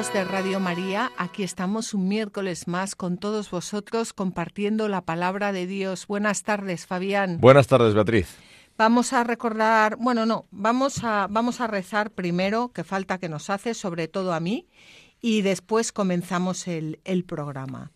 Amigos 0.00 0.14
de 0.14 0.24
Radio 0.24 0.60
María, 0.60 1.12
aquí 1.18 1.42
estamos 1.42 1.92
un 1.92 2.08
miércoles 2.08 2.66
más 2.66 2.94
con 2.94 3.18
todos 3.18 3.50
vosotros 3.50 4.14
compartiendo 4.14 4.88
la 4.88 5.02
palabra 5.02 5.52
de 5.52 5.66
Dios. 5.66 6.06
Buenas 6.06 6.42
tardes, 6.42 6.86
Fabián. 6.86 7.38
Buenas 7.38 7.66
tardes, 7.66 7.92
Beatriz. 7.92 8.34
Vamos 8.78 9.12
a 9.12 9.24
recordar, 9.24 9.96
bueno, 9.96 10.24
no, 10.24 10.46
vamos 10.52 11.04
a, 11.04 11.26
vamos 11.28 11.60
a 11.60 11.66
rezar 11.66 12.12
primero, 12.12 12.70
que 12.72 12.82
falta 12.82 13.18
que 13.18 13.28
nos 13.28 13.50
hace, 13.50 13.74
sobre 13.74 14.08
todo 14.08 14.32
a 14.32 14.40
mí, 14.40 14.68
y 15.20 15.42
después 15.42 15.92
comenzamos 15.92 16.66
el, 16.66 17.00
el 17.04 17.24
programa. 17.24 17.92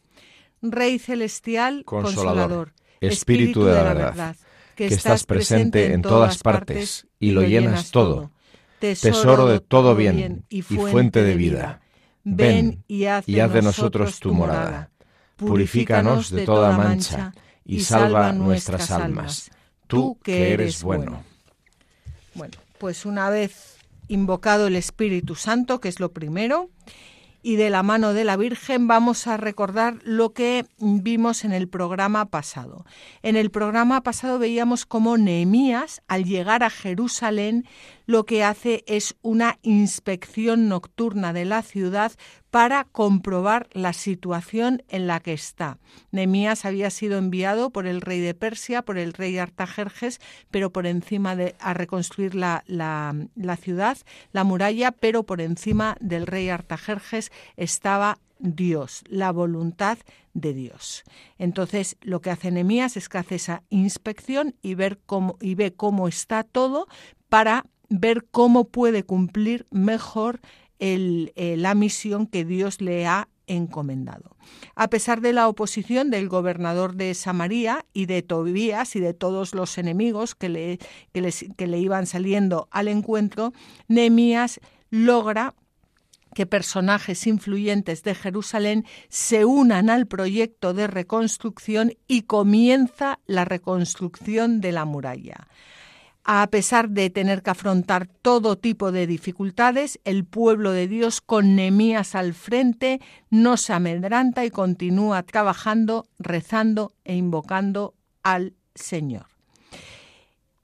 Rey 0.61 0.99
celestial, 0.99 1.85
consolador, 1.87 2.75
Espíritu, 3.01 3.65
de, 3.65 3.73
la 3.73 3.95
verdad, 3.95 4.37
que, 4.75 4.89
estás 4.89 5.25
presente 5.25 5.95
en 5.95 6.03
todas 6.03 6.43
partes 6.43 7.07
y 7.19 7.31
lo 7.31 7.41
llenas 7.41 7.91
todo 7.91 8.31
tesoro 8.79 9.47
de 9.47 9.61
todo 9.61 9.97
bien 9.97 10.45
y 10.51 10.61
fuente 10.61 11.23
de 11.23 11.35
vida. 11.35 11.81
Ven 12.25 12.83
y 12.89 13.05
haz 13.05 13.27
de 13.27 13.63
nosotros 13.63 14.19
tu 14.19 14.35
morada. 14.35 14.91
Purifícanos 15.37 16.31
de 16.31 16.45
toda 16.45 16.77
mancha 16.77 17.33
y 17.65 17.81
salva 17.81 18.33
nuestras 18.33 18.91
almas. 18.91 19.51
Tú 19.87 20.19
que 20.23 20.53
eres 20.53 20.83
bueno. 20.83 21.23
Bueno, 22.35 22.55
pues 22.79 23.05
una 23.05 23.31
vez 23.31 23.77
invocado 24.09 24.67
el 24.67 24.77
Espíritu 24.77 25.35
Santo, 25.35 25.81
que 25.81 25.89
es 25.89 26.01
lo 26.01 26.13
primero, 26.13 26.71
y 27.45 27.57
de 27.57 27.69
la 27.69 27.83
mano 27.83 28.15
de 28.15 28.25
la 28.25 28.39
Virgen 28.39 28.89
vamos 28.89 29.27
a 29.27 29.37
recordar 29.37 29.99
lo 30.03 30.33
que 30.33 30.65
vimos 30.79 31.45
en 31.45 31.53
el 31.53 31.69
programa 31.69 32.25
pasado. 32.25 32.87
En 33.23 33.37
el 33.37 33.51
programa 33.51 34.03
pasado 34.03 34.39
veíamos 34.39 34.87
cómo 34.87 35.19
Nehemías, 35.19 36.01
al 36.09 36.25
llegar 36.25 36.63
a 36.63 36.71
Jerusalén, 36.71 37.67
lo 38.07 38.25
que 38.25 38.43
hace 38.43 38.83
es 38.87 39.15
una 39.21 39.59
inspección 39.61 40.69
nocturna 40.71 41.35
de 41.35 41.45
la 41.45 41.61
ciudad 41.61 42.13
para 42.55 42.85
comprobar 42.85 43.69
la 43.73 43.93
situación 43.93 44.85
en 44.89 45.09
la 45.09 45.19
que 45.19 45.33
está. 45.33 45.79
Nemías 46.13 46.65
había 46.65 46.89
sido 46.91 47.19
enviado 47.19 47.71
por 47.71 47.85
el 47.85 48.01
rey 48.01 48.21
de 48.21 48.33
Persia, 48.33 48.83
por 48.83 48.97
el 48.97 49.13
rey 49.13 49.39
Artajerjes, 49.39 50.21
pero 50.53 50.71
por 50.71 50.87
encima 50.87 51.35
de 51.35 51.57
a 51.59 51.75
reconstruir 51.75 52.37
la, 52.37 52.63
la, 52.69 53.57
ciudad, 53.57 53.99
la 54.31 54.45
muralla, 54.45 54.93
pero 54.93 55.25
por 55.25 55.41
encima 55.41 55.97
del 55.99 56.29
rey 56.29 56.49
Artajerjes 56.49 57.33
estaba 57.57 58.21
Dios, 58.39 59.03
la 59.09 59.33
voluntad 59.33 59.99
de 60.33 60.55
Dios. 60.55 61.03
Entonces, 61.39 61.97
lo 62.03 62.21
que 62.21 62.31
hace 62.31 62.53
Nemías 62.53 62.97
es 62.97 63.09
que 63.09 63.19
hace 63.19 63.35
esa 63.35 63.65
inspección 63.69 64.55
y 64.63 64.77
ver 64.77 65.01
cómo 65.07 65.39
y 65.41 65.57
ve 65.57 65.75
cómo 65.75 66.07
está 66.07 66.45
todo 66.45 66.87
para 67.29 67.67
ver 67.89 68.25
cómo 68.31 68.69
puede 68.69 69.03
cumplir 69.05 69.67
mejor 69.71 70.41
eh, 70.79 71.57
la 71.59 71.75
misión 71.75 72.27
que 72.27 72.45
Dios 72.45 72.81
le 72.81 73.07
ha 73.07 73.29
encomendado. 73.47 74.37
A 74.75 74.89
pesar 74.89 75.21
de 75.21 75.33
la 75.33 75.49
oposición 75.49 76.11
del 76.11 76.29
gobernador 76.29 76.95
de 76.95 77.15
Samaria 77.15 77.85
y 77.93 78.07
de 78.07 78.23
Tobías 78.23 78.97
y 78.97 79.01
de 79.01 79.15
todos 79.15 79.55
los 79.55 79.77
enemigos 79.79 80.35
que 80.35 80.49
le, 80.49 80.79
que 81.13 81.67
le 81.67 81.79
iban 81.79 82.07
saliendo 82.07 82.69
al 82.71 82.89
encuentro, 82.89 83.53
Nehemías 83.89 84.61
logra 84.91 85.55
que 86.35 86.47
personajes 86.47 87.27
influyentes 87.27 88.03
de 88.03 88.15
Jerusalén 88.15 88.85
se 89.09 89.45
unan 89.45 89.89
al 89.89 90.07
proyecto 90.07 90.75
de 90.75 90.87
reconstrucción 90.87 91.93
y 92.09 92.23
comienza 92.23 93.21
la 93.27 93.45
reconstrucción 93.45 94.61
de 94.61 94.73
la 94.73 94.85
muralla. 94.85 95.49
A 96.25 96.47
pesar 96.47 96.89
de 96.89 97.11
tener 97.11 97.43
que 97.43 97.51
afrontar 97.51 98.07
todo 98.07 98.57
tipo 98.57 98.93
de 98.93 99.07
dificultades, 99.07 100.01
el 100.05 100.25
pueblo 100.25 100.73
de 100.73 100.89
Dios 100.89 101.21
con 101.21 101.55
Nemías 101.55 102.15
al 102.15 102.33
frente 102.33 103.03
no 103.29 103.59
se 103.59 103.75
amedranta 103.75 104.47
y 104.47 104.51
continúa 104.51 105.23
trabajando, 105.23 106.07
rezando 106.19 106.93
e 107.05 107.15
invocando 107.15 107.95
al 108.23 108.55
Señor. 108.75 109.34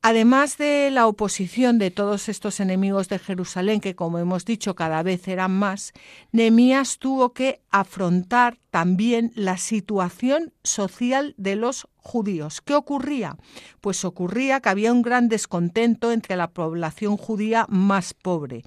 Además 0.02 0.56
de 0.56 0.90
la 0.90 1.06
oposición 1.06 1.78
de 1.78 1.90
todos 1.90 2.30
estos 2.30 2.58
enemigos 2.58 3.10
de 3.10 3.18
Jerusalén, 3.18 3.82
que 3.82 3.94
como 3.94 4.18
hemos 4.18 4.46
dicho 4.46 4.74
cada 4.74 5.02
vez 5.02 5.28
eran 5.28 5.52
más, 5.52 5.92
Nehemías 6.32 6.98
tuvo 6.98 7.34
que 7.34 7.60
afrontar 7.70 8.58
también 8.70 9.30
la 9.34 9.58
situación 9.58 10.54
social 10.64 11.34
de 11.36 11.56
los 11.56 11.86
judíos. 11.96 12.62
¿Qué 12.62 12.74
ocurría? 12.74 13.36
Pues 13.82 14.06
ocurría 14.06 14.60
que 14.60 14.70
había 14.70 14.90
un 14.90 15.02
gran 15.02 15.28
descontento 15.28 16.12
entre 16.12 16.36
la 16.36 16.48
población 16.48 17.18
judía 17.18 17.66
más 17.68 18.14
pobre, 18.14 18.62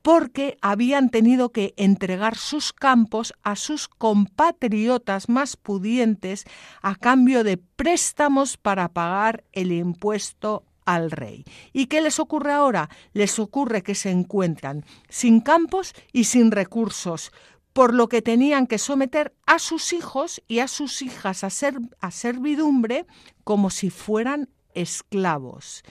porque 0.00 0.56
habían 0.62 1.10
tenido 1.10 1.52
que 1.52 1.74
entregar 1.76 2.34
sus 2.34 2.72
campos 2.72 3.34
a 3.42 3.56
sus 3.56 3.88
compatriotas 3.88 5.28
más 5.28 5.58
pudientes 5.58 6.44
a 6.80 6.94
cambio 6.94 7.44
de 7.44 7.58
préstamos 7.58 8.56
para 8.56 8.88
pagar 8.88 9.44
el 9.52 9.70
impuesto 9.70 10.64
al 10.88 11.10
rey. 11.10 11.44
¿Y 11.74 11.86
qué 11.86 12.00
les 12.00 12.18
ocurre 12.18 12.52
ahora? 12.52 12.88
Les 13.12 13.38
ocurre 13.38 13.82
que 13.82 13.94
se 13.94 14.10
encuentran 14.10 14.86
sin 15.10 15.40
campos 15.40 15.92
y 16.14 16.24
sin 16.24 16.50
recursos, 16.50 17.30
por 17.74 17.92
lo 17.92 18.08
que 18.08 18.22
tenían 18.22 18.66
que 18.66 18.78
someter 18.78 19.34
a 19.44 19.58
sus 19.58 19.92
hijos 19.92 20.42
y 20.48 20.60
a 20.60 20.68
sus 20.68 21.02
hijas 21.02 21.44
a, 21.44 21.50
ser, 21.50 21.78
a 22.00 22.10
servidumbre 22.10 23.04
como 23.44 23.68
si 23.68 23.90
fueran 23.90 24.48
esclavos. 24.72 25.82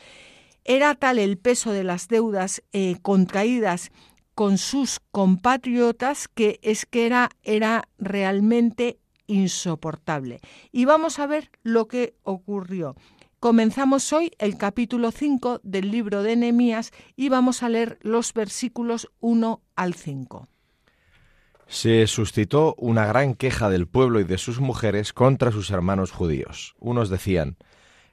Era 0.65 0.95
tal 0.95 1.19
el 1.19 1.37
peso 1.37 1.71
de 1.71 1.83
las 1.83 2.07
deudas 2.07 2.63
eh, 2.73 2.97
contraídas 3.03 3.91
con 4.33 4.57
sus 4.57 4.99
compatriotas 5.11 6.27
que 6.27 6.59
es 6.63 6.87
que 6.87 7.05
era, 7.05 7.29
era 7.43 7.87
realmente 7.99 8.97
insoportable. 9.27 10.39
Y 10.71 10.85
vamos 10.85 11.19
a 11.19 11.27
ver 11.27 11.51
lo 11.61 11.87
que 11.87 12.15
ocurrió. 12.23 12.95
Comenzamos 13.39 14.13
hoy 14.13 14.31
el 14.39 14.57
capítulo 14.57 15.11
5 15.11 15.61
del 15.61 15.91
libro 15.91 16.23
de 16.23 16.35
Nehemías 16.35 16.91
y 17.15 17.29
vamos 17.29 17.61
a 17.61 17.69
leer 17.69 17.99
los 18.01 18.33
versículos 18.33 19.11
1 19.19 19.61
al 19.75 19.93
5. 19.93 20.47
Se 21.67 22.07
suscitó 22.07 22.73
una 22.79 23.05
gran 23.05 23.35
queja 23.35 23.69
del 23.69 23.87
pueblo 23.87 24.19
y 24.19 24.23
de 24.23 24.39
sus 24.39 24.59
mujeres 24.59 25.13
contra 25.13 25.51
sus 25.51 25.69
hermanos 25.69 26.09
judíos. 26.11 26.73
Unos 26.79 27.09
decían, 27.09 27.57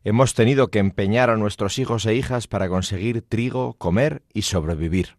Hemos 0.02 0.34
tenido 0.34 0.68
que 0.68 0.78
empeñar 0.78 1.30
a 1.30 1.38
nuestros 1.38 1.78
hijos 1.78 2.04
e 2.04 2.14
hijas 2.14 2.46
para 2.46 2.68
conseguir 2.68 3.22
trigo, 3.22 3.72
comer 3.78 4.22
y 4.34 4.42
sobrevivir. 4.42 5.16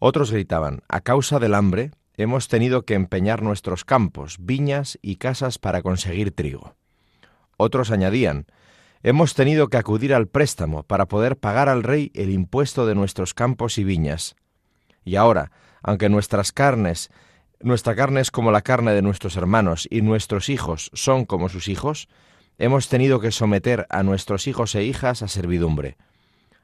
Otros 0.00 0.32
gritaban, 0.32 0.82
A 0.88 1.02
causa 1.02 1.38
del 1.38 1.54
hambre, 1.54 1.92
hemos 2.16 2.48
tenido 2.48 2.82
que 2.82 2.94
empeñar 2.94 3.42
nuestros 3.42 3.84
campos, 3.84 4.38
viñas 4.40 4.98
y 5.02 5.16
casas 5.16 5.58
para 5.58 5.82
conseguir 5.82 6.32
trigo. 6.32 6.74
Otros 7.56 7.92
añadían, 7.92 8.46
Hemos 9.06 9.34
tenido 9.34 9.68
que 9.68 9.76
acudir 9.76 10.14
al 10.14 10.28
préstamo 10.28 10.82
para 10.82 11.04
poder 11.04 11.36
pagar 11.36 11.68
al 11.68 11.82
rey 11.82 12.10
el 12.14 12.30
impuesto 12.30 12.86
de 12.86 12.94
nuestros 12.94 13.34
campos 13.34 13.76
y 13.76 13.84
viñas. 13.84 14.34
Y 15.04 15.16
ahora, 15.16 15.52
aunque 15.82 16.08
nuestras 16.08 16.52
carnes, 16.52 17.10
nuestra 17.60 17.94
carne 17.94 18.22
es 18.22 18.30
como 18.30 18.50
la 18.50 18.62
carne 18.62 18.94
de 18.94 19.02
nuestros 19.02 19.36
hermanos 19.36 19.86
y 19.90 20.00
nuestros 20.00 20.48
hijos 20.48 20.90
son 20.94 21.26
como 21.26 21.50
sus 21.50 21.68
hijos, 21.68 22.08
hemos 22.56 22.88
tenido 22.88 23.20
que 23.20 23.30
someter 23.30 23.86
a 23.90 24.02
nuestros 24.02 24.46
hijos 24.46 24.74
e 24.74 24.84
hijas 24.84 25.20
a 25.20 25.28
servidumbre. 25.28 25.98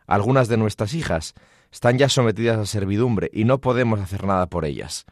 Algunas 0.06 0.48
de 0.48 0.56
nuestras 0.56 0.94
hijas 0.94 1.34
están 1.70 1.98
ya 1.98 2.08
sometidas 2.08 2.58
a 2.58 2.64
servidumbre 2.64 3.28
y 3.34 3.44
no 3.44 3.60
podemos 3.60 4.00
hacer 4.00 4.24
nada 4.24 4.46
por 4.46 4.64
ellas, 4.64 5.04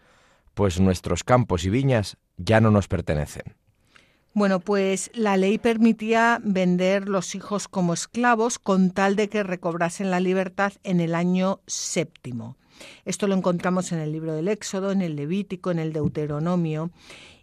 pues 0.55 0.81
nuestros 0.81 1.25
campos 1.25 1.67
y 1.67 1.69
viñas 1.69 2.17
ya 2.39 2.63
no 2.63 2.71
nos 2.71 2.89
pertenecen. 2.89 3.55
Bueno, 4.35 4.61
pues 4.61 5.11
la 5.15 5.37
ley 5.37 5.59
permitía 5.59 6.41
vender 6.45 7.09
los 7.09 7.35
hijos 7.35 7.67
como 7.67 7.95
esclavos 7.95 8.59
con 8.59 8.91
tal 8.91 9.17
de 9.17 9.29
que 9.29 9.43
recobrasen 9.43 10.11
la 10.11 10.21
libertad 10.21 10.73
en 10.85 11.01
el 11.01 11.15
año 11.15 11.61
séptimo. 11.67 12.57
Esto 13.05 13.27
lo 13.27 13.35
encontramos 13.35 13.91
en 13.91 13.99
el 13.99 14.13
libro 14.13 14.35
del 14.35 14.49
Éxodo, 14.49 14.93
en 14.93 15.03
el 15.03 15.17
Levítico, 15.17 15.71
en 15.71 15.81
el 15.81 15.93
Deuteronomio. 15.93 16.91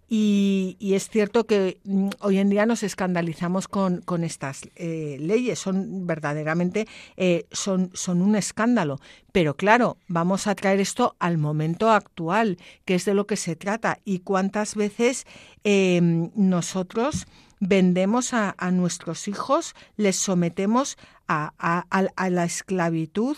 Y, 0.08 0.78
es 0.80 1.10
cierto 1.10 1.46
que 1.46 1.80
mm, 1.84 2.10
hoy 2.20 2.38
en 2.38 2.50
día 2.50 2.66
nos 2.66 2.84
escandalizamos 2.84 3.68
con, 3.68 4.04
estas 4.24 4.62
eh, 4.76 5.18
leyes, 5.20 5.60
son 5.60 6.06
verdaderamente 6.06 6.88
eh, 7.18 7.46
son, 7.52 7.92
un 8.08 8.36
escándalo. 8.36 9.00
Pero 9.32 9.56
claro, 9.56 9.98
vamos 10.08 10.48
a 10.48 10.56
traer 10.56 10.80
esto 10.80 11.16
al 11.20 11.38
momento 11.38 11.90
actual, 11.90 12.58
que 12.86 12.96
es 12.96 13.06
de 13.06 13.14
lo 13.14 13.28
que 13.28 13.36
se 13.36 13.56
trata. 13.56 14.00
Y 14.06 14.20
cuántas 14.20 14.76
veces 14.76 15.26
em, 15.64 16.32
nosotros 16.36 17.28
vendemos 17.60 18.34
a, 18.34 18.56
nuestros 18.72 19.28
hijos, 19.28 19.74
les 19.98 20.18
sometemos 20.18 20.98
a, 21.28 21.54
a 21.58 22.30
la 22.30 22.46
esclavitud 22.46 23.38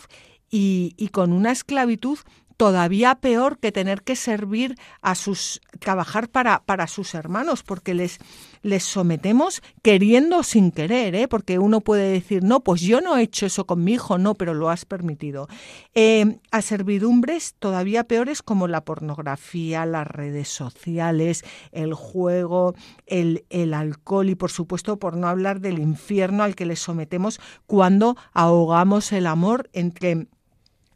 y, 0.50 1.10
con 1.12 1.34
una 1.34 1.52
esclavitud 1.52 2.20
todavía 2.58 3.16
peor 3.16 3.60
que 3.60 3.72
tener 3.72 4.02
que 4.02 4.16
servir 4.16 4.76
a 5.02 5.16
sus 5.16 5.62
trabajar 5.80 6.28
para, 6.28 6.64
para 6.66 6.88
sus 6.88 7.14
hermanos 7.14 7.64
porque 7.64 7.94
les 7.94 8.20
les 8.64 8.84
sometemos 8.84 9.62
queriendo 9.84 10.44
sin 10.44 10.72
querer 10.72 11.16
¿eh? 11.16 11.28
porque 11.28 11.60
uno 11.60 11.82
puede 11.82 12.12
decir 12.12 12.44
no 12.44 12.62
pues 12.62 12.82
yo 12.82 13.00
no 13.00 13.16
he 13.16 13.22
hecho 13.22 13.46
eso 13.46 13.66
con 13.66 13.84
mi 13.84 13.94
hijo 13.94 14.18
no 14.18 14.34
pero 14.34 14.56
lo 14.56 14.70
has 14.70 14.86
permitido 14.86 15.48
eh, 15.94 16.40
a 16.52 16.62
servidumbres 16.62 17.56
todavía 17.60 18.04
peores 18.06 18.42
como 18.42 18.68
la 18.68 18.82
pornografía 18.82 19.86
las 19.86 20.08
redes 20.08 20.50
sociales 20.50 21.46
el 21.72 21.94
juego 21.94 22.74
el, 23.06 23.46
el 23.50 23.76
alcohol 23.76 24.30
y 24.30 24.36
por 24.36 24.52
supuesto 24.52 24.98
por 24.98 25.16
no 25.16 25.28
hablar 25.28 25.62
del 25.62 25.80
infierno 25.80 26.44
al 26.44 26.56
que 26.56 26.66
les 26.66 26.80
sometemos 26.80 27.40
cuando 27.68 28.18
ahogamos 28.34 29.12
el 29.12 29.28
amor 29.28 29.70
entre 29.74 30.28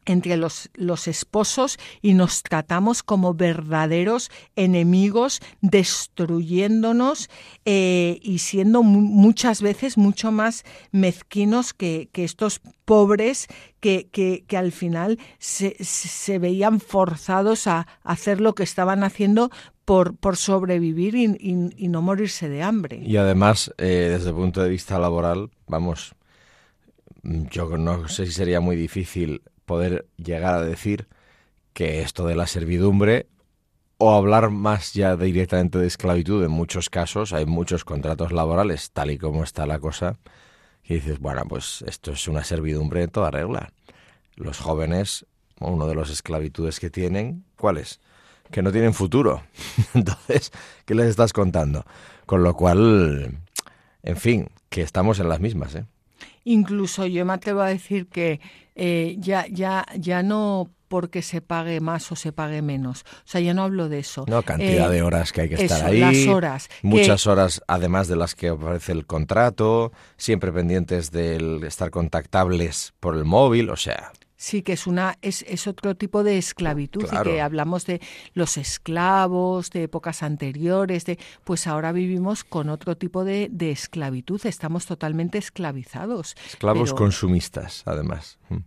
entre 0.05 0.37
los, 0.37 0.69
los, 0.73 1.07
esposos 1.07 1.77
y 2.01 2.13
nos 2.13 2.43
tratamos 2.43 3.03
como 3.03 3.33
verdaderos 3.33 4.31
enemigos, 4.55 5.41
destruyéndonos 5.61 7.29
eh, 7.65 8.19
y 8.21 8.39
siendo 8.39 8.83
muchas 8.83 9.61
veces 9.61 9.97
mucho 9.97 10.31
más 10.31 10.63
mezquinos 10.91 11.73
que, 11.73 12.09
estos 12.13 12.61
pobres 12.85 13.47
que, 13.79 14.09
que, 14.11 14.57
al 14.57 14.71
final 14.71 15.19
se, 15.39 15.75
se, 15.83 16.39
veían 16.39 16.79
forzados 16.79 17.67
a 17.67 17.87
hacer 18.03 18.41
lo 18.41 18.53
que 18.53 18.63
estaban 18.63 19.03
haciendo 19.03 19.49
por, 19.85 20.15
por 20.15 20.37
sobrevivir 20.37 21.15
y, 21.15 21.87
no 21.87 22.01
morirse 22.01 22.47
de 22.47 22.63
hambre. 22.63 23.01
Y 23.03 23.17
además, 23.17 23.73
eh, 23.77 24.09
desde 24.11 24.29
el 24.29 24.35
punto 24.35 24.63
de 24.63 24.69
vista 24.69 24.97
laboral, 24.99 25.49
vamos, 25.67 26.15
yo 27.23 27.77
no 27.77 28.07
sé 28.07 28.25
si 28.25 28.31
sería 28.31 28.61
muy 28.61 28.75
difícil 28.75 29.41
poder 29.71 30.05
llegar 30.17 30.55
a 30.55 30.61
decir 30.61 31.07
que 31.71 32.01
esto 32.01 32.27
de 32.27 32.35
la 32.35 32.45
servidumbre 32.45 33.27
o 33.99 34.13
hablar 34.13 34.49
más 34.49 34.91
ya 34.91 35.15
directamente 35.15 35.77
de 35.77 35.87
esclavitud 35.87 36.43
en 36.43 36.51
muchos 36.51 36.89
casos, 36.89 37.31
hay 37.31 37.45
muchos 37.45 37.85
contratos 37.85 38.33
laborales, 38.33 38.91
tal 38.91 39.11
y 39.11 39.17
como 39.17 39.45
está 39.45 39.65
la 39.65 39.79
cosa, 39.79 40.19
y 40.83 40.95
dices, 40.95 41.19
bueno, 41.19 41.43
pues 41.47 41.85
esto 41.87 42.11
es 42.11 42.27
una 42.27 42.43
servidumbre 42.43 42.99
de 42.99 43.07
toda 43.07 43.31
regla. 43.31 43.71
Los 44.35 44.59
jóvenes, 44.59 45.25
uno 45.61 45.87
de 45.87 45.95
los 45.95 46.09
esclavitudes 46.09 46.81
que 46.81 46.89
tienen, 46.89 47.45
¿cuál 47.55 47.77
es? 47.77 48.01
Que 48.51 48.61
no 48.61 48.73
tienen 48.73 48.93
futuro. 48.93 49.41
Entonces, 49.93 50.51
¿qué 50.83 50.95
les 50.95 51.07
estás 51.07 51.31
contando? 51.31 51.85
Con 52.25 52.43
lo 52.43 52.55
cual, 52.55 53.37
en 54.03 54.17
fin, 54.17 54.49
que 54.67 54.81
estamos 54.81 55.19
en 55.19 55.29
las 55.29 55.39
mismas, 55.39 55.75
¿eh? 55.75 55.85
Incluso 56.43 57.05
yo 57.05 57.25
me 57.25 57.33
atrevo 57.33 57.61
a 57.61 57.67
decir 57.67 58.07
que 58.07 58.39
eh, 58.75 59.15
ya, 59.19 59.45
ya, 59.49 59.85
ya 59.97 60.23
no 60.23 60.69
porque 60.87 61.21
se 61.21 61.39
pague 61.39 61.79
más 61.79 62.11
o 62.11 62.17
se 62.17 62.33
pague 62.33 62.61
menos. 62.61 63.05
O 63.19 63.21
sea, 63.23 63.39
ya 63.39 63.53
no 63.53 63.63
hablo 63.63 63.87
de 63.87 63.99
eso. 63.99 64.25
No, 64.27 64.43
cantidad 64.43 64.89
de 64.89 64.97
eh, 64.97 65.01
horas 65.03 65.31
que 65.31 65.41
hay 65.41 65.49
que 65.49 65.55
estar 65.55 65.85
ahí. 65.85 65.99
Las 65.99 66.27
horas. 66.27 66.69
Muchas 66.81 67.27
horas, 67.27 67.61
además 67.65 68.09
de 68.09 68.17
las 68.17 68.35
que 68.35 68.51
ofrece 68.51 68.91
el 68.91 69.05
contrato, 69.05 69.93
siempre 70.17 70.51
pendientes 70.51 71.11
de 71.11 71.61
estar 71.65 71.91
contactables 71.91 72.93
por 72.99 73.15
el 73.15 73.23
móvil, 73.23 73.69
o 73.69 73.77
sea. 73.77 74.11
Sí, 74.41 74.63
que 74.63 74.73
es 74.73 74.87
una 74.87 75.19
es, 75.21 75.45
es 75.47 75.67
otro 75.67 75.93
tipo 75.93 76.23
de 76.23 76.39
esclavitud 76.39 77.05
y 77.05 77.23
que 77.23 77.41
hablamos 77.41 77.85
de 77.85 78.01
los 78.33 78.57
esclavos 78.57 79.69
de 79.69 79.83
épocas 79.83 80.23
anteriores, 80.23 81.05
de 81.05 81.19
pues 81.43 81.67
ahora 81.67 81.91
vivimos 81.91 82.43
con 82.43 82.69
otro 82.69 82.97
tipo 82.97 83.23
de, 83.23 83.49
de 83.51 83.69
esclavitud, 83.69 84.43
estamos 84.45 84.87
totalmente 84.87 85.37
esclavizados. 85.37 86.35
Esclavos 86.47 86.91
consumistas, 86.95 87.83
además. 87.85 88.39
Mm 88.49 88.61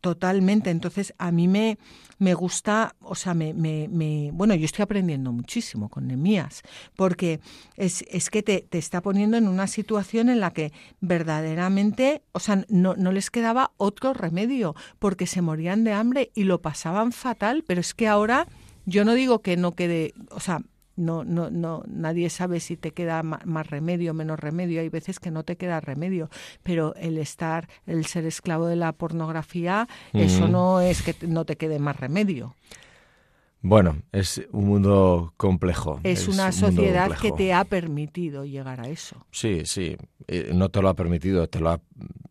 totalmente. 0.00 0.70
Entonces, 0.70 1.14
a 1.18 1.30
mí 1.32 1.48
me, 1.48 1.78
me 2.24 2.32
gusta, 2.32 2.96
o 3.00 3.14
sea, 3.14 3.34
me, 3.34 3.52
me, 3.52 3.86
me, 3.88 4.30
bueno, 4.32 4.54
yo 4.54 4.64
estoy 4.64 4.82
aprendiendo 4.82 5.30
muchísimo 5.30 5.90
con 5.90 6.08
Nemías, 6.08 6.62
porque 6.96 7.38
es, 7.76 8.02
es 8.08 8.30
que 8.30 8.42
te, 8.42 8.62
te, 8.62 8.78
está 8.78 9.02
poniendo 9.02 9.36
en 9.36 9.46
una 9.46 9.66
situación 9.66 10.30
en 10.30 10.40
la 10.40 10.50
que 10.50 10.72
verdaderamente, 11.00 12.22
o 12.32 12.40
sea, 12.40 12.64
no, 12.68 12.94
no 12.96 13.12
les 13.12 13.30
quedaba 13.30 13.72
otro 13.76 14.14
remedio, 14.14 14.74
porque 14.98 15.26
se 15.26 15.42
morían 15.42 15.84
de 15.84 15.92
hambre 15.92 16.30
y 16.34 16.44
lo 16.44 16.62
pasaban 16.62 17.12
fatal, 17.12 17.62
pero 17.66 17.82
es 17.82 17.92
que 17.92 18.08
ahora 18.08 18.48
yo 18.86 19.04
no 19.04 19.12
digo 19.12 19.42
que 19.42 19.58
no 19.58 19.74
quede, 19.74 20.14
o 20.30 20.40
sea, 20.40 20.62
no, 20.96 21.24
no, 21.24 21.50
no, 21.50 21.82
nadie 21.86 22.30
sabe 22.30 22.60
si 22.60 22.76
te 22.76 22.92
queda 22.92 23.22
más 23.22 23.66
remedio 23.66 24.12
o 24.12 24.14
menos 24.14 24.38
remedio. 24.38 24.80
Hay 24.80 24.88
veces 24.88 25.18
que 25.18 25.30
no 25.30 25.44
te 25.44 25.56
queda 25.56 25.80
remedio, 25.80 26.30
pero 26.62 26.94
el 26.96 27.18
estar, 27.18 27.68
el 27.86 28.06
ser 28.06 28.24
esclavo 28.26 28.66
de 28.66 28.76
la 28.76 28.92
pornografía, 28.92 29.88
eso 30.12 30.48
no 30.48 30.80
es 30.80 31.02
que 31.02 31.14
no 31.26 31.44
te 31.44 31.56
quede 31.56 31.78
más 31.78 31.98
remedio. 31.98 32.54
Bueno, 33.66 34.02
es 34.12 34.46
un 34.52 34.66
mundo 34.66 35.32
complejo. 35.38 35.98
Es, 36.02 36.28
una 36.28 36.52
sociedad 36.52 37.16
que 37.16 37.32
te 37.32 37.54
ha 37.54 37.64
permitido 37.64 38.44
llegar 38.44 38.78
a 38.78 38.88
eso. 38.88 39.26
Sí, 39.30 39.62
sí. 39.64 39.96
Eh, 40.28 40.50
no 40.52 40.68
te 40.68 40.82
lo 40.82 40.90
ha 40.90 40.94
permitido, 40.94 41.48
te 41.48 41.60
lo 41.60 41.70
ha 41.70 41.80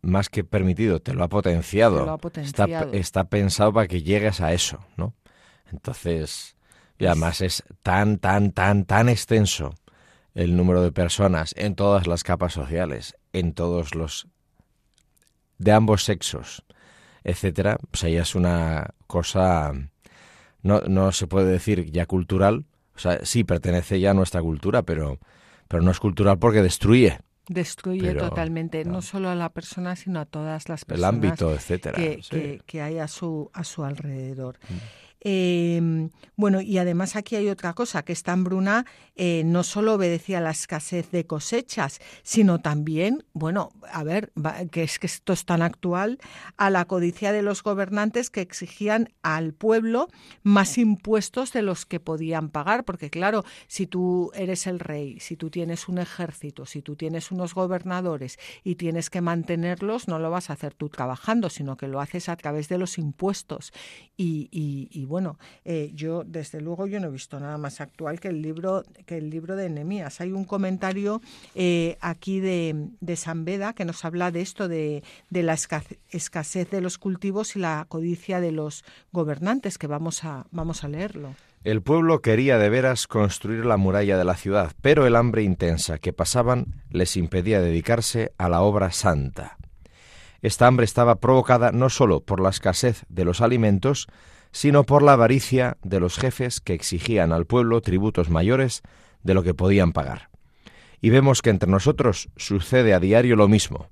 más 0.04 0.30
que 0.30 0.44
permitido, 0.44 1.00
te 1.00 1.16
lo 1.16 1.24
ha 1.24 1.30
potenciado. 1.30 2.02
Te 2.02 2.06
lo 2.06 2.12
ha 2.12 2.18
potenciado. 2.20 2.86
Está, 2.86 2.98
está 2.98 3.24
pensado 3.24 3.74
para 3.74 3.88
que 3.88 4.04
llegues 4.04 4.42
a 4.42 4.54
eso, 4.54 4.78
¿no? 4.96 5.16
Entonces, 5.72 6.53
y 7.04 7.08
además 7.08 7.42
es 7.42 7.64
tan, 7.82 8.18
tan, 8.18 8.52
tan, 8.52 8.86
tan 8.86 9.10
extenso 9.10 9.76
el 10.36 10.56
número 10.56 10.82
de 10.82 10.92
personas 10.92 11.54
en 11.58 11.76
todas 11.76 12.08
las 12.08 12.24
capas 12.24 12.54
sociales, 12.54 13.16
en 13.34 13.54
todos 13.54 13.94
los 13.94 14.28
de 15.58 15.72
ambos 15.72 16.04
sexos, 16.04 16.64
etcétera, 17.24 17.78
pues 17.92 18.04
ahí 18.06 18.16
es 18.16 18.36
una 18.36 18.94
cosa 19.06 19.74
no, 20.62 20.82
no 20.82 21.12
se 21.12 21.28
puede 21.28 21.52
decir 21.52 21.92
ya 21.92 22.06
cultural, 22.06 22.66
o 22.96 23.00
sea, 23.00 23.26
sí 23.26 23.44
pertenece 23.44 24.00
ya 24.00 24.12
a 24.12 24.14
nuestra 24.14 24.42
cultura, 24.42 24.84
pero 24.84 25.20
pero 25.68 25.84
no 25.84 25.92
es 25.92 26.00
cultural 26.00 26.40
porque 26.40 26.62
destruye. 26.62 27.20
Destruye 27.48 28.14
totalmente, 28.14 28.86
no. 28.86 29.02
solo 29.02 29.30
a 29.30 29.36
la 29.36 29.50
persona, 29.50 29.96
sino 29.96 30.22
a 30.22 30.26
todas 30.26 30.70
las 30.70 30.86
personas. 30.86 31.10
El 31.10 31.16
ámbito, 31.16 31.54
etcétera. 31.54 31.98
Que, 31.98 32.62
que, 32.66 32.82
hay 32.82 33.00
a 33.00 33.08
su, 33.08 33.50
a 33.54 33.64
su 33.64 33.84
alrededor. 33.84 34.60
Mm. 34.70 34.74
Eh, 35.26 36.10
bueno, 36.36 36.62
y 36.62 36.78
además 36.78 37.16
aquí 37.16 37.36
hay 37.36 37.48
otra 37.50 37.74
cosa, 37.74 38.04
que 38.04 38.12
esta 38.14 38.34
hambruna 38.34 38.86
eh, 39.16 39.44
no 39.46 39.64
solo 39.64 39.94
obedecía 39.94 40.40
a 40.40 40.42
la 40.42 40.52
escasez 40.52 41.12
de 41.12 41.26
cosechas, 41.26 42.00
sino 42.24 42.60
también, 42.60 43.24
bueno, 43.34 43.72
a 43.92 44.04
ver, 44.04 44.32
que 44.72 44.84
es 44.84 45.00
que 45.00 45.08
esto 45.08 45.32
es 45.34 45.46
tan 45.46 45.62
actual, 45.62 46.20
a 46.58 46.70
la 46.70 46.86
codicia 46.86 47.32
de 47.32 47.42
los 47.42 47.64
gobernantes 47.64 48.30
que 48.30 48.42
exigían 48.42 49.14
al 49.22 49.54
pueblo 49.54 50.10
más 50.42 50.78
impuestos 50.78 51.54
de 51.54 51.62
los 51.62 51.86
que 51.86 52.00
podían 52.00 52.50
pagar, 52.50 52.84
porque 52.84 53.10
claro, 53.10 53.44
si 53.68 53.88
tú 53.88 54.32
eres 54.34 54.68
el 54.68 54.80
rey, 54.80 55.20
si 55.20 55.38
tú 55.38 55.50
tienes 55.50 55.88
un 55.88 56.00
ejército, 56.00 56.66
si 56.66 56.82
tú 56.82 56.96
tienes 56.96 57.32
unos 57.32 57.54
gobernadores 57.54 58.40
y 58.64 58.76
tienes 58.76 59.10
que 59.10 59.22
mantenerlos, 59.22 60.08
no 60.08 60.20
lo 60.20 60.32
vas 60.32 60.50
a 60.50 60.54
hacer 60.54 60.74
tú 60.74 60.90
trabajando, 60.90 61.50
sino 61.50 61.78
que 61.78 61.88
lo 61.88 62.02
haces 62.02 62.28
a 62.28 62.36
través 62.36 62.68
de 62.68 62.78
los 62.78 62.98
impuestos. 62.98 63.72
Y, 64.18 64.50
y, 64.52 64.90
y 64.92 65.06
bueno, 65.14 65.38
eh, 65.64 65.92
yo 65.94 66.24
desde 66.26 66.60
luego 66.60 66.88
yo 66.88 67.00
no 67.00 67.10
he 67.10 67.12
visto 67.12 67.40
nada 67.40 67.60
más 67.60 67.82
actual 67.82 68.20
que 68.20 68.30
el 68.30 68.42
libro 68.42 68.84
que 69.06 69.20
el 69.20 69.30
libro 69.30 69.56
de 69.56 69.70
Nehemías. 69.70 70.20
Hay 70.22 70.32
un 70.32 70.44
comentario 70.44 71.22
eh, 71.54 72.00
aquí 72.02 72.40
de, 72.40 72.90
San 73.16 73.46
Beda 73.46 73.74
que 73.74 73.86
nos 73.86 74.04
habla 74.06 74.32
de 74.32 74.42
esto 74.42 74.68
de, 74.68 75.04
de 75.30 75.44
la 75.44 75.54
escasez 75.54 76.72
de 76.72 76.82
los 76.82 76.98
cultivos 76.98 77.56
y 77.56 77.60
la 77.60 77.86
codicia 77.90 78.42
de 78.42 78.52
los 78.52 78.84
gobernantes, 79.12 79.78
que 79.78 79.86
vamos 79.86 80.24
a 80.24 80.48
vamos 80.50 80.84
a 80.84 80.88
leerlo. 80.88 81.36
El 81.64 81.84
pueblo 81.84 82.24
quería 82.24 82.58
de 82.58 82.70
veras 82.70 83.06
construir 83.06 83.68
la 83.68 83.78
muralla 83.78 84.18
de 84.18 84.26
la 84.26 84.36
ciudad, 84.36 84.72
pero 84.82 85.06
el 85.06 85.16
hambre 85.16 85.44
intensa 85.44 86.00
que 86.00 86.12
pasaban 86.12 86.82
les 86.90 87.18
impedía 87.18 87.62
dedicarse 87.62 88.34
a 88.40 88.50
la 88.50 88.62
obra 88.62 88.92
santa. 88.92 89.58
Esta 90.42 90.66
hambre 90.66 90.86
estaba 90.86 91.20
provocada 91.20 91.72
no 91.72 91.90
sólo 91.90 92.20
por 92.22 92.42
la 92.42 92.50
escasez 92.50 93.06
de 93.10 93.26
los 93.26 93.42
alimentos, 93.42 94.08
sino 94.54 94.86
por 94.86 95.02
la 95.02 95.14
avaricia 95.14 95.78
de 95.84 96.00
los 96.00 96.18
jefes 96.18 96.62
que 96.62 96.74
exigían 96.74 97.34
al 97.34 97.46
pueblo 97.46 97.82
tributos 97.82 98.30
mayores 98.30 98.84
de 99.24 99.34
lo 99.34 99.44
que 99.44 99.54
podían 99.54 99.92
pagar. 99.92 100.30
Y 101.02 101.10
vemos 101.10 101.42
que 101.42 101.50
entre 101.50 101.70
nosotros 101.70 102.30
sucede 102.38 102.94
a 102.94 103.00
diario 103.00 103.36
lo 103.36 103.50
mismo. 103.50 103.90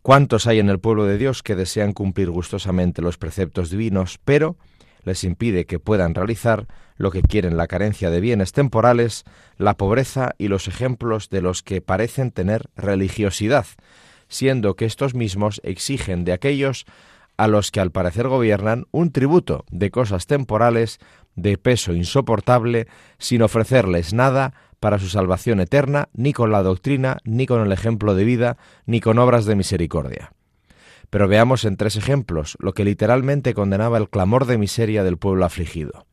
¿Cuántos 0.00 0.48
hay 0.48 0.58
en 0.58 0.70
el 0.70 0.80
pueblo 0.80 1.04
de 1.04 1.18
Dios 1.18 1.44
que 1.44 1.54
desean 1.54 1.92
cumplir 1.92 2.30
gustosamente 2.30 3.02
los 3.02 3.18
preceptos 3.18 3.70
divinos, 3.70 4.18
pero 4.24 4.56
les 5.04 5.24
impide 5.24 5.66
que 5.66 5.78
puedan 5.78 6.14
realizar 6.14 6.66
lo 6.96 7.10
que 7.10 7.22
quieren 7.22 7.56
la 7.56 7.66
carencia 7.66 8.10
de 8.10 8.20
bienes 8.20 8.52
temporales, 8.52 9.24
la 9.58 9.76
pobreza 9.76 10.34
y 10.38 10.48
los 10.48 10.68
ejemplos 10.68 11.28
de 11.28 11.42
los 11.42 11.62
que 11.62 11.80
parecen 11.82 12.30
tener 12.30 12.70
religiosidad, 12.76 13.66
siendo 14.28 14.74
que 14.74 14.86
estos 14.86 15.14
mismos 15.14 15.60
exigen 15.64 16.24
de 16.24 16.32
aquellos 16.32 16.86
a 17.42 17.48
los 17.48 17.72
que 17.72 17.80
al 17.80 17.90
parecer 17.90 18.28
gobiernan 18.28 18.86
un 18.92 19.10
tributo 19.10 19.64
de 19.72 19.90
cosas 19.90 20.28
temporales 20.28 21.00
de 21.34 21.58
peso 21.58 21.92
insoportable 21.92 22.86
sin 23.18 23.42
ofrecerles 23.42 24.14
nada 24.14 24.54
para 24.78 25.00
su 25.00 25.08
salvación 25.08 25.58
eterna, 25.58 26.08
ni 26.12 26.32
con 26.32 26.52
la 26.52 26.62
doctrina, 26.62 27.18
ni 27.24 27.46
con 27.46 27.60
el 27.60 27.72
ejemplo 27.72 28.14
de 28.14 28.22
vida, 28.22 28.58
ni 28.86 29.00
con 29.00 29.18
obras 29.18 29.44
de 29.44 29.56
misericordia. 29.56 30.32
Pero 31.10 31.26
veamos 31.26 31.64
en 31.64 31.76
tres 31.76 31.96
ejemplos 31.96 32.56
lo 32.60 32.74
que 32.74 32.84
literalmente 32.84 33.54
condenaba 33.54 33.98
el 33.98 34.08
clamor 34.08 34.46
de 34.46 34.58
miseria 34.58 35.02
del 35.02 35.16
pueblo 35.16 35.44
afligido. 35.44 36.06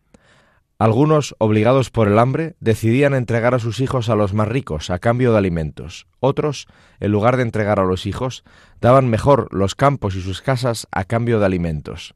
Algunos, 0.81 1.35
obligados 1.39 1.89
por 1.89 2.07
el 2.07 2.17
hambre, 2.17 2.55
decidían 2.61 3.13
entregar 3.13 3.53
a 3.53 3.59
sus 3.59 3.81
hijos 3.81 4.07
a 4.07 4.15
los 4.15 4.33
más 4.33 4.47
ricos 4.47 4.89
a 4.89 4.99
cambio 4.99 5.33
de 5.33 5.37
alimentos. 5.37 6.07
Otros, 6.21 6.67
en 7.01 7.11
lugar 7.11 7.35
de 7.35 7.43
entregar 7.43 7.81
a 7.81 7.83
los 7.83 8.05
hijos, 8.05 8.45
daban 8.79 9.09
mejor 9.09 9.49
los 9.51 9.75
campos 9.75 10.15
y 10.15 10.21
sus 10.21 10.41
casas 10.41 10.87
a 10.89 11.03
cambio 11.03 11.41
de 11.41 11.45
alimentos. 11.45 12.15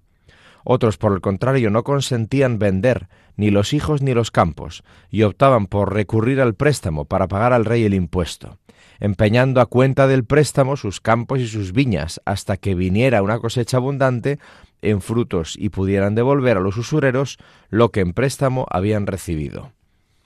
Otros, 0.63 0.96
por 0.96 1.12
el 1.12 1.20
contrario, 1.20 1.72
no 1.72 1.84
consentían 1.84 2.58
vender 2.58 3.10
ni 3.36 3.51
los 3.51 3.74
hijos 3.74 4.01
ni 4.01 4.13
los 4.13 4.32
campos, 4.32 4.86
y 5.10 5.24
optaban 5.24 5.65
por 5.67 5.93
recurrir 5.93 6.39
al 6.39 6.55
préstamo 6.55 7.03
para 7.03 7.27
pagar 7.27 7.51
al 7.51 7.65
rey 7.65 7.84
el 7.84 7.93
impuesto 7.93 8.60
empeñando 9.00 9.60
a 9.60 9.65
cuenta 9.65 10.08
del 10.08 10.24
préstamo 10.24 10.77
sus 10.77 11.01
campos 11.01 11.41
y 11.41 11.48
sus 11.48 11.74
viñas, 11.74 12.22
hasta 12.24 12.55
que 12.55 12.74
viniera 12.74 13.22
una 13.22 13.39
cosecha 13.39 13.75
abundante 13.75 14.39
en 14.83 15.01
frutos 15.01 15.55
y 15.57 15.69
pudieran 15.69 16.13
devolver 16.13 16.57
a 16.57 16.61
los 16.61 16.77
usureros 16.77 17.37
lo 17.69 17.89
que 17.89 18.01
en 18.01 18.13
préstamo 18.13 18.67
habían 18.69 19.07
recibido. 19.07 19.71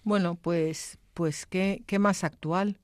Bueno, 0.04 0.36
pues, 0.36 0.98
pues 1.14 1.46
qué, 1.46 1.84
qué 1.86 2.00
más 2.00 2.24
actual. 2.24 2.78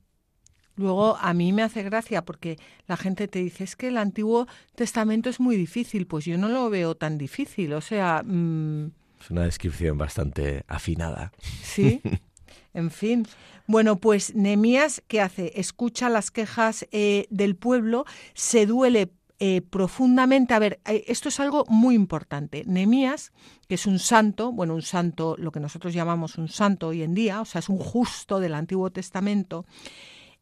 Luego 0.76 1.16
a 1.16 1.34
mí 1.34 1.52
me 1.52 1.62
hace 1.62 1.82
gracia 1.82 2.24
porque 2.24 2.58
la 2.86 2.96
gente 2.96 3.28
te 3.28 3.38
dice 3.40 3.64
es 3.64 3.76
que 3.76 3.88
el 3.88 3.96
Antiguo 3.96 4.46
Testamento 4.74 5.30
es 5.30 5.38
muy 5.38 5.56
difícil, 5.56 6.06
pues 6.06 6.24
yo 6.24 6.36
no 6.38 6.48
lo 6.48 6.68
veo 6.70 6.94
tan 6.94 7.18
difícil, 7.18 7.72
o 7.74 7.80
sea... 7.80 8.22
Mm, 8.24 8.90
es 9.20 9.30
una 9.30 9.44
descripción 9.44 9.96
bastante 9.96 10.64
afinada. 10.66 11.32
Sí, 11.62 12.02
en 12.74 12.90
fin. 12.90 13.26
Bueno, 13.66 13.96
pues 13.96 14.34
Nemías, 14.34 15.02
¿qué 15.08 15.20
hace? 15.20 15.52
Escucha 15.54 16.08
las 16.08 16.30
quejas 16.30 16.86
eh, 16.92 17.26
del 17.30 17.56
pueblo, 17.56 18.04
se 18.34 18.66
duele 18.66 19.10
eh, 19.38 19.62
profundamente. 19.62 20.54
A 20.54 20.58
ver, 20.58 20.80
eh, 20.86 21.04
esto 21.08 21.28
es 21.28 21.40
algo 21.40 21.64
muy 21.68 21.94
importante. 21.94 22.64
Nemías, 22.66 23.32
que 23.68 23.74
es 23.74 23.86
un 23.86 23.98
santo, 23.98 24.52
bueno, 24.52 24.74
un 24.74 24.82
santo, 24.82 25.36
lo 25.38 25.52
que 25.52 25.60
nosotros 25.60 25.94
llamamos 25.94 26.38
un 26.38 26.48
santo 26.48 26.88
hoy 26.88 27.02
en 27.02 27.14
día, 27.14 27.40
o 27.40 27.44
sea, 27.44 27.58
es 27.58 27.68
un 27.68 27.78
justo 27.78 28.40
del 28.40 28.54
Antiguo 28.54 28.90
Testamento, 28.90 29.66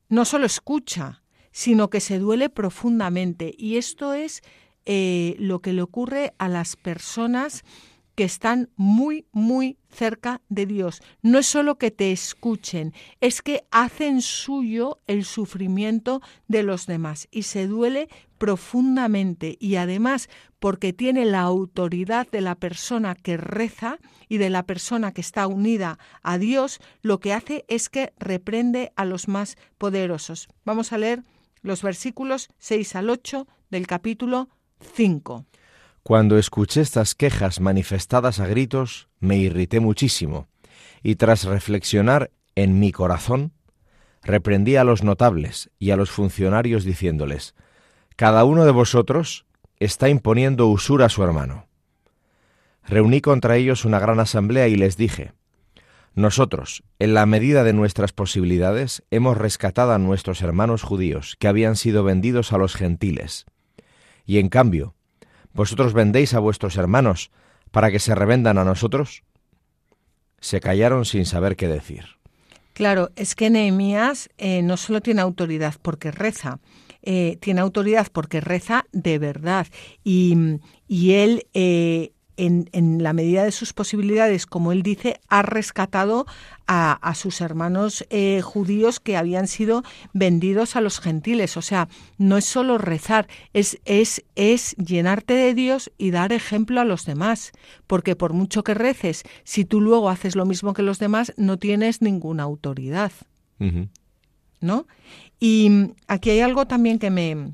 no 0.08 0.24
solo 0.24 0.46
escucha, 0.46 1.22
sino 1.50 1.90
que 1.90 2.00
se 2.00 2.18
duele 2.18 2.50
profundamente. 2.50 3.54
Y 3.56 3.76
esto 3.76 4.12
es 4.14 4.42
lo 4.84 5.60
que 5.60 5.72
le 5.72 5.82
ocurre 5.82 6.34
a 6.38 6.48
las 6.48 6.76
personas 6.76 7.62
que 8.14 8.24
están 8.24 8.70
muy, 8.76 9.26
muy 9.32 9.78
cerca 9.90 10.42
de 10.48 10.66
Dios. 10.66 11.02
No 11.22 11.38
es 11.38 11.46
solo 11.46 11.78
que 11.78 11.90
te 11.90 12.12
escuchen, 12.12 12.92
es 13.20 13.42
que 13.42 13.64
hacen 13.70 14.20
suyo 14.22 15.00
el 15.06 15.24
sufrimiento 15.24 16.20
de 16.48 16.62
los 16.62 16.86
demás 16.86 17.28
y 17.30 17.44
se 17.44 17.66
duele 17.66 18.08
profundamente 18.42 19.56
y 19.60 19.76
además 19.76 20.28
porque 20.58 20.92
tiene 20.92 21.26
la 21.26 21.42
autoridad 21.42 22.26
de 22.28 22.40
la 22.40 22.56
persona 22.56 23.14
que 23.14 23.36
reza 23.36 23.98
y 24.28 24.38
de 24.38 24.50
la 24.50 24.64
persona 24.64 25.12
que 25.12 25.20
está 25.20 25.46
unida 25.46 26.00
a 26.24 26.38
Dios, 26.38 26.80
lo 27.02 27.20
que 27.20 27.34
hace 27.34 27.64
es 27.68 27.88
que 27.88 28.12
reprende 28.18 28.92
a 28.96 29.04
los 29.04 29.28
más 29.28 29.56
poderosos. 29.78 30.48
Vamos 30.64 30.92
a 30.92 30.98
leer 30.98 31.22
los 31.60 31.84
versículos 31.84 32.48
6 32.58 32.96
al 32.96 33.10
8 33.10 33.46
del 33.70 33.86
capítulo 33.86 34.48
5. 34.92 35.46
Cuando 36.02 36.36
escuché 36.36 36.80
estas 36.80 37.14
quejas 37.14 37.60
manifestadas 37.60 38.40
a 38.40 38.48
gritos, 38.48 39.08
me 39.20 39.36
irrité 39.36 39.78
muchísimo, 39.78 40.48
y 41.00 41.14
tras 41.14 41.44
reflexionar 41.44 42.32
en 42.56 42.80
mi 42.80 42.90
corazón, 42.90 43.52
reprendí 44.24 44.74
a 44.74 44.82
los 44.82 45.04
notables 45.04 45.70
y 45.78 45.92
a 45.92 45.96
los 45.96 46.10
funcionarios 46.10 46.82
diciéndoles, 46.82 47.54
Cada 48.16 48.44
uno 48.44 48.64
de 48.64 48.72
vosotros 48.72 49.46
está 49.78 50.08
imponiendo 50.08 50.68
usura 50.68 51.06
a 51.06 51.08
su 51.08 51.22
hermano. 51.22 51.66
Reuní 52.84 53.20
contra 53.20 53.56
ellos 53.56 53.84
una 53.84 53.98
gran 53.98 54.20
asamblea 54.20 54.68
y 54.68 54.76
les 54.76 54.96
dije, 54.96 55.32
Nosotros, 56.14 56.82
en 56.98 57.14
la 57.14 57.26
medida 57.26 57.64
de 57.64 57.72
nuestras 57.72 58.12
posibilidades, 58.12 59.02
hemos 59.10 59.36
rescatado 59.36 59.92
a 59.92 59.98
nuestros 59.98 60.42
hermanos 60.42 60.82
judíos 60.82 61.36
que 61.38 61.48
habían 61.48 61.76
sido 61.76 62.04
vendidos 62.04 62.52
a 62.52 62.58
los 62.58 62.74
gentiles, 62.74 63.46
y 64.26 64.38
en 64.38 64.48
cambio, 64.48 64.94
¿Vosotros 65.54 65.92
vendéis 65.92 66.34
a 66.34 66.38
vuestros 66.38 66.76
hermanos 66.76 67.30
para 67.70 67.90
que 67.90 67.98
se 67.98 68.14
revendan 68.14 68.58
a 68.58 68.64
nosotros? 68.64 69.22
Se 70.40 70.60
callaron 70.60 71.04
sin 71.04 71.26
saber 71.26 71.56
qué 71.56 71.68
decir. 71.68 72.04
Claro, 72.72 73.10
es 73.16 73.34
que 73.34 73.50
Nehemías 73.50 74.30
eh, 74.38 74.62
no 74.62 74.78
solo 74.78 75.02
tiene 75.02 75.20
autoridad 75.20 75.74
porque 75.82 76.10
reza, 76.10 76.58
eh, 77.02 77.38
tiene 77.40 77.60
autoridad 77.60 78.08
porque 78.12 78.40
reza 78.40 78.86
de 78.92 79.18
verdad. 79.18 79.66
Y, 80.04 80.36
y 80.88 81.12
él 81.12 81.46
eh, 81.54 82.12
en, 82.36 83.02
la 83.02 83.12
medida 83.12 83.44
de 83.44 83.52
sus 83.52 83.72
posibilidades, 83.72 84.46
como 84.46 84.72
él 84.72 84.82
dice, 84.82 85.20
ha 85.28 85.42
rescatado 85.42 86.26
a, 86.66 87.14
sus 87.14 87.42
hermanos 87.42 88.06
eh, 88.08 88.40
judíos 88.42 88.98
que 88.98 89.18
habían 89.18 89.46
sido 89.46 89.82
vendidos 90.14 90.74
a 90.74 90.80
los 90.80 91.00
gentiles. 91.00 91.58
O 91.58 91.62
sea, 91.62 91.88
no 92.16 92.38
es 92.38 92.46
solo 92.46 92.78
rezar, 92.78 93.28
es, 93.52 93.78
es, 93.84 94.24
es 94.36 94.74
llenarte 94.76 95.34
de 95.34 95.52
Dios 95.52 95.92
y 95.98 96.12
dar 96.12 96.32
ejemplo 96.32 96.80
a 96.80 96.84
los 96.84 97.04
demás. 97.04 97.52
Porque 97.86 98.16
por 98.16 98.32
mucho 98.32 98.64
que 98.64 98.74
reces, 98.74 99.24
si 99.44 99.66
tú 99.66 99.82
luego 99.82 100.08
haces 100.08 100.34
lo 100.34 100.46
mismo 100.46 100.72
que 100.72 100.82
los 100.82 100.98
demás, 100.98 101.34
no 101.36 101.58
tienes 101.58 102.00
ninguna 102.00 102.44
autoridad. 102.44 103.12
¿No? 104.62 104.86
Y 105.38 105.70
aquí 106.06 106.30
hay 106.30 106.40
algo 106.40 106.66
también 106.66 106.98
que 106.98 107.10
me, 107.10 107.52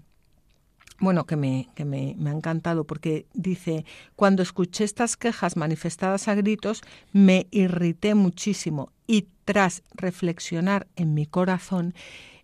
bueno, 1.01 1.27
que, 1.27 1.37
me, 1.37 1.69
que 1.75 1.85
me, 1.85 2.15
me, 2.19 2.31
ha 2.31 2.33
encantado 2.33 2.85
porque 2.85 3.27
dice, 3.33 3.85
cuando 4.15 4.43
escuché 4.43 4.85
estas 4.85 5.17
quejas 5.17 5.57
manifestadas 5.57 6.29
a 6.29 6.35
gritos, 6.35 6.83
me 7.13 7.47
irrité 7.51 8.15
muchísimo 8.15 8.93
y 9.07 9.27
tras 9.45 9.83
reflexionar 9.95 10.87
en 10.97 11.15
mi 11.15 11.25
corazón, 11.25 11.95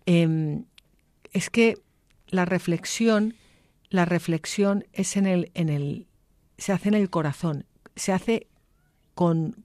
em, 0.05 0.65
es 1.31 1.49
que 1.49 1.77
la 2.27 2.45
reflexión, 2.45 3.35
la 3.89 4.05
reflexión 4.05 4.85
es 4.93 5.15
en 5.15 5.27
el, 5.27 5.51
en 5.53 5.69
el, 5.69 6.07
se 6.57 6.71
hace 6.71 6.89
en 6.89 6.95
el 6.95 7.09
corazón, 7.09 7.65
se 7.95 8.13
hace 8.13 8.47
con, 9.13 9.64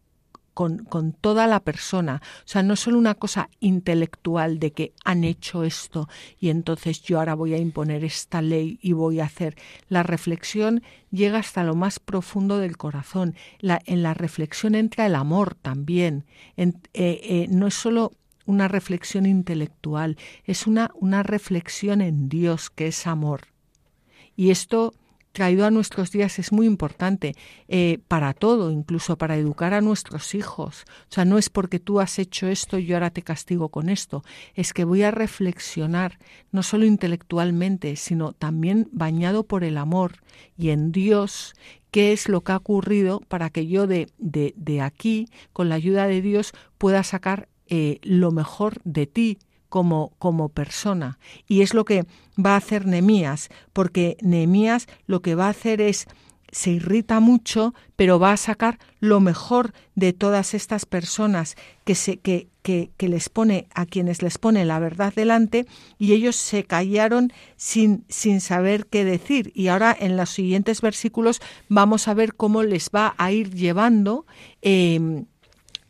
con, 0.61 1.12
toda 1.12 1.47
la 1.47 1.61
persona. 1.61 2.21
O 2.40 2.49
sea, 2.49 2.62
no 2.62 2.76
solo 2.76 2.99
una 2.99 3.14
cosa 3.14 3.49
intelectual 3.61 4.59
de 4.59 4.73
que 4.73 4.93
han 5.07 5.25
hecho 5.25 5.64
esto 5.64 6.07
y 6.38 6.50
entonces 6.50 7.00
yo 7.02 7.19
ahora 7.19 7.35
voy 7.35 7.55
a 7.55 7.59
imponer 7.59 8.05
esta 8.05 8.43
ley 8.43 8.79
y 8.83 8.93
voy 8.93 9.21
a 9.21 9.25
hacer. 9.25 9.57
La 9.88 10.02
reflexión 10.02 10.83
llega 11.11 11.38
hasta 11.38 11.64
lo 11.64 11.75
más 11.75 11.99
profundo 11.99 12.59
del 12.59 12.76
corazón. 12.76 13.37
En 13.62 14.02
la 14.02 14.12
reflexión 14.12 14.75
entra 14.75 15.07
el 15.07 15.14
amor 15.14 15.55
también. 15.55 16.26
Eh, 16.59 16.75
eh, 16.93 17.47
no 17.49 17.67
es 17.67 17.75
solo 17.75 18.12
una 18.45 18.69
reflexión 18.69 19.25
intelectual, 19.25 20.19
es 20.45 20.67
una, 20.67 20.90
una 20.95 21.23
reflexión 21.23 22.02
en 22.02 22.29
Dios, 22.29 22.69
que 22.69 22.88
es 22.88 23.07
amor. 23.07 23.43
Y 24.37 24.50
esto 24.50 24.93
traído 25.32 25.64
a 25.64 25.70
nuestros 25.70 26.10
días 26.10 26.38
es 26.38 26.52
muy 26.52 26.66
importante 26.66 27.34
eh, 27.68 27.99
para 28.08 28.34
todo, 28.34 28.70
incluso 28.70 29.16
para 29.16 29.37
educar 29.37 29.75
a 29.75 29.80
nuestros 29.80 30.34
hijos. 30.34 30.84
O 31.10 31.14
sea, 31.14 31.25
no 31.25 31.38
es 31.38 31.50
porque 31.50 31.78
tú 31.78 32.00
has 32.00 32.18
hecho 32.18 32.46
esto 32.49 32.78
y 32.78 32.87
yo 32.87 32.96
ahora 32.96 33.10
te 33.10 33.22
castigo 33.22 33.68
con 33.68 33.88
esto, 33.88 34.25
es 34.54 34.72
que 34.72 34.84
voy 34.84 35.02
a 35.02 35.10
reflexionar, 35.10 36.18
no 36.50 36.62
solo 36.62 36.84
intelectualmente, 36.84 37.96
sino 37.96 38.32
también 38.32 38.88
bañado 38.92 39.44
por 39.44 39.64
el 39.64 39.78
amor 39.78 40.16
y 40.56 40.70
en 40.70 40.92
Dios, 40.92 41.54
qué 41.90 42.12
es 42.12 42.28
lo 42.28 42.42
que 42.42 42.52
ha 42.52 42.56
ocurrido 42.56 43.20
para 43.28 43.50
que 43.50 43.66
yo 43.66 43.87
de, 43.87 44.08
de, 44.18 44.54
de 44.56 44.80
aquí, 44.80 45.28
con 45.52 45.68
la 45.68 45.76
ayuda 45.76 46.06
de 46.06 46.22
Dios, 46.22 46.52
pueda 46.78 47.02
sacar 47.02 47.49
eh, 47.72 47.99
lo 48.02 48.32
mejor 48.32 48.80
de 48.84 49.06
ti, 49.06 49.38
como, 49.70 50.12
como 50.18 50.50
persona. 50.50 51.18
Y 51.48 51.62
es 51.62 51.72
lo 51.72 51.86
que 51.86 52.04
va 52.38 52.52
a 52.52 52.58
hacer 52.58 52.84
Nemías, 52.84 53.48
porque 53.72 54.18
Nemías 54.20 54.86
lo 55.06 55.22
que 55.22 55.34
va 55.34 55.46
a 55.46 55.50
hacer 55.50 55.80
es 55.80 56.06
se 56.52 56.72
irrita 56.72 57.20
mucho, 57.20 57.74
pero 57.96 58.18
va 58.18 58.32
a 58.32 58.36
sacar 58.36 58.78
lo 58.98 59.20
mejor 59.20 59.72
de 59.94 60.12
todas 60.12 60.52
estas 60.52 60.84
personas 60.84 61.56
que, 61.84 61.94
se, 61.94 62.18
que 62.18 62.50
que, 62.62 62.90
les 63.00 63.28
pone 63.28 63.68
a 63.74 63.86
quienes 63.86 64.22
les 64.22 64.38
pone 64.38 64.64
la 64.64 64.78
verdad 64.78 65.12
delante 65.14 65.66
y 65.98 66.12
ellos 66.12 66.36
se 66.36 66.64
callaron 66.64 67.32
sin, 67.56 68.04
sin 68.08 68.40
saber 68.40 68.86
qué 68.86 69.04
decir. 69.04 69.50
Y 69.54 69.68
ahora 69.68 69.96
en 69.98 70.16
los 70.16 70.30
siguientes 70.30 70.80
versículos 70.80 71.40
vamos 71.68 72.08
a 72.08 72.14
ver 72.14 72.34
cómo 72.34 72.62
les 72.62 72.90
va 72.94 73.14
a 73.18 73.32
ir 73.32 73.54
llevando 73.54 74.26
em, 74.62 75.26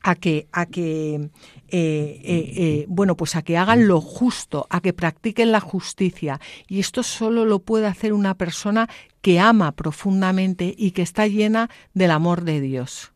a 0.03 0.15
que, 0.15 0.49
a 0.53 0.67
que 0.67 1.15
eh, 1.15 1.31
eh, 1.69 2.53
eh, 2.57 2.85
bueno, 2.89 3.17
pues 3.17 3.37
a 3.37 3.43
que 3.43 3.57
hagan 3.57 3.87
lo 3.87 4.01
justo, 4.01 4.67
a 4.71 4.81
que 4.81 4.93
practiquen 4.93 5.53
la 5.53 5.61
justicia. 5.61 6.41
Y 6.69 6.81
esto 6.81 7.03
solo 7.03 7.45
lo 7.45 7.61
puede 7.61 7.87
hacer 7.87 8.13
una 8.13 8.35
persona 8.35 8.89
que 9.21 9.39
ama 9.39 9.73
profundamente 9.73 10.75
y 10.77 10.93
que 10.93 11.03
está 11.03 11.27
llena 11.27 11.71
del 11.95 12.11
amor 12.11 12.43
de 12.43 12.61
Dios. 12.61 13.13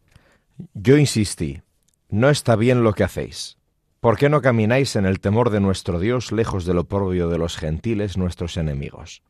Yo 0.74 0.96
insistí, 0.96 1.62
no 2.10 2.30
está 2.30 2.56
bien 2.56 2.84
lo 2.84 2.92
que 2.92 3.04
hacéis. 3.04 3.56
¿Por 4.00 4.18
qué 4.18 4.28
no 4.28 4.42
camináis 4.42 4.96
en 4.96 5.06
el 5.06 5.18
temor 5.18 5.50
de 5.50 5.60
nuestro 5.60 5.98
Dios 5.98 6.30
lejos 6.30 6.66
del 6.66 6.78
oprobio 6.78 7.28
de 7.28 7.38
los 7.38 7.56
gentiles, 7.56 8.18
nuestros 8.18 8.58
enemigos? 8.58 9.22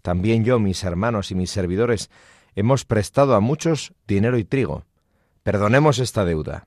También 0.00 0.42
yo, 0.42 0.58
mis 0.58 0.82
hermanos 0.84 1.30
y 1.30 1.34
mis 1.34 1.50
servidores, 1.50 2.10
hemos 2.56 2.86
prestado 2.86 3.34
a 3.34 3.40
muchos 3.40 3.92
dinero 4.08 4.38
y 4.38 4.44
trigo. 4.44 4.84
Perdonemos 5.42 5.98
esta 5.98 6.24
deuda. 6.24 6.66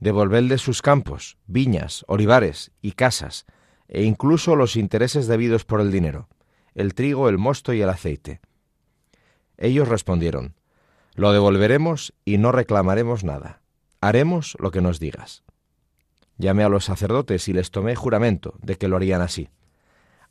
Devolvedle 0.00 0.58
sus 0.58 0.82
campos, 0.82 1.38
viñas, 1.46 2.04
olivares 2.08 2.72
y 2.82 2.92
casas, 2.92 3.46
e 3.88 4.02
incluso 4.02 4.56
los 4.56 4.76
intereses 4.76 5.26
debidos 5.26 5.64
por 5.64 5.80
el 5.80 5.92
dinero, 5.92 6.28
el 6.74 6.94
trigo, 6.94 7.28
el 7.28 7.38
mosto 7.38 7.72
y 7.72 7.82
el 7.82 7.88
aceite. 7.88 8.40
Ellos 9.56 9.88
respondieron, 9.88 10.54
Lo 11.14 11.32
devolveremos 11.32 12.12
y 12.24 12.38
no 12.38 12.52
reclamaremos 12.52 13.24
nada 13.24 13.60
haremos 14.00 14.56
lo 14.58 14.70
que 14.70 14.80
nos 14.80 14.98
digas. 14.98 15.44
Llamé 16.38 16.64
a 16.64 16.68
los 16.68 16.86
sacerdotes 16.86 17.48
y 17.48 17.52
les 17.52 17.70
tomé 17.70 17.94
juramento 17.94 18.54
de 18.62 18.76
que 18.76 18.88
lo 18.88 18.96
harían 18.96 19.20
así. 19.20 19.50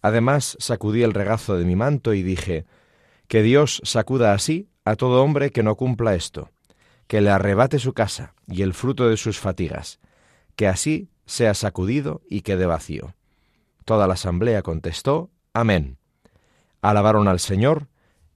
Además 0.01 0.57
sacudí 0.59 1.03
el 1.03 1.13
regazo 1.13 1.57
de 1.57 1.65
mi 1.65 1.75
manto 1.75 2.13
y 2.13 2.23
dije, 2.23 2.65
que 3.27 3.43
Dios 3.43 3.81
sacuda 3.83 4.33
así 4.33 4.69
a 4.85 4.95
todo 4.95 5.23
hombre 5.23 5.51
que 5.51 5.61
no 5.61 5.75
cumpla 5.75 6.15
esto, 6.15 6.49
que 7.09 7.21
le 7.21 7.31
arrebate 7.31 7.79
su 7.79 7.93
casa 7.93 8.35
y 8.47 8.61
el 8.61 8.75
fruto 8.75 9.09
de 9.09 9.17
sus 9.17 9.39
fatigas, 9.39 9.99
que 10.55 10.67
así 10.67 11.09
sea 11.25 11.55
sacudido 11.55 12.21
y 12.29 12.41
quede 12.41 12.67
vacío. 12.67 13.15
Toda 13.83 14.05
la 14.05 14.13
asamblea 14.13 14.61
contestó, 14.61 15.31
Amén. 15.51 15.97
Alabaron 16.83 17.27
al 17.27 17.39
Señor, 17.39 17.87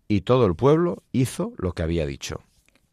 y 0.08 0.22
todo 0.22 0.48
el 0.48 0.56
pueblo 0.56 1.04
hizo 1.12 1.54
lo 1.58 1.74
que 1.74 1.84
había 1.84 2.08
dicho. 2.08 2.42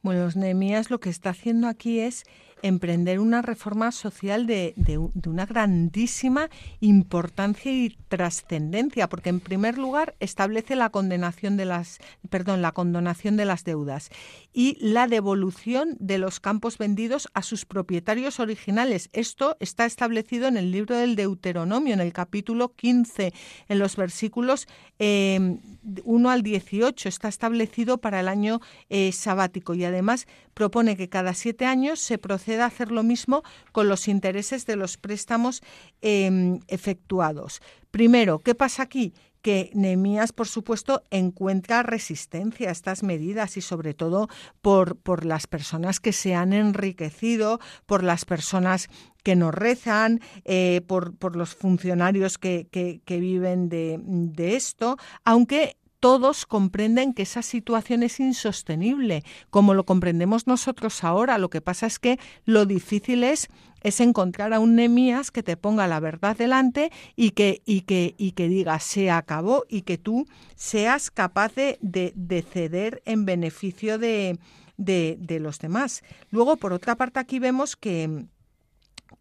Bueno, 0.02 0.28
Nehemías 0.34 0.90
lo 0.90 1.00
que 1.00 1.08
está 1.08 1.30
haciendo 1.30 1.66
aquí 1.66 2.00
es 2.00 2.24
emprender 2.62 3.20
una 3.20 3.42
reforma 3.42 3.92
social 3.92 4.46
de, 4.46 4.74
de, 4.76 4.98
una 4.98 5.46
grandísima 5.46 6.48
importancia 6.80 7.72
y 7.72 7.96
trascendencia, 8.08 9.08
porque 9.08 9.30
en 9.30 9.40
primer 9.40 9.78
lugar 9.78 10.14
establece 10.20 10.76
la 10.76 10.90
condenación 10.90 11.56
de 11.56 11.64
las, 11.64 11.98
perdón, 12.28 12.62
la 12.62 12.72
condonación 12.72 13.36
de 13.36 13.44
las 13.44 13.64
deudas 13.64 14.10
y 14.52 14.76
la 14.80 15.06
devolución 15.06 15.96
de 16.00 16.18
los 16.18 16.40
campos 16.40 16.78
vendidos 16.78 17.28
a 17.34 17.42
sus 17.42 17.64
propietarios 17.64 18.40
originales. 18.40 19.08
Esto 19.12 19.56
está 19.60 19.86
establecido 19.86 20.48
en 20.48 20.56
el 20.56 20.72
libro 20.72 20.96
del 20.96 21.16
Deuteronomio, 21.16 21.94
en 21.94 22.00
el 22.00 22.12
capítulo 22.12 22.74
15, 22.74 23.32
en 23.68 23.78
los 23.78 23.96
versículos 23.96 24.66
1 24.98 24.98
em, 24.98 26.26
al 26.26 26.42
18. 26.42 27.08
Está 27.08 27.28
establecido 27.28 27.98
para 27.98 28.20
el 28.20 28.28
año 28.28 28.60
eh, 28.88 29.12
sabático 29.12 29.74
y 29.74 29.84
además 29.84 30.26
propone 30.54 30.96
que 30.96 31.08
cada 31.08 31.34
siete 31.34 31.64
años 31.64 32.00
se 32.00 32.18
proceda 32.18 32.64
a 32.64 32.68
hacer 32.68 32.90
lo 32.90 33.02
mismo 33.02 33.42
con 33.72 33.88
los 33.88 34.08
intereses 34.08 34.66
de 34.66 34.76
los 34.76 34.96
préstamos 34.96 35.62
em, 36.02 36.60
efectuados. 36.68 37.62
Primero, 37.90 38.38
¿qué 38.38 38.54
pasa 38.54 38.82
aquí? 38.82 39.14
Que 39.42 39.70
Nehemías, 39.74 40.32
por 40.32 40.48
supuesto, 40.48 41.02
encuentra 41.10 41.82
resistencia 41.82 42.68
a 42.68 42.72
estas 42.72 43.02
medidas 43.02 43.56
y 43.56 43.60
sobre 43.60 43.94
todo 43.94 44.28
por, 44.60 44.96
por, 44.96 45.24
las 45.24 45.46
personas 45.46 46.00
que 46.00 46.12
se 46.12 46.34
han 46.34 46.52
enriquecido, 46.52 47.60
por 47.86 48.02
las 48.02 48.24
personas 48.24 48.88
que 49.22 49.36
no 49.36 49.50
rezan, 49.50 50.20
eh, 50.44 50.80
por, 50.86 51.16
por, 51.16 51.36
los 51.36 51.54
funcionarios 51.54 52.38
que, 52.38 52.68
que, 52.70 53.00
que 53.04 53.20
viven 53.20 53.68
de, 53.68 53.98
de, 54.02 54.56
esto, 54.56 54.96
aunque 55.24 55.76
todos 56.00 56.46
comprenden 56.46 57.12
que 57.12 57.22
esa 57.22 57.42
situación 57.42 58.02
es 58.02 58.18
insostenible, 58.20 59.22
como 59.50 59.74
lo 59.74 59.84
comprendemos 59.84 60.46
nosotros 60.46 61.04
ahora. 61.04 61.38
Lo 61.38 61.50
que 61.50 61.60
pasa 61.60 61.86
es 61.86 61.98
que 61.98 62.18
lo 62.46 62.64
difícil 62.64 63.22
es, 63.22 63.48
es 63.82 64.00
encontrar 64.00 64.54
a 64.54 64.60
un 64.60 64.74
Nemías 64.74 65.30
que 65.30 65.42
te 65.42 65.58
ponga 65.58 65.86
la 65.86 66.00
verdad 66.00 66.36
delante 66.36 66.90
y 67.16 67.32
que, 67.32 67.62
y 67.66 67.82
que, 67.82 68.14
y 68.18 68.32
que 68.32 68.48
diga 68.48 68.80
se 68.80 69.10
acabó 69.10 69.64
y 69.68 69.82
que 69.82 69.98
tú 69.98 70.26
seas 70.56 71.10
capaz 71.10 71.54
de, 71.54 71.78
de, 71.80 72.42
ceder 72.42 73.02
en 73.04 73.26
beneficio 73.26 73.98
de, 73.98 74.38
de 74.78 75.38
los 75.40 75.58
demás. 75.58 76.02
Luego, 76.30 76.56
por 76.56 76.72
otra 76.72 76.96
parte, 76.96 77.20
aquí 77.20 77.38
vemos 77.38 77.76
que 77.76 78.24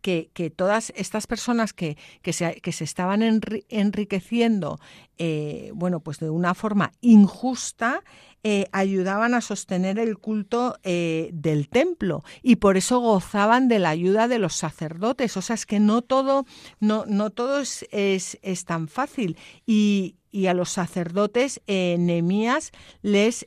que, 0.02 0.54
todas 0.56 0.94
estas 0.96 1.28
personas 1.28 1.74
que, 1.74 1.98
que, 2.22 2.34
se, 2.34 2.62
que 2.62 2.72
se, 2.72 2.84
estaban 2.84 3.22
enriqueciendo, 3.22 4.80
eh, 5.18 5.72
bueno, 5.74 6.00
pues 6.00 6.20
de 6.20 6.30
una 6.30 6.54
forma 6.54 6.92
injusta, 7.02 8.04
eh, 8.44 8.68
ayudaban 8.72 9.34
a 9.34 9.42
sostener 9.42 10.00
el 10.00 10.18
culto 10.18 10.78
eh, 10.84 11.30
del 11.34 11.68
templo 11.68 12.24
y 12.42 12.56
por 12.56 12.78
eso 12.78 13.00
gozaban 13.00 13.68
de 13.68 13.80
la 13.80 13.90
ayuda 13.90 14.30
de 14.30 14.40
los 14.40 14.56
sacerdotes. 14.56 15.36
O 15.36 15.42
sea, 15.42 15.56
es 15.56 15.66
que 15.66 15.80
no 15.80 16.02
todo, 16.02 16.46
no, 16.80 17.06
no 17.06 17.32
todo 17.32 17.60
es, 17.60 17.86
es, 17.92 18.66
tan 18.66 18.88
fácil. 18.88 19.38
Y, 19.66 20.16
y, 20.32 20.48
a 20.48 20.54
los 20.54 20.70
sacerdotes, 20.70 21.62
Nemías 21.68 22.72
les 23.02 23.46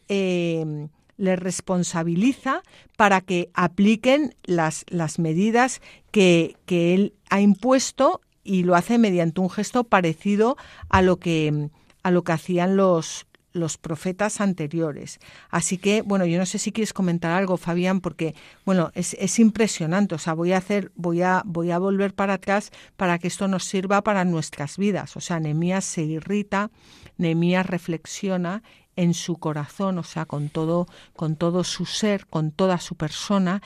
les 1.17 1.39
responsabiliza 1.39 2.63
para 2.97 3.21
que 3.21 3.51
apliquen 3.55 4.35
las, 4.45 4.85
las 4.89 5.19
medidas 5.19 5.81
que, 6.11 6.57
que, 6.67 6.95
él 6.95 7.15
ha 7.31 7.41
impuesto 7.41 8.21
y 8.45 8.65
lo 8.65 8.75
hace 8.75 8.99
mediante 8.99 9.41
un 9.41 9.51
gesto 9.51 9.85
parecido 9.85 10.57
a 10.89 11.03
lo 11.03 11.19
que, 11.19 11.71
a 12.03 12.11
lo 12.11 12.25
que 12.25 12.33
hacían 12.33 12.77
los, 12.77 13.27
los 13.53 13.79
profetas 13.79 14.41
anteriores. 14.41 15.21
Así 15.51 15.79
que, 15.79 16.03
bueno, 16.03 16.25
yo 16.27 16.39
no 16.39 16.47
sé 16.47 16.59
si 16.59 16.73
quieres 16.73 16.93
comentar 16.93 17.33
algo, 17.33 17.57
Fabián, 17.57 18.01
porque, 18.01 18.35
bueno, 18.65 18.91
es, 18.95 19.15
es, 19.15 19.39
impresionante. 19.39 20.15
O 20.15 20.19
sea, 20.19 20.35
voy 20.35 20.53
a 20.53 20.59
hacer, 20.59 20.93
voy 20.97 21.23
a, 21.23 21.43
voy 21.45 21.71
a 21.71 21.79
volver 21.79 22.15
para 22.15 22.35
atrás 22.35 22.71
para 22.97 23.19
que 23.19 23.29
esto 23.29 23.49
nos 23.49 23.65
sirva 23.65 24.03
para 24.03 24.25
nuestras 24.25 24.79
vidas. 24.79 25.17
O 25.17 25.21
sea, 25.21 25.41
Nemías 25.41 25.85
se 25.85 26.03
irrita, 26.03 26.71
Nemías 27.17 27.67
reflexiona 27.67 28.63
en 28.97 29.15
su 29.15 29.37
corazón, 29.37 29.99
o 29.99 30.03
sea, 30.03 30.27
con 30.27 30.49
todo, 30.49 30.87
con 31.15 31.37
todo 31.37 31.65
su 31.65 31.87
ser, 31.87 32.27
con 32.27 32.51
toda 32.51 32.79
su 32.79 32.95
persona, 32.95 33.63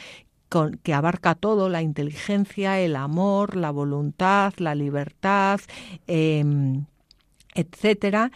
con, 0.48 0.78
que 0.82 0.94
abarca 0.94 1.34
todo, 1.34 1.68
la 1.68 1.82
inteligencia, 1.82 2.80
el 2.80 2.96
amor, 2.96 3.56
la 3.56 3.70
voluntad, 3.70 4.54
la 4.58 4.74
libertad, 4.74 5.60
eh, 6.06 6.44
etcétera, 7.54 8.30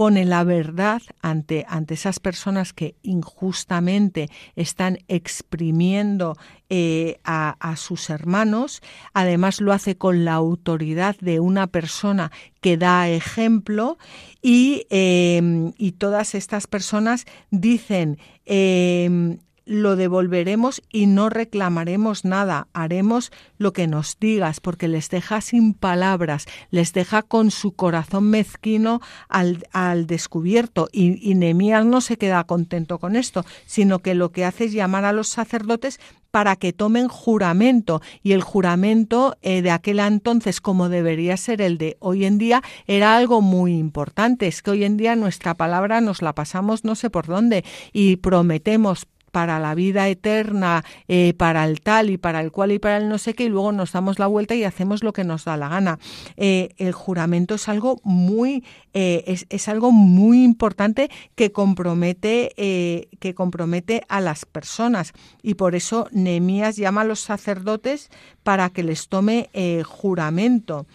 pone 0.00 0.24
la 0.24 0.44
verdad 0.44 1.02
ante, 1.20 1.66
ante 1.68 1.92
esas 1.92 2.20
personas 2.20 2.72
que 2.72 2.94
injustamente 3.02 4.30
están 4.56 4.96
exprimiendo 5.08 6.38
eh, 6.70 7.20
a, 7.22 7.74
sus 7.76 8.08
hermanos. 8.08 8.80
Además 9.12 9.60
lo 9.60 9.74
hace 9.74 9.98
con 9.98 10.24
la 10.24 10.32
autoridad 10.32 11.16
de 11.20 11.38
una 11.38 11.66
persona 11.66 12.32
que 12.62 12.78
da 12.78 13.10
ejemplo 13.10 13.98
y, 14.40 14.86
eh, 14.88 15.70
y 15.76 15.92
todas 15.92 16.34
estas 16.34 16.66
personas 16.66 17.26
dicen 17.50 18.16
eh, 18.46 19.36
lo 19.70 19.94
devolveremos 19.94 20.82
y 20.90 21.06
no 21.06 21.30
reclamaremos 21.30 22.24
nada, 22.24 22.66
haremos 22.72 23.30
lo 23.56 23.72
que 23.72 23.86
nos 23.86 24.18
digas, 24.18 24.58
porque 24.58 24.88
les 24.88 25.10
deja 25.10 25.40
sin 25.40 25.74
palabras, 25.74 26.46
les 26.72 26.92
deja 26.92 27.22
con 27.22 27.52
su 27.52 27.70
corazón 27.70 28.30
mezquino 28.30 29.00
al, 29.28 29.68
al 29.70 30.08
descubierto. 30.08 30.88
Y, 30.90 31.30
y 31.30 31.34
no 31.36 32.00
se 32.00 32.18
queda 32.18 32.42
contento 32.42 32.98
con 32.98 33.14
esto, 33.14 33.44
sino 33.64 34.00
que 34.00 34.16
lo 34.16 34.32
que 34.32 34.44
hace 34.44 34.64
es 34.64 34.72
llamar 34.72 35.04
a 35.04 35.12
los 35.12 35.28
sacerdotes 35.28 36.00
para 36.32 36.56
que 36.56 36.72
tomen 36.72 37.06
juramento. 37.06 38.02
Y 38.24 38.32
el 38.32 38.42
juramento 38.42 39.36
eh, 39.40 39.62
de 39.62 39.70
aquel 39.70 40.00
entonces, 40.00 40.60
como 40.60 40.88
debería 40.88 41.36
ser 41.36 41.62
el 41.62 41.78
de 41.78 41.96
hoy 42.00 42.24
en 42.24 42.38
día, 42.38 42.60
era 42.88 43.16
algo 43.16 43.40
muy 43.40 43.78
importante. 43.78 44.48
Es 44.48 44.62
que 44.62 44.72
hoy 44.72 44.82
en 44.82 44.96
día 44.96 45.14
nuestra 45.14 45.54
palabra 45.54 46.00
nos 46.00 46.22
la 46.22 46.34
pasamos 46.34 46.84
no 46.84 46.96
sé 46.96 47.08
por 47.08 47.26
dónde 47.26 47.64
y 47.92 48.16
prometemos 48.16 49.06
para 49.30 49.58
la 49.58 49.74
vida 49.74 50.08
eterna, 50.08 50.84
eh, 51.08 51.34
para 51.34 51.64
el 51.64 51.80
tal 51.80 52.10
y 52.10 52.18
para 52.18 52.40
el 52.40 52.52
cual 52.52 52.72
y 52.72 52.78
para 52.78 52.96
el 52.96 53.08
no 53.08 53.18
sé 53.18 53.34
qué, 53.34 53.44
y 53.44 53.48
luego 53.48 53.72
nos 53.72 53.92
damos 53.92 54.18
la 54.18 54.26
vuelta 54.26 54.54
y 54.54 54.64
hacemos 54.64 55.02
lo 55.02 55.12
que 55.12 55.24
nos 55.24 55.44
da 55.44 55.56
la 55.56 55.68
gana. 55.68 55.98
Eh, 56.36 56.70
el 56.78 56.92
juramento 56.92 57.54
es 57.54 57.68
algo 57.68 58.00
muy, 58.04 58.64
es, 58.92 59.46
es, 59.48 59.68
algo 59.68 59.92
muy 59.92 60.42
importante 60.42 61.10
que 61.34 61.52
compromete, 61.52 62.52
que 62.56 63.34
compromete 63.34 64.02
a 64.08 64.20
las 64.20 64.44
personas. 64.46 65.12
Y 65.42 65.54
por 65.54 65.74
eso 65.74 66.08
Nehemías 66.12 66.76
llama 66.76 67.02
a 67.02 67.04
los 67.04 67.20
sacerdotes 67.20 68.10
para 68.42 68.70
que 68.70 68.82
les 68.82 69.08
tome 69.08 69.50
juramento. 69.84 70.86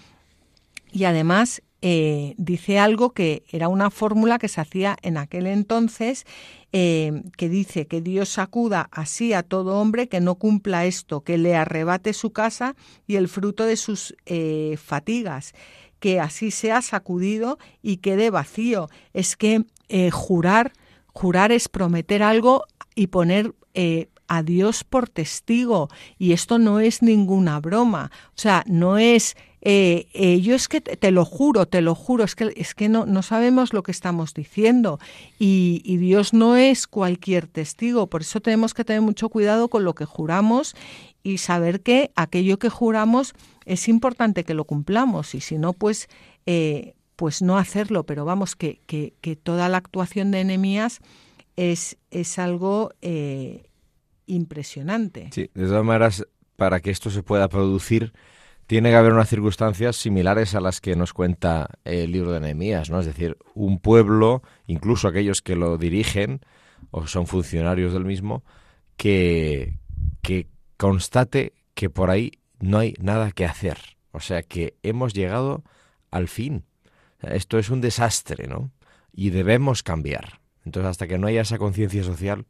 Y 0.91 1.05
además 1.05 1.61
eh, 1.87 2.33
dice 2.37 2.79
algo 2.79 3.11
que 3.11 3.43
era 3.51 3.67
una 3.67 3.91
fórmula 3.91 4.39
que 4.39 4.47
se 4.47 4.59
hacía 4.59 4.97
en 5.03 5.17
aquel 5.17 5.45
entonces, 5.45 6.25
eh, 6.71 7.21
que 7.37 7.47
dice 7.47 7.85
que 7.85 8.01
Dios 8.01 8.29
sacuda 8.29 8.89
así 8.91 9.33
a 9.33 9.43
todo 9.43 9.79
hombre 9.79 10.09
que 10.09 10.19
no 10.19 10.33
cumpla 10.33 10.85
esto, 10.85 11.21
que 11.21 11.37
le 11.37 11.55
arrebate 11.55 12.13
su 12.13 12.31
casa 12.31 12.75
y 13.05 13.17
el 13.17 13.27
fruto 13.27 13.65
de 13.65 13.77
sus 13.77 14.15
eh, 14.25 14.79
fatigas, 14.83 15.53
que 15.99 16.19
así 16.19 16.49
sea 16.49 16.81
sacudido 16.81 17.59
y 17.83 17.97
quede 17.97 18.31
vacío. 18.31 18.89
Es 19.13 19.35
que 19.35 19.63
jurar, 20.11 20.73
jurar 21.13 21.51
es 21.51 21.69
prometer 21.69 22.23
algo 22.23 22.63
y 22.95 23.07
poner 23.07 23.53
a 24.27 24.41
Dios 24.41 24.83
por 24.83 25.07
testigo 25.07 25.89
y 26.17 26.33
esto 26.33 26.57
no 26.57 26.79
es 26.79 27.03
ninguna 27.03 27.59
broma, 27.59 28.09
o 28.29 28.41
sea, 28.41 28.63
no 28.65 28.97
es 28.97 29.35
eh, 29.67 30.10
eh, 30.13 30.41
yo 30.41 30.54
es 30.54 30.67
que 30.67 30.80
te, 30.80 31.10
lo 31.10 31.25
juro, 31.25 31.65
te 31.65 31.82
lo 31.82 31.95
juro, 31.95 32.23
es 32.23 32.36
que, 32.36 32.54
es 32.56 32.75
que 32.75 32.88
no, 32.88 33.08
no 33.08 33.23
sabemos 33.23 33.73
lo 33.73 33.82
que 33.82 33.91
estamos 33.91 34.36
diciendo. 34.36 34.99
Y, 35.39 35.97
Dios 35.97 36.34
no 36.34 36.56
es 36.56 36.86
cualquier 36.86 37.47
testigo, 37.47 38.06
por 38.06 38.21
eso 38.21 38.41
tenemos 38.41 38.75
que 38.75 38.86
tener 38.86 39.01
mucho 39.01 39.28
cuidado 39.30 39.67
con 39.69 39.84
lo 39.84 39.95
que 39.95 40.06
juramos 40.06 40.75
y 41.23 41.39
saber 41.39 41.82
que 41.82 42.12
aquello 42.15 42.60
que 42.60 42.69
juramos 42.69 43.34
es 43.65 43.88
importante 43.88 44.43
que 44.43 44.54
lo 44.54 44.65
cumplamos. 44.65 45.34
Y 45.34 45.41
si 45.41 45.58
no, 45.58 45.73
pues, 45.73 46.10
eh, 46.45 46.93
pues 47.15 47.41
no 47.41 47.58
hacerlo, 47.58 48.06
pero 48.06 48.23
vamos, 48.23 48.56
que, 48.56 48.82
que, 48.86 49.15
que, 49.19 49.36
toda 49.36 49.67
la 49.67 49.78
actuación 49.78 50.30
de 50.30 50.41
enemías 50.41 50.99
es, 51.56 51.97
es 52.12 52.38
algo 52.38 52.91
impresionante. 54.28 55.30
Sí, 55.34 55.49
de 55.56 55.65
todas 55.65 55.84
maneras, 55.84 56.23
para 56.56 56.82
que 56.82 56.91
esto 56.91 57.10
se 57.10 57.23
pueda 57.23 57.49
producir, 57.49 58.13
tiene 58.67 58.89
que 58.89 58.95
haber 58.95 59.13
unas 59.13 59.30
circunstancias 59.30 59.95
similares 59.95 60.56
a 60.56 60.60
las 60.60 60.82
que 60.82 60.95
nos 60.95 61.13
cuenta 61.13 61.69
el 61.84 62.12
libro 62.12 62.32
de 62.32 62.39
Nehemías, 62.39 62.89
¿no? 62.89 62.99
Es 62.99 63.06
decir, 63.06 63.38
un 63.54 63.80
pueblo, 63.80 64.41
incluso 64.65 65.08
aquellos 65.08 65.41
que 65.41 65.56
lo 65.56 65.78
dirigen 65.78 66.41
o 66.91 67.08
son 67.08 67.28
funcionarios 67.28 67.93
del 67.93 68.06
mismo, 68.06 68.43
que, 68.97 69.78
que 70.21 70.47
constate 70.78 71.54
que 71.73 71.89
por 71.89 72.10
ahí 72.10 72.32
no 72.60 72.80
hay 72.80 72.93
nada 72.99 73.32
que 73.32 73.45
hacer. 73.45 73.78
O 74.12 74.19
sea, 74.19 74.41
que 74.41 74.75
hemos 74.82 75.13
llegado 75.13 75.63
al 76.10 76.28
fin. 76.28 76.65
Esto 77.21 77.60
es 77.60 77.69
un 77.69 77.82
desastre, 77.82 78.47
¿no? 78.47 78.71
Y 79.12 79.30
debemos 79.30 79.84
cambiar. 79.84 80.41
Entonces, 80.63 80.89
hasta 80.89 81.08
que 81.08 81.17
no 81.17 81.28
haya 81.28 81.41
esa 81.41 81.58
conciencia 81.58 82.04
social, 82.04 82.45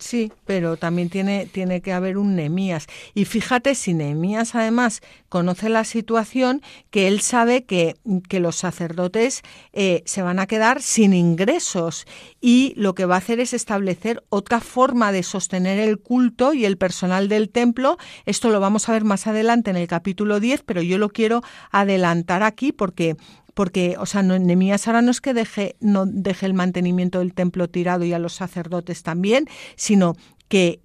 Sí, 0.00 0.32
pero 0.44 0.76
también 0.76 1.08
tiene, 1.08 1.46
tiene 1.46 1.80
que 1.80 1.92
haber 1.92 2.18
un 2.18 2.34
Nemías. 2.34 2.86
Y 3.14 3.26
fíjate, 3.26 3.74
si 3.74 3.94
Nemías 3.94 4.54
además 4.54 5.02
conoce 5.28 5.68
la 5.68 5.84
situación, 5.84 6.62
que 6.90 7.06
él 7.06 7.20
sabe 7.20 7.64
que, 7.64 7.96
que 8.28 8.40
los 8.40 8.56
sacerdotes 8.56 9.42
eh, 9.72 10.02
se 10.04 10.22
van 10.22 10.40
a 10.40 10.46
quedar 10.46 10.82
sin 10.82 11.14
ingresos 11.14 12.06
y 12.40 12.74
lo 12.76 12.94
que 12.94 13.06
va 13.06 13.14
a 13.14 13.18
hacer 13.18 13.38
es 13.38 13.54
establecer 13.54 14.24
otra 14.30 14.60
forma 14.60 15.12
de 15.12 15.22
sostener 15.22 15.78
el 15.78 15.98
culto 15.98 16.54
y 16.54 16.64
el 16.64 16.76
personal 16.76 17.28
del 17.28 17.48
templo. 17.48 17.96
Esto 18.26 18.50
lo 18.50 18.60
vamos 18.60 18.88
a 18.88 18.92
ver 18.92 19.04
más 19.04 19.26
adelante 19.26 19.70
en 19.70 19.76
el 19.76 19.86
capítulo 19.86 20.40
10, 20.40 20.62
pero 20.64 20.82
yo 20.82 20.98
lo 20.98 21.08
quiero 21.08 21.42
adelantar 21.70 22.42
aquí 22.42 22.72
porque 22.72 23.16
porque, 23.54 23.96
o 23.98 24.06
sea, 24.06 24.22
no, 24.22 24.38
Nemías 24.38 24.86
ahora 24.86 25.02
no 25.02 25.10
es 25.10 25.20
que 25.20 25.32
deje, 25.32 25.76
no 25.80 26.06
deje 26.06 26.46
el 26.46 26.54
mantenimiento 26.54 27.20
del 27.20 27.32
templo 27.32 27.68
tirado 27.68 28.04
y 28.04 28.12
a 28.12 28.18
los 28.18 28.34
sacerdotes 28.34 29.02
también, 29.02 29.46
sino 29.76 30.16
que, 30.48 30.80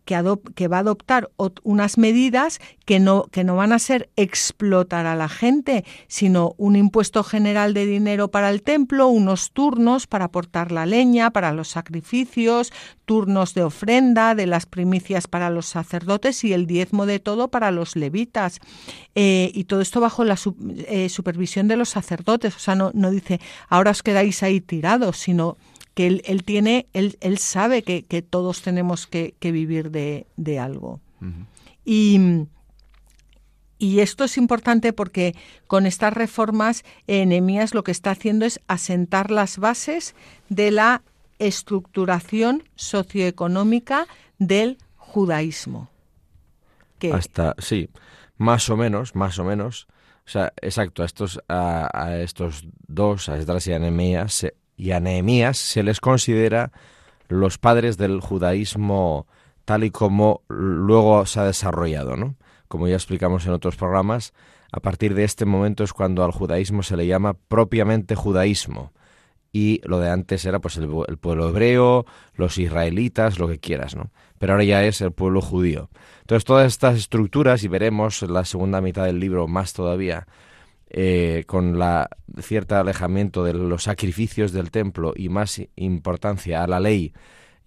va 0.68 0.78
a 0.78 0.80
adoptar 0.80 1.30
unas 1.64 1.98
medidas 1.98 2.60
que 2.86 3.00
no, 3.00 3.30
van 3.32 3.74
a 3.74 3.80
ser 3.80 4.10
explotar 4.16 5.06
a 5.06 5.16
la 5.16 5.30
gente, 5.30 5.86
sino 6.08 6.56
un 6.58 6.76
impuesto 6.76 7.24
general 7.24 7.74
de 7.74 7.86
dinero 7.86 8.32
para 8.32 8.50
el 8.50 8.64
templo, 8.64 9.08
unos 9.08 9.52
turnos 9.52 10.08
para 10.08 10.26
aportar 10.26 10.72
la 10.72 10.86
leña, 10.86 11.32
para 11.32 11.54
los 11.54 11.68
sacrificios, 11.68 12.72
turnos 13.06 13.54
de 13.54 13.64
ofrenda, 13.64 14.34
de 14.34 14.48
las 14.48 14.66
primicias 14.66 15.28
para 15.28 15.50
los 15.50 15.68
sacerdotes 15.68 16.44
y 16.44 16.54
el 16.54 16.66
diezmo 16.66 17.06
de 17.06 17.20
todo 17.20 17.50
para 17.50 17.72
los 17.72 17.96
levitas. 17.96 18.60
Eh, 19.14 19.52
y 19.54 19.66
todo 19.66 19.82
esto 19.82 20.00
bajo 20.00 20.24
la 20.24 20.38
eh, 20.88 21.10
supervisión 21.10 21.68
de 21.68 21.76
los 21.76 21.90
sacerdotes. 21.90 22.56
O 22.56 22.60
sea, 22.60 22.76
no 22.76 23.12
dice, 23.12 23.40
ahora 23.68 23.92
os 23.92 24.04
quedáis 24.04 24.42
ahí 24.42 24.62
tirados, 24.62 25.18
sino 25.18 25.58
que 25.94 26.08
él, 26.08 26.44
tiene, 26.44 26.88
él, 26.94 27.18
él 27.22 27.38
sabe 27.38 27.84
que, 27.84 28.22
todos 28.22 28.62
tenemos 28.62 29.08
que, 29.08 29.36
vivir 29.42 29.92
de, 29.92 30.60
algo. 30.60 31.02
Y 31.86 32.46
y 33.82 34.02
esto 34.02 34.26
es 34.26 34.38
importante 34.38 34.92
porque 34.92 35.36
con 35.66 35.86
estas 35.86 36.14
reformas, 36.14 36.84
Enemías 37.08 37.74
lo 37.74 37.86
que 37.86 37.94
está 37.94 38.12
haciendo 38.12 38.46
es 38.46 38.60
asentar 38.68 39.32
las 39.32 39.58
bases 39.58 40.16
de 40.50 40.70
la 40.70 41.02
estructuración 41.40 42.64
socioeconómica 42.76 44.06
del 44.38 44.78
judaísmo. 44.98 45.90
Hasta, 47.14 47.56
sí, 47.58 47.90
más 48.38 48.70
o 48.70 48.76
menos, 48.76 49.16
más 49.16 49.40
o 49.40 49.46
menos. 49.46 49.88
O 50.28 50.30
sea, 50.30 50.52
exacto, 50.62 51.02
a 51.02 51.06
estos, 51.06 51.40
a, 51.48 52.18
estos 52.18 52.68
dos, 52.86 53.30
a 53.30 53.38
Esdras 53.38 53.66
y 53.68 53.74
a 53.74 53.80
Nehemías, 53.80 54.46
y 54.80 54.92
a 54.92 55.02
Nehemías 55.02 55.58
se 55.58 55.84
les 55.84 56.00
considera 56.00 56.72
los 57.28 57.58
padres 57.58 57.98
del 57.98 58.22
judaísmo 58.22 59.28
tal 59.66 59.84
y 59.84 59.92
como 59.92 60.42
luego 60.48 61.26
se 61.26 61.42
ha 61.42 61.44
desarrollado, 61.44 62.16
¿no? 62.16 62.38
Como 62.70 62.88
ya 62.88 62.96
explicamos 62.96 63.46
en 63.46 63.52
otros 63.52 63.76
programas, 63.76 64.34
a 64.72 64.80
partir 64.80 65.16
de 65.16 65.26
este 65.26 65.46
momento 65.46 65.84
es 65.84 65.92
cuando 65.92 66.24
al 66.24 66.32
judaísmo 66.32 66.82
se 66.82 66.96
le 66.96 67.06
llama 67.06 67.34
propiamente 67.34 68.16
judaísmo. 68.16 68.94
Y 69.52 69.82
lo 69.84 70.00
de 70.00 70.10
antes 70.10 70.46
era 70.46 70.60
pues 70.60 70.78
el, 70.78 70.88
pueblo 71.18 71.50
hebreo, 71.50 72.06
los 72.36 72.58
israelitas, 72.58 73.38
lo 73.38 73.48
que 73.48 73.60
quieras, 73.60 73.96
¿no? 73.96 74.12
Pero 74.38 74.54
ahora 74.54 74.64
ya 74.64 74.84
es 74.86 75.02
el 75.02 75.12
pueblo 75.12 75.42
judío. 75.42 75.90
Entonces 76.22 76.46
todas 76.46 76.68
estas 76.68 76.98
estructuras, 76.98 77.64
y 77.64 77.68
veremos 77.68 78.24
en 78.24 78.34
la 78.34 78.46
segunda 78.46 78.80
mitad 78.80 79.06
del 79.06 79.20
libro 79.20 79.48
más 79.48 79.74
todavía, 79.74 80.28
eh, 80.92 81.44
con 81.46 81.78
la 81.78 82.10
cierto 82.42 82.76
alejamiento 82.76 83.44
de 83.44 83.54
los 83.54 83.84
sacrificios 83.84 84.52
del 84.52 84.72
templo 84.72 85.14
y 85.16 85.30
más 85.30 85.62
importancia 85.76 86.64
a 86.64 86.68
la 86.68 86.80
ley 86.80 87.14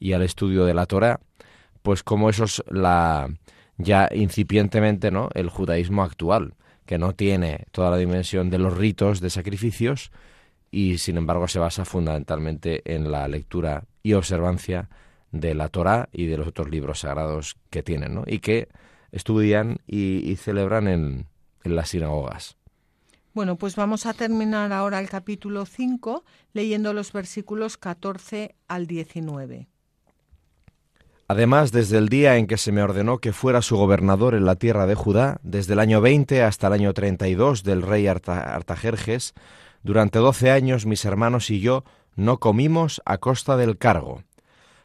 y 0.01 0.13
al 0.13 0.23
estudio 0.23 0.65
de 0.65 0.75
la 0.75 0.87
Torah, 0.87 1.21
pues 1.83 2.03
como 2.03 2.31
eso 2.31 2.45
es 2.45 2.63
la 2.69 3.29
ya 3.79 4.09
incipientemente, 4.13 5.11
¿no? 5.11 5.29
el 5.35 5.49
judaísmo 5.49 6.03
actual, 6.03 6.55
que 6.85 6.99
no 6.99 7.15
tiene 7.15 7.67
toda 7.71 7.91
la 7.91 7.97
dimensión 7.97 8.51
de 8.51 8.59
los 8.59 8.77
ritos 8.77 9.21
de 9.21 9.31
sacrificios 9.31 10.11
y 10.73 10.99
sin 10.99 11.17
embargo 11.17 11.47
se 11.47 11.59
basa 11.59 11.85
fundamentalmente 11.85 12.83
en 12.93 13.13
la 13.13 13.29
lectura 13.29 13.85
y 14.03 14.15
observancia 14.15 14.89
de 15.31 15.55
la 15.55 15.69
Torah 15.69 16.09
y 16.13 16.27
de 16.27 16.39
los 16.39 16.49
otros 16.49 16.71
libros 16.71 17.01
sagrados 17.01 17.57
que 17.71 17.85
tienen, 17.85 18.15
¿no? 18.15 18.25
y 18.27 18.41
que 18.41 18.69
estudian 19.13 19.79
y, 19.87 20.35
celebran 20.37 20.89
en 20.89 21.27
las 21.63 21.91
sinagogas. 21.91 22.57
Bueno, 23.35 23.57
pues 23.57 23.77
vamos 23.77 24.05
a 24.05 24.13
terminar 24.13 24.75
ahora 24.75 25.01
el 25.01 25.09
capítulo 25.09 25.65
5 25.65 26.23
leyendo 26.53 26.93
los 26.93 27.13
versículos 27.13 27.79
14 27.79 28.55
al 28.69 28.87
19. 28.87 29.69
Además, 31.29 31.73
desde 31.73 31.97
el 31.97 32.11
día 32.11 32.37
en 32.37 32.47
que 32.47 32.59
se 32.59 32.73
me 32.73 32.83
ordenó 32.83 33.19
que 33.19 33.33
fuera 33.33 33.63
su 33.63 33.79
gobernador 33.79 34.35
en 34.35 34.45
la 34.45 34.57
tierra 34.57 34.87
de 34.87 34.95
Judá, 34.95 35.41
desde 35.43 35.73
el 35.73 35.79
año 35.79 36.03
20 36.03 36.43
hasta 36.43 36.67
el 36.67 36.75
año 36.75 36.93
32 36.93 37.63
del 37.63 37.81
rey 37.81 38.07
Artajerjes, 38.07 39.33
durante 39.83 40.19
doce 40.19 40.51
años 40.51 40.85
mis 40.85 41.07
hermanos 41.07 41.49
y 41.49 41.61
yo 41.61 41.85
no 42.17 42.39
comimos 42.39 43.01
a 43.07 43.17
costa 43.17 43.57
del 43.57 43.79
cargo. 43.79 44.25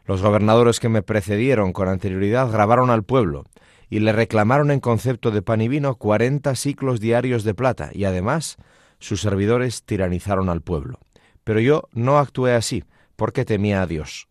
Los 0.05 0.21
gobernadores 0.21 0.79
que 0.79 0.87
me 0.87 1.01
precedieron 1.01 1.73
con 1.73 1.89
anterioridad 1.89 2.49
grabaron 2.49 2.91
al 2.91 3.03
pueblo, 3.03 3.43
y 3.89 3.99
le 3.99 4.11
reclamaron 4.11 4.71
en 4.71 4.79
concepto 4.79 5.31
de 5.31 5.41
pan 5.41 5.61
y 5.61 5.67
vino 5.67 5.95
cuarenta 5.95 6.55
ciclos 6.55 6.99
diarios 6.99 7.43
de 7.43 7.53
plata, 7.53 7.89
y 7.93 8.05
además 8.05 8.57
sus 8.99 9.21
servidores 9.21 9.83
tiranizaron 9.83 10.49
al 10.49 10.61
pueblo. 10.61 10.99
Pero 11.43 11.59
yo 11.59 11.87
no 11.93 12.17
actué 12.17 12.53
así, 12.53 12.83
porque 13.15 13.45
temía 13.45 13.81
a 13.81 13.87
Dios. 13.87 14.27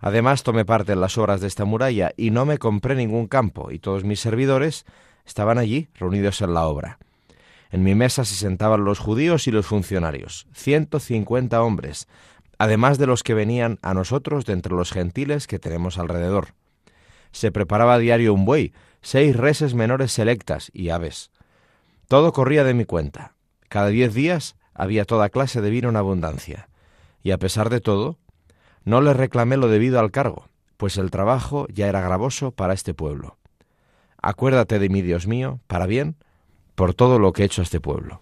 Además 0.00 0.42
tomé 0.42 0.64
parte 0.64 0.92
en 0.92 1.00
las 1.00 1.18
obras 1.18 1.40
de 1.40 1.48
esta 1.48 1.64
muralla, 1.64 2.12
y 2.16 2.30
no 2.30 2.44
me 2.44 2.58
compré 2.58 2.94
ningún 2.94 3.26
campo, 3.26 3.70
y 3.70 3.78
todos 3.78 4.04
mis 4.04 4.20
servidores 4.20 4.84
estaban 5.24 5.58
allí, 5.58 5.88
reunidos 5.94 6.40
en 6.42 6.54
la 6.54 6.66
obra. 6.66 6.98
En 7.70 7.82
mi 7.82 7.94
mesa 7.94 8.24
se 8.24 8.36
sentaban 8.36 8.84
los 8.84 9.00
judíos 9.00 9.48
y 9.48 9.50
los 9.50 9.66
funcionarios, 9.66 10.46
ciento 10.52 11.00
cincuenta 11.00 11.62
hombres, 11.62 12.06
además 12.58 12.98
de 12.98 13.06
los 13.06 13.24
que 13.24 13.34
venían 13.34 13.80
a 13.82 13.94
nosotros 13.94 14.44
de 14.44 14.52
entre 14.52 14.74
los 14.74 14.92
gentiles 14.92 15.48
que 15.48 15.58
tenemos 15.58 15.98
alrededor. 15.98 16.54
Se 17.34 17.50
preparaba 17.50 17.94
a 17.94 17.98
diario 17.98 18.32
un 18.32 18.44
buey, 18.44 18.72
seis 19.02 19.34
reses 19.34 19.74
menores 19.74 20.12
selectas 20.12 20.70
y 20.72 20.90
aves. 20.90 21.32
Todo 22.06 22.32
corría 22.32 22.62
de 22.62 22.74
mi 22.74 22.84
cuenta. 22.84 23.34
Cada 23.68 23.88
diez 23.88 24.14
días 24.14 24.54
había 24.72 25.04
toda 25.04 25.30
clase 25.30 25.60
de 25.60 25.68
vino 25.68 25.88
en 25.88 25.96
abundancia. 25.96 26.68
Y 27.24 27.32
a 27.32 27.38
pesar 27.38 27.70
de 27.70 27.80
todo, 27.80 28.18
no 28.84 29.00
le 29.00 29.14
reclamé 29.14 29.56
lo 29.56 29.66
debido 29.66 29.98
al 29.98 30.12
cargo, 30.12 30.48
pues 30.76 30.96
el 30.96 31.10
trabajo 31.10 31.66
ya 31.72 31.88
era 31.88 32.00
gravoso 32.00 32.52
para 32.52 32.72
este 32.72 32.94
pueblo. 32.94 33.36
Acuérdate 34.22 34.78
de 34.78 34.88
mí, 34.88 35.02
Dios 35.02 35.26
mío, 35.26 35.58
para 35.66 35.86
bien, 35.86 36.14
por 36.76 36.94
todo 36.94 37.18
lo 37.18 37.32
que 37.32 37.42
he 37.42 37.46
hecho 37.46 37.62
a 37.62 37.64
este 37.64 37.80
pueblo. 37.80 38.20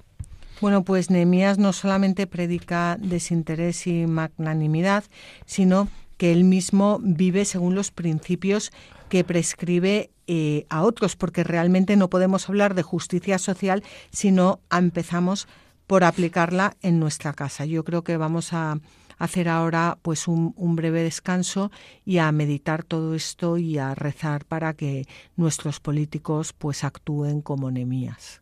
Bueno, 0.62 0.84
pues 0.84 1.10
Nehemías 1.10 1.58
no 1.58 1.74
solamente 1.74 2.26
predica 2.26 2.96
desinterés 2.98 3.86
y 3.86 4.06
magnanimidad, 4.06 5.04
sino 5.44 5.88
que 6.22 6.30
él 6.30 6.44
mismo 6.44 7.00
vive 7.02 7.44
según 7.44 7.74
los 7.74 7.90
principios 7.90 8.70
que 9.12 9.24
prescribe 9.24 10.10
eh, 10.26 10.64
a 10.70 10.84
otros, 10.84 11.16
porque 11.16 11.44
realmente 11.44 11.96
no 11.96 12.08
podemos 12.08 12.48
hablar 12.48 12.74
de 12.74 12.82
justicia 12.82 13.38
social 13.38 13.82
si 14.10 14.30
no 14.30 14.62
empezamos 14.70 15.48
por 15.86 16.02
aplicarla 16.02 16.78
en 16.80 16.98
nuestra 16.98 17.34
casa. 17.34 17.66
Yo 17.66 17.84
creo 17.84 18.04
que 18.04 18.16
vamos 18.16 18.54
a 18.54 18.80
hacer 19.18 19.50
ahora 19.50 19.98
pues 20.00 20.28
un, 20.28 20.54
breve 20.76 21.02
descanso 21.02 21.70
y 22.06 22.16
a 22.16 22.32
meditar 22.32 22.84
todo 22.84 23.14
esto 23.14 23.58
y 23.58 23.76
a 23.76 23.94
rezar 23.94 24.46
para 24.46 24.72
que 24.72 25.06
nuestros 25.36 25.78
políticos 25.78 26.54
pues 26.54 26.82
actúen 26.82 27.42
como 27.42 27.70
Nemías. 27.70 28.41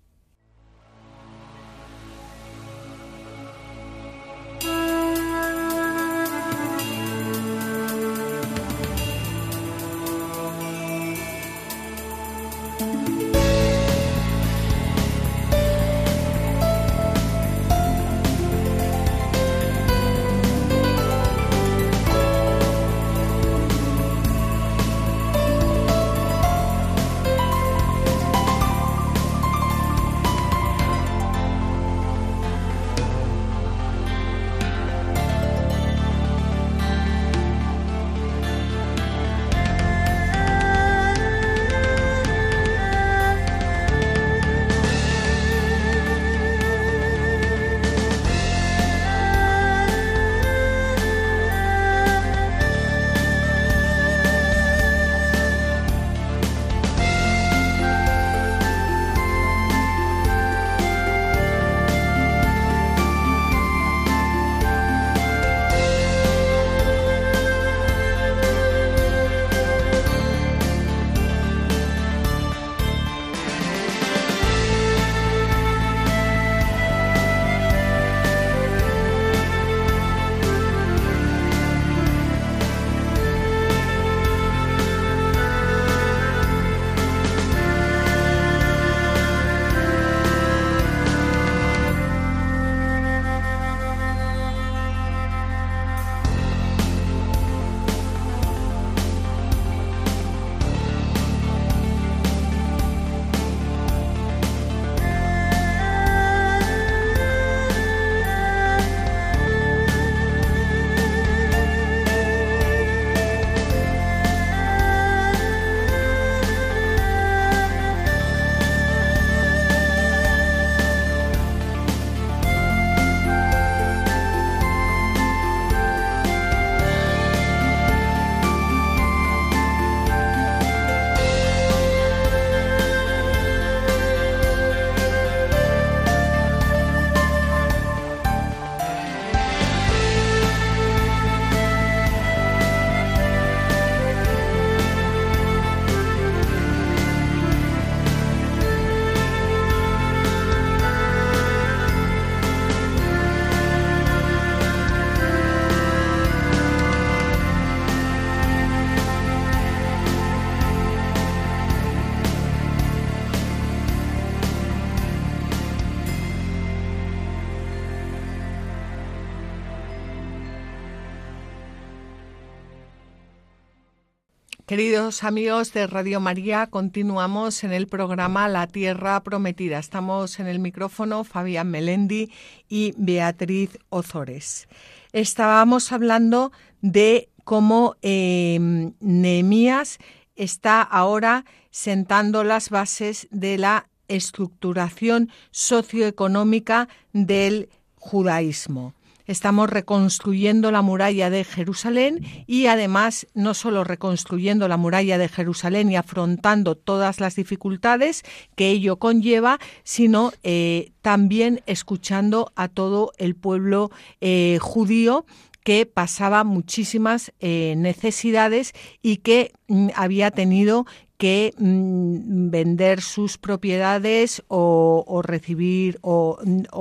Queridos 174.70 175.24
amigos 175.24 175.72
de 175.72 175.88
Radio 175.88 176.20
María, 176.20 176.68
continuamos 176.68 177.64
en 177.64 177.72
el 177.72 177.88
programa 177.88 178.46
La 178.46 178.68
Tierra 178.68 179.20
Prometida. 179.20 179.80
Estamos 179.80 180.38
en 180.38 180.46
el 180.46 180.60
micrófono 180.60 181.24
Fabián 181.24 181.68
Melendi 181.72 182.30
y 182.68 182.94
Beatriz 182.96 183.76
Ozores. 183.88 184.68
Estábamos 185.10 185.90
hablando 185.90 186.52
de 186.82 187.30
cómo 187.42 187.96
eh, 188.02 188.92
Nehemías 189.00 189.98
está 190.36 190.82
ahora 190.82 191.46
sentando 191.72 192.44
las 192.44 192.70
bases 192.70 193.26
de 193.32 193.58
la 193.58 193.88
estructuración 194.06 195.30
socioeconómica 195.50 196.88
del 197.12 197.70
judaísmo. 197.96 198.94
Estamos 199.30 199.70
reconstruyendo 199.70 200.72
la 200.72 200.82
muralla 200.82 201.30
de 201.30 201.44
Jerusalén 201.44 202.26
y 202.48 202.66
además 202.66 203.28
no 203.32 203.54
solo 203.54 203.84
reconstruyendo 203.84 204.66
la 204.66 204.76
muralla 204.76 205.18
de 205.18 205.28
Jerusalén 205.28 205.88
y 205.88 205.94
afrontando 205.94 206.74
todas 206.74 207.20
las 207.20 207.36
dificultades 207.36 208.24
que 208.56 208.70
ello 208.70 208.96
conlleva, 208.96 209.60
sino 209.84 210.32
eh, 210.42 210.90
también 211.00 211.62
escuchando 211.66 212.50
a 212.56 212.66
todo 212.66 213.12
el 213.18 213.36
pueblo 213.36 213.92
eh, 214.20 214.58
judío 214.60 215.24
que 215.62 215.86
pasaba 215.86 216.42
muchísimas 216.42 217.32
eh, 217.38 217.74
necesidades 217.76 218.72
y 219.00 219.18
que 219.18 219.52
mm, 219.68 219.90
había 219.94 220.32
tenido 220.32 220.86
que 221.20 221.52
mm, 221.58 222.48
vender 222.48 223.02
sus 223.02 223.36
propiedades 223.36 224.42
o, 224.48 225.20
recibir 225.22 225.98
o, 226.00 226.38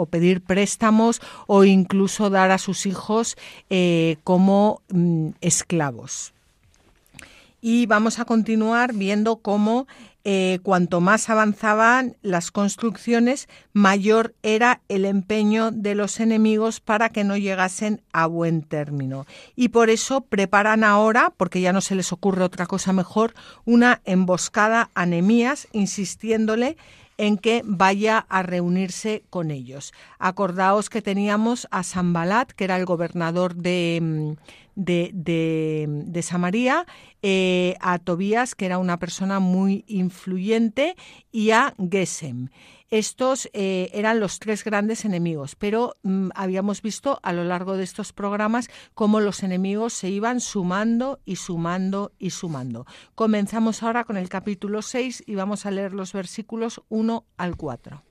pedir 0.09 0.39
préstamos 0.41 1.19
o 1.45 1.65
incluso 1.65 2.29
dar 2.29 2.49
a 2.51 2.57
sus 2.57 2.85
hijos 2.85 3.35
eh, 3.69 4.15
como 4.23 4.81
mm, 4.87 5.31
esclavos. 5.41 6.31
Y 7.61 7.85
vamos 7.85 8.19
a 8.19 8.25
continuar 8.25 8.93
viendo 8.93 9.37
cómo 9.37 9.87
eh, 10.25 10.59
cuanto 10.63 10.99
más 10.99 11.29
avanzaban 11.29 12.17
las 12.21 12.51
construcciones, 12.51 13.47
mayor 13.71 14.35
era 14.43 14.81
el 14.89 15.05
empeño 15.05 15.71
de 15.71 15.95
los 15.95 16.19
enemigos 16.19 16.81
para 16.81 17.09
que 17.09 17.23
no 17.23 17.37
llegasen 17.37 18.01
a 18.11 18.27
buen 18.27 18.61
término. 18.61 19.25
Y 19.55 19.69
por 19.69 19.89
eso 19.89 20.21
preparan 20.21 20.83
ahora, 20.83 21.33
porque 21.37 21.61
ya 21.61 21.73
no 21.73 21.81
se 21.81 21.95
les 21.95 22.11
ocurre 22.11 22.43
otra 22.43 22.65
cosa 22.65 22.91
mejor, 22.91 23.33
una 23.65 24.01
emboscada 24.03 24.89
a 24.93 25.05
Nemías, 25.05 25.67
insistiéndole 25.71 26.75
en 27.17 27.37
que 27.37 27.61
vaya 27.65 28.25
a 28.29 28.43
reunirse 28.43 29.23
con 29.29 29.51
ellos. 29.51 29.93
Acordaos 30.19 30.89
que 30.89 31.01
teníamos 31.01 31.67
a 31.69 31.83
Sambalat, 31.83 32.51
que 32.51 32.63
era 32.63 32.77
el 32.77 32.85
gobernador 32.85 33.55
de, 33.55 34.37
mm, 34.79 36.11
de, 36.11 36.21
Samaria, 36.21 36.85
eh, 37.21 37.75
a 37.79 37.99
Tobías, 37.99 38.55
que 38.55 38.65
era 38.65 38.77
una 38.77 38.97
persona 38.97 39.39
muy 39.39 39.83
influyente, 39.87 40.95
y 41.31 41.51
a 41.51 41.73
Gesem. 41.91 42.49
Estos 42.89 43.49
eh, 43.53 43.91
eran 43.93 44.19
los 44.19 44.39
tres 44.39 44.63
grandes 44.63 45.05
enemigos, 45.05 45.55
pero 45.55 45.93
mm, 46.01 46.29
habíamos 46.33 46.81
visto 46.81 47.19
a 47.21 47.33
lo 47.33 47.43
largo 47.43 47.77
de 47.77 47.83
estos 47.83 48.13
programas 48.13 48.67
cómo 48.95 49.19
los 49.19 49.43
enemigos 49.43 49.93
se 49.93 50.09
iban 50.09 50.39
sumando 50.39 51.19
y 51.23 51.35
sumando 51.35 52.13
y 52.17 52.31
sumando. 52.31 52.87
Comenzamos 53.13 53.83
ahora 53.83 54.05
con 54.05 54.17
el 54.17 54.27
capítulo 54.27 54.81
6 54.81 55.23
y 55.27 55.35
vamos 55.35 55.67
a 55.67 55.71
leer 55.71 55.93
los 55.93 56.13
versículos 56.13 56.81
1 56.89 57.25
al 57.37 57.57
4. 57.57 58.03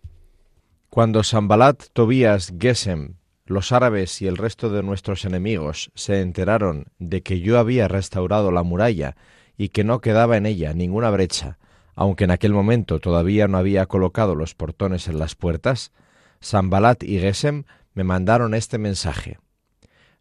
Cuando 0.91 1.25
Sambalat, 1.25 1.87
Tobías, 1.93 2.55
Gesem, 2.59 3.17
los 3.49 3.73
árabes 3.73 4.21
y 4.21 4.27
el 4.27 4.37
resto 4.37 4.69
de 4.69 4.83
nuestros 4.83 5.25
enemigos 5.25 5.91
se 5.95 6.21
enteraron 6.21 6.87
de 6.99 7.23
que 7.23 7.41
yo 7.41 7.59
había 7.59 7.89
restaurado 7.89 8.51
la 8.53 8.63
muralla 8.63 9.17
y 9.57 9.71
que 9.71 9.85
no 9.85 10.01
quedaba 10.01 10.37
en 10.37 10.47
ella 10.47 10.75
ninguna 10.75 11.11
brecha, 11.11 11.59
aunque 11.95 12.25
en 12.25 12.31
aquel 12.31 12.53
momento 12.53 13.01
todavía 13.01 13.49
no 13.49 13.59
había 13.59 13.87
colocado 13.87 14.35
los 14.35 14.55
portones 14.55 15.09
en 15.09 15.19
las 15.19 15.35
puertas, 15.35 15.93
Sambalat 16.41 17.03
y 17.03 17.19
Gesem 17.19 17.65
me 17.95 18.05
mandaron 18.05 18.55
este 18.55 18.79
mensaje. 18.79 19.39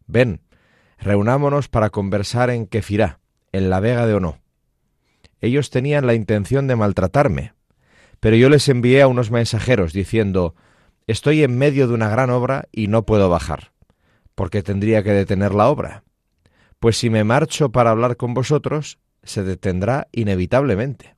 Ven, 0.06 0.40
reunámonos 0.98 1.68
para 1.68 1.90
conversar 1.90 2.50
en 2.50 2.66
Kefirá, 2.66 3.20
en 3.52 3.70
la 3.70 3.78
vega 3.80 4.06
de 4.06 4.14
Ono. 4.14 4.40
Ellos 5.40 5.70
tenían 5.70 6.06
la 6.06 6.14
intención 6.14 6.66
de 6.66 6.76
maltratarme, 6.76 7.52
pero 8.20 8.36
yo 8.36 8.48
les 8.48 8.68
envié 8.68 9.02
a 9.02 9.06
unos 9.06 9.30
mensajeros 9.30 9.92
diciendo 9.92 10.56
Estoy 11.08 11.42
en 11.42 11.56
medio 11.56 11.88
de 11.88 11.94
una 11.94 12.10
gran 12.10 12.28
obra 12.28 12.68
y 12.70 12.88
no 12.88 13.06
puedo 13.06 13.30
bajar, 13.30 13.72
porque 14.34 14.62
tendría 14.62 15.02
que 15.02 15.12
detener 15.12 15.54
la 15.54 15.68
obra. 15.68 16.04
Pues 16.80 16.98
si 16.98 17.08
me 17.08 17.24
marcho 17.24 17.72
para 17.72 17.88
hablar 17.88 18.18
con 18.18 18.34
vosotros, 18.34 18.98
se 19.22 19.42
detendrá 19.42 20.08
inevitablemente. 20.12 21.16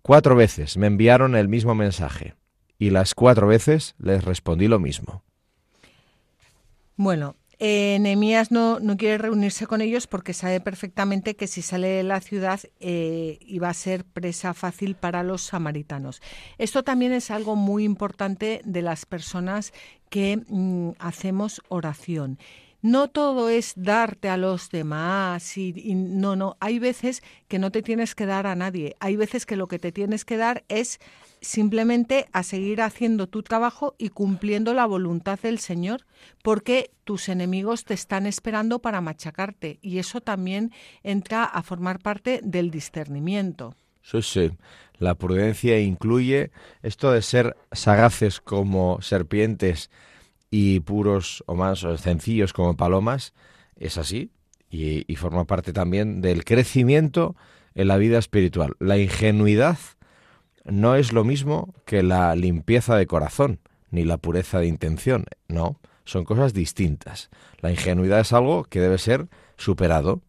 Cuatro 0.00 0.34
veces 0.34 0.78
me 0.78 0.86
enviaron 0.86 1.36
el 1.36 1.46
mismo 1.46 1.74
mensaje 1.74 2.36
y 2.78 2.88
las 2.88 3.14
cuatro 3.14 3.46
veces 3.46 3.94
les 3.98 4.24
respondí 4.24 4.66
lo 4.66 4.78
mismo. 4.78 5.24
Bueno, 6.96 7.36
eh, 7.62 7.98
no, 8.50 8.80
no, 8.80 8.96
quiere 8.96 9.18
reunirse 9.18 9.66
con 9.66 9.82
ellos 9.82 10.06
porque 10.06 10.32
sabe 10.32 10.60
perfectamente 10.60 11.36
que 11.36 11.46
si 11.46 11.60
sale 11.60 11.88
de 11.88 12.02
la 12.02 12.20
ciudad 12.20 12.58
eh, 12.80 13.38
iba 13.42 13.68
a 13.68 13.74
ser 13.74 14.04
presa 14.04 14.54
fácil 14.54 14.94
para 14.94 15.22
los 15.22 15.42
samaritanos. 15.42 16.22
Esto 16.56 16.82
también 16.82 17.12
es 17.12 17.30
algo 17.30 17.56
muy 17.56 17.84
importante 17.84 18.62
de 18.64 18.80
las 18.80 19.04
personas 19.04 19.74
que 20.08 20.42
mm, 20.48 20.92
hacemos 20.98 21.60
oración 21.68 22.38
no 22.82 23.08
todo 23.08 23.48
es 23.48 23.74
darte 23.76 24.28
a 24.28 24.36
los 24.36 24.70
demás 24.70 25.56
y, 25.56 25.72
no, 25.94 26.36
no, 26.36 26.56
hay 26.60 26.78
veces 26.78 27.22
que 27.48 27.58
no 27.58 27.70
te 27.70 27.82
tienes 27.82 28.14
que 28.14 28.26
dar 28.26 28.46
a 28.46 28.54
nadie, 28.54 28.96
hay 29.00 29.16
veces 29.16 29.46
que 29.46 29.56
lo 29.56 29.68
que 29.68 29.78
te 29.78 29.92
tienes 29.92 30.24
que 30.24 30.36
dar 30.36 30.64
es 30.68 31.00
simplemente 31.40 32.26
a 32.32 32.42
seguir 32.42 32.82
haciendo 32.82 33.26
tu 33.26 33.42
trabajo 33.42 33.94
y 33.98 34.10
cumpliendo 34.10 34.74
la 34.74 34.86
voluntad 34.86 35.38
del 35.40 35.58
Señor, 35.58 36.06
porque 36.42 36.90
tus 37.04 37.28
enemigos 37.28 37.84
te 37.84 37.94
están 37.94 38.26
esperando 38.26 38.80
para 38.80 39.00
machacarte 39.00 39.78
y 39.80 39.98
eso 39.98 40.20
también 40.20 40.72
entra 41.02 41.44
a 41.44 41.62
formar 41.62 41.98
parte 41.98 42.40
del 42.42 42.70
discernimiento. 42.70 43.74
Sí, 44.02 44.22
sí. 44.22 44.50
La 44.98 45.14
prudencia 45.14 45.80
incluye 45.80 46.50
esto 46.82 47.12
de 47.12 47.22
ser 47.22 47.56
sagaces 47.72 48.40
como 48.40 49.00
serpientes 49.00 49.90
y 50.50 50.80
puros 50.80 51.44
o 51.46 51.54
más 51.54 51.86
sencillos 51.98 52.52
como 52.52 52.76
palomas, 52.76 53.34
es 53.76 53.98
así 53.98 54.30
y, 54.70 55.16
forma 55.16 55.46
parte 55.46 55.72
también 55.72 56.20
del 56.20 56.44
crecimiento 56.44 57.36
en 57.74 57.88
la 57.88 57.96
vida 57.96 58.18
espiritual. 58.18 58.74
La 58.78 58.98
ingenuidad 58.98 59.78
no 60.64 60.94
es 60.94 61.12
lo 61.12 61.24
mismo 61.24 61.74
que 61.84 62.02
la 62.02 62.34
limpieza 62.36 62.96
de 62.96 63.06
corazón 63.06 63.60
ni 63.90 64.04
la 64.04 64.18
pureza 64.18 64.60
de 64.60 64.68
intención, 64.68 65.24
no, 65.48 65.80
son 66.04 66.24
cosas 66.24 66.54
distintas. 66.54 67.28
La 67.58 67.70
ingenuidad 67.70 68.20
es 68.20 68.32
algo 68.32 68.64
que 68.64 68.80
debe 68.80 68.98
ser 68.98 69.28
superado 69.56 70.22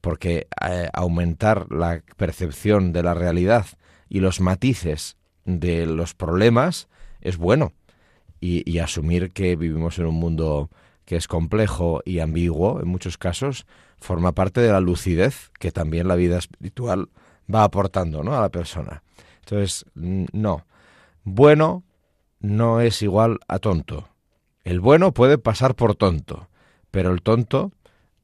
porque 0.00 0.48
eh, 0.66 0.88
aumentar 0.92 1.72
la 1.72 2.02
percepción 2.16 2.92
de 2.92 3.02
la 3.02 3.14
realidad 3.14 3.66
y 4.08 4.20
los 4.20 4.40
matices 4.40 5.16
de 5.44 5.86
los 5.86 6.14
problemas 6.14 6.88
es 7.20 7.36
bueno 7.36 7.72
y, 8.40 8.78
asumir 8.78 9.32
que 9.32 9.54
vivimos 9.56 9.98
en 9.98 10.06
un 10.06 10.14
mundo 10.14 10.70
que 11.04 11.16
es 11.16 11.28
complejo 11.28 12.00
y 12.04 12.20
ambiguo 12.20 12.80
en 12.80 12.88
muchos 12.88 13.18
casos, 13.18 13.66
forma 13.98 14.32
parte 14.32 14.60
de 14.60 14.72
la 14.72 14.80
lucidez 14.80 15.50
que 15.58 15.72
también 15.72 16.08
la 16.08 16.16
vida 16.16 16.38
espiritual 16.38 17.10
va 17.52 17.64
aportando 17.64 18.22
¿no? 18.22 18.36
a 18.36 18.40
la 18.40 18.48
persona. 18.48 19.02
Entonces, 19.40 19.84
no. 19.94 20.64
Bueno 21.24 21.84
no 22.40 22.80
es 22.80 23.02
igual 23.02 23.38
a 23.48 23.58
tonto. 23.58 24.08
El 24.64 24.80
bueno 24.80 25.12
puede 25.12 25.38
pasar 25.38 25.74
por 25.74 25.94
tonto, 25.94 26.48
pero 26.90 27.12
el 27.12 27.22
tonto 27.22 27.72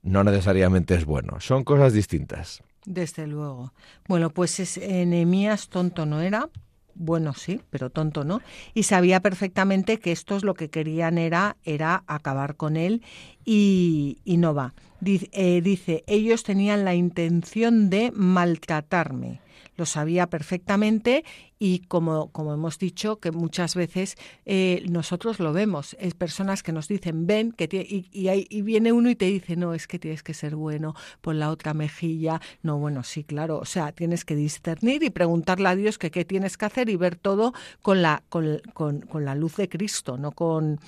no 0.03 0.25
necesariamente 0.25 0.95
es 0.95 1.05
bueno. 1.05 1.41
Son 1.41 1.65
cosas 1.65 1.93
distintas. 1.93 2.63
Desde 2.85 3.27
luego. 3.27 3.73
Bueno, 4.09 4.31
pues 4.31 4.61
es, 4.61 4.77
enemías 4.79 5.69
tonto 5.69 6.07
no 6.07 6.21
era, 6.21 6.49
bueno 6.97 7.35
sí, 7.35 7.61
pero 7.71 7.91
tonto 7.91 8.25
no, 8.25 8.41
y 8.75 8.85
sabía 8.85 9.21
perfectamente 9.21 9.99
que 9.99 10.13
estos 10.13 10.45
lo 10.45 10.55
que 10.55 10.71
querían 10.71 11.19
era, 11.19 11.57
era 11.65 12.05
acabar 12.07 12.57
con 12.57 12.77
él 12.77 13.03
y, 13.45 14.19
no 14.27 14.55
va. 14.55 14.75
Dice, 15.01 15.29
eh, 15.33 15.61
dice, 15.63 16.05
ellos 16.07 16.43
tenían 16.43 16.85
la 16.85 16.95
intención 16.95 17.91
de 17.91 18.13
maltratarme 18.15 19.41
lo 19.77 19.87
sabía 19.87 20.29
perfectamente 20.29 21.25
y 21.59 21.81
como, 21.81 22.31
como 22.33 22.53
hemos 22.53 22.79
dicho, 22.79 23.19
que 23.19 23.31
muchas 23.31 23.75
veces 23.75 24.17
eh, 24.45 24.85
nosotros 24.91 25.41
lo 25.41 25.53
vemos, 25.53 25.97
es 25.99 26.15
personas 26.15 26.63
que 26.63 26.73
nos 26.73 26.89
dicen, 26.89 27.27
ven, 27.27 27.53
que 27.53 27.67
y, 27.73 28.09
y, 28.13 28.63
viene 28.63 28.93
uno 28.93 29.09
y 29.09 29.17
te 29.17 29.27
dice, 29.27 29.57
no, 29.57 29.73
es 29.73 29.87
que 29.87 29.99
tienes 29.99 30.23
que 30.23 30.35
ser 30.35 30.55
bueno, 30.57 30.95
por 31.21 31.35
la 31.35 31.51
otra 31.51 31.73
mejilla, 31.73 32.41
no, 32.63 32.79
bueno, 32.79 33.03
sí, 33.03 33.25
claro, 33.25 33.59
o 33.59 33.65
sea, 33.65 33.93
tienes 33.93 34.25
que 34.25 34.37
discernir 34.37 35.03
y 35.03 35.11
preguntarle 35.11 35.69
a 35.69 35.77
Dios 35.77 35.99
que 35.99 36.11
qué 36.11 36.25
tienes 36.25 36.57
que 36.57 36.67
hacer 36.67 36.89
y 36.91 36.97
ver 36.97 37.17
todo 37.17 37.55
con 37.83 38.03
la, 38.03 38.23
con, 38.29 38.61
con, 38.75 39.25
la 39.25 39.35
luz 39.35 39.57
de 39.57 39.69
Cristo, 39.69 40.19
no 40.19 40.33
con... 40.33 40.79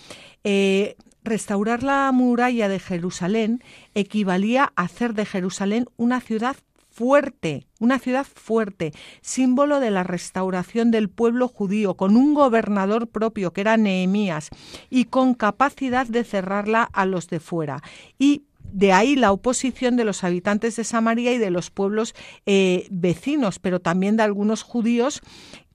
Eh, 0.45 0.97
restaurar 1.25 1.83
la 1.83 2.11
muralla 2.13 2.69
de 2.69 2.79
Jerusalén 2.79 3.63
equivalía 3.95 4.73
a 4.77 4.83
hacer 4.83 5.13
de 5.13 5.27
Jerusalén 5.27 5.87
una 5.97 6.21
ciudad 6.21 6.57
fuerte, 6.99 7.65
una 7.79 8.01
ciudad 8.01 8.27
fuerte, 8.27 8.93
símbolo 9.21 9.79
de 9.79 9.93
la 9.93 10.03
restauración 10.03 10.91
del 10.91 11.09
pueblo 11.09 11.47
judío, 11.47 11.95
con 11.95 12.17
un 12.17 12.35
gobernador 12.35 13.07
propio 13.07 13.53
que 13.53 13.61
era 13.61 13.77
Nehemías 13.77 14.51
y 14.91 15.05
con 15.05 15.35
capacidad 15.35 16.09
de 16.09 16.25
cerrarla 16.25 16.83
a 16.83 17.07
los 17.07 17.29
de 17.29 17.39
fuera. 17.39 17.85
Y 18.19 18.43
de 18.59 18.93
ahí 18.93 19.15
la 19.15 19.31
oposición 19.31 19.95
de 19.95 20.05
los 20.05 20.25
habitantes 20.25 20.75
de 20.75 20.83
Samaria 20.83 21.33
y 21.33 21.39
de 21.39 21.51
los 21.51 21.71
pueblos 21.71 22.17
eh, 22.47 22.89
vecinos, 22.91 23.61
pero 23.61 23.79
también 23.79 24.17
de 24.17 24.25
algunos 24.25 24.65
judíos 24.65 25.23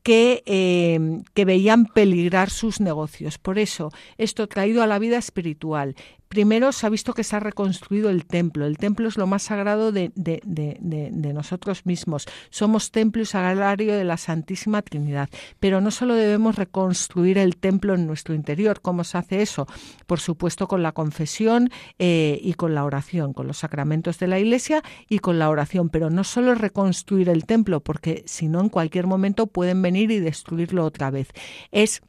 que, 0.04 0.44
eh, 0.46 1.22
que, 1.34 1.46
veían 1.46 1.86
peligrar 1.86 2.50
sus 2.50 2.82
negocios. 2.82 3.38
Por 3.38 3.58
eso, 3.58 3.92
esto 4.18 4.48
traído 4.48 4.84
a 4.84 4.88
la 4.88 5.00
vida 5.00 5.18
espiritual, 5.18 5.96
Primero 6.34 6.72
se 6.72 6.88
ha 6.88 6.90
visto 6.90 7.14
que 7.14 7.24
se 7.24 7.36
ha 7.36 7.40
reconstruido 7.40 8.10
el 8.10 8.26
templo. 8.26 8.66
El 8.66 8.80
templo 8.80 9.08
es 9.08 9.18
lo 9.18 9.28
más 9.28 9.44
sagrado 9.44 9.92
de, 9.92 10.12
nosotros 11.32 11.86
mismos. 11.86 12.26
Somos 12.50 12.90
templo 12.90 13.22
y 13.22 13.26
sagrario 13.28 13.96
de 13.96 14.04
la 14.04 14.18
Santísima 14.18 14.82
Trinidad. 14.82 15.30
Pero 15.60 15.80
no 15.80 15.92
solo 15.92 16.16
debemos 16.16 16.56
reconstruir 16.56 17.38
el 17.38 17.58
templo 17.58 17.94
en 17.94 18.08
nuestro 18.08 18.34
interior. 18.34 18.82
¿Cómo 18.82 19.04
se 19.04 19.20
hace 19.20 19.44
eso? 19.44 19.68
Por 20.08 20.20
supuesto 20.20 20.68
con 20.68 20.82
la 20.82 20.94
confesión 20.94 21.70
eh, 22.00 22.40
y 22.42 22.56
con 22.56 22.74
la 22.74 22.84
oración, 22.84 23.34
con 23.34 23.46
los 23.46 23.60
sacramentos 23.60 24.18
de 24.18 24.26
la 24.26 24.40
Iglesia 24.40 24.82
y 25.08 25.20
con 25.20 25.38
la 25.38 25.52
oración. 25.52 25.90
Pero 25.90 26.10
no 26.10 26.24
solo 26.24 26.56
reconstruir 26.56 27.30
el 27.30 27.46
templo, 27.46 27.82
porque 27.82 28.24
si 28.26 28.48
no 28.48 28.60
en 28.60 28.70
cualquier 28.70 29.06
momento 29.06 29.46
pueden 29.46 29.84
venir 29.84 30.10
y 30.10 30.20
destruirlo 30.20 30.84
otra 30.84 31.12
vez. 31.12 31.28
Es 31.72 32.02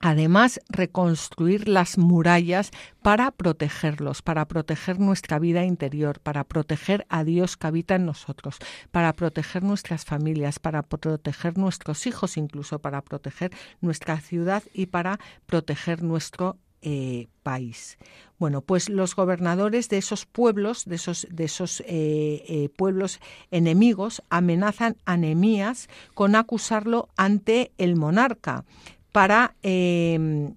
Además, 0.00 0.60
reconstruir 0.70 1.68
las 1.68 1.98
murallas 1.98 2.70
para 3.02 3.30
protegerlos, 3.30 4.22
para 4.22 4.48
proteger 4.48 4.98
nuestra 4.98 5.38
vida 5.38 5.64
interior, 5.64 6.20
para 6.20 6.44
proteger 6.44 7.06
a 7.10 7.22
Dios 7.22 7.58
que 7.58 7.66
habita 7.66 7.96
en 7.96 8.06
nosotros, 8.06 8.56
para 8.90 9.12
proteger 9.12 9.62
nuestras 9.62 10.06
familias, 10.06 10.58
para 10.58 10.82
proteger 10.82 11.58
nuestros 11.58 12.06
hijos, 12.06 12.38
incluso 12.38 12.78
para 12.78 13.02
proteger 13.02 13.52
nuestra 13.82 14.18
ciudad 14.20 14.62
y 14.72 14.86
para 14.86 15.20
proteger 15.44 16.02
nuestro 16.02 16.56
eh, 16.80 17.28
país. 17.42 17.98
Bueno, 18.38 18.62
pues 18.62 18.88
los 18.88 19.14
gobernadores 19.14 19.90
de 19.90 19.98
esos 19.98 20.24
pueblos, 20.24 20.86
de 20.86 20.94
esos, 20.94 21.26
de 21.30 21.44
esos 21.44 21.80
eh, 21.80 22.42
eh, 22.48 22.70
pueblos 22.74 23.20
enemigos, 23.50 24.22
amenazan 24.30 24.96
a 25.04 25.18
Nemías 25.18 25.90
con 26.14 26.36
acusarlo 26.36 27.10
ante 27.18 27.72
el 27.76 27.96
monarca 27.96 28.64
para 29.12 29.54
em, 29.62 30.54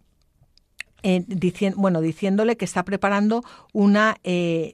bueno, 1.75 1.99
diciéndole 1.99 2.55
que 2.55 2.65
está 2.65 2.83
preparando 2.83 3.43
una 3.73 4.17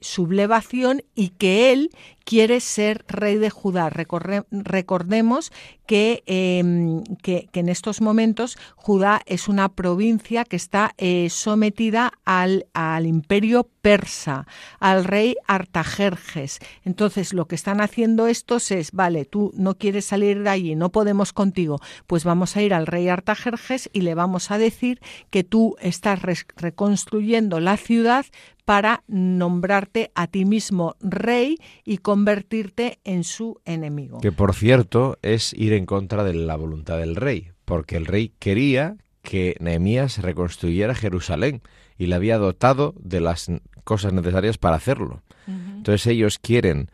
sublevación 0.01 1.01
y 1.15 1.29
que 1.29 1.71
él 1.71 1.89
quiere 2.29 2.59
ser 2.59 3.05
rey 3.07 3.37
de 3.39 3.49
Judá. 3.49 3.89
recordemos 3.89 5.51
em, 5.87 7.03
que, 7.23 7.49
que, 7.51 7.59
en 7.59 7.69
estos 7.69 8.01
momentos 8.01 8.55
Judá 8.75 9.23
es 9.25 9.47
una 9.47 9.69
provincia 9.69 10.45
que 10.45 10.55
está 10.55 10.93
eh, 10.99 11.29
sometida 11.31 12.11
al, 12.25 12.67
al, 12.75 13.07
imperio 13.07 13.67
persa, 13.81 14.45
al 14.79 15.05
rey 15.05 15.37
Artajerjes. 15.47 16.59
Entonces 16.85 17.33
lo 17.33 17.47
que 17.47 17.55
están 17.55 17.81
haciendo 17.81 18.27
estos 18.27 18.69
es, 18.69 18.91
vale, 18.91 19.25
tú 19.25 19.51
no 19.55 19.79
quieres 19.79 20.05
salir 20.05 20.43
de 20.43 20.51
allí, 20.51 20.75
no 20.75 20.91
podemos 20.91 21.33
contigo, 21.33 21.79
pues 22.05 22.25
vamos 22.25 22.55
a 22.55 22.61
ir 22.61 22.75
al 22.75 22.85
rey 22.85 23.09
Artajerjes 23.09 23.89
y 23.91 24.01
le 24.01 24.13
vamos 24.13 24.51
a 24.51 24.59
decir 24.59 25.01
que 25.31 25.43
tú 25.43 25.77
estás 25.81 26.19
reconstruyendo 26.21 27.59
la 27.59 27.75
ciudad 27.75 28.27
para 28.69 29.01
nombrarte 29.07 30.11
a 30.13 30.27
ti 30.27 30.45
mismo 30.45 30.95
rey 30.99 31.57
y 31.85 31.97
convertirte 31.97 32.99
en 33.03 33.23
su 33.23 33.59
enemigo. 33.65 34.19
Que 34.21 34.31
por 34.31 34.53
cierto 34.53 35.17
es 35.23 35.55
ir 35.55 35.73
en 35.73 35.87
contra 35.87 36.23
de 36.23 36.35
la 36.35 36.55
voluntad 36.55 36.99
del 36.99 37.15
rey, 37.15 37.49
porque 37.65 37.97
el 37.97 38.05
rey 38.05 38.31
quería 38.37 38.97
que 39.23 39.55
Nehemías 39.59 40.19
reconstruyera 40.19 40.93
Jerusalén 40.93 41.63
y 41.97 42.05
le 42.05 42.13
había 42.13 42.37
dotado 42.37 42.93
de 42.99 43.21
las 43.21 43.51
cosas 43.85 44.13
necesarias 44.13 44.59
para 44.59 44.75
hacerlo. 44.75 45.23
Entonces 45.47 46.05
ellos 46.05 46.37
quieren, 46.37 46.91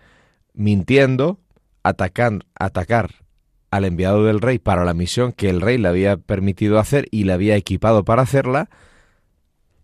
mintiendo, 0.53 1.41
atacar, 1.83 2.45
atacar 2.57 3.15
al 3.69 3.83
enviado 3.83 4.23
del 4.23 4.39
rey 4.39 4.59
para 4.59 4.85
la 4.85 4.93
misión 4.93 5.33
que 5.33 5.49
el 5.49 5.59
rey 5.59 5.77
le 5.77 5.89
había 5.89 6.15
permitido 6.15 6.79
hacer 6.79 7.09
y 7.11 7.25
le 7.25 7.33
había 7.33 7.57
equipado 7.57 8.05
para 8.05 8.21
hacerla, 8.21 8.69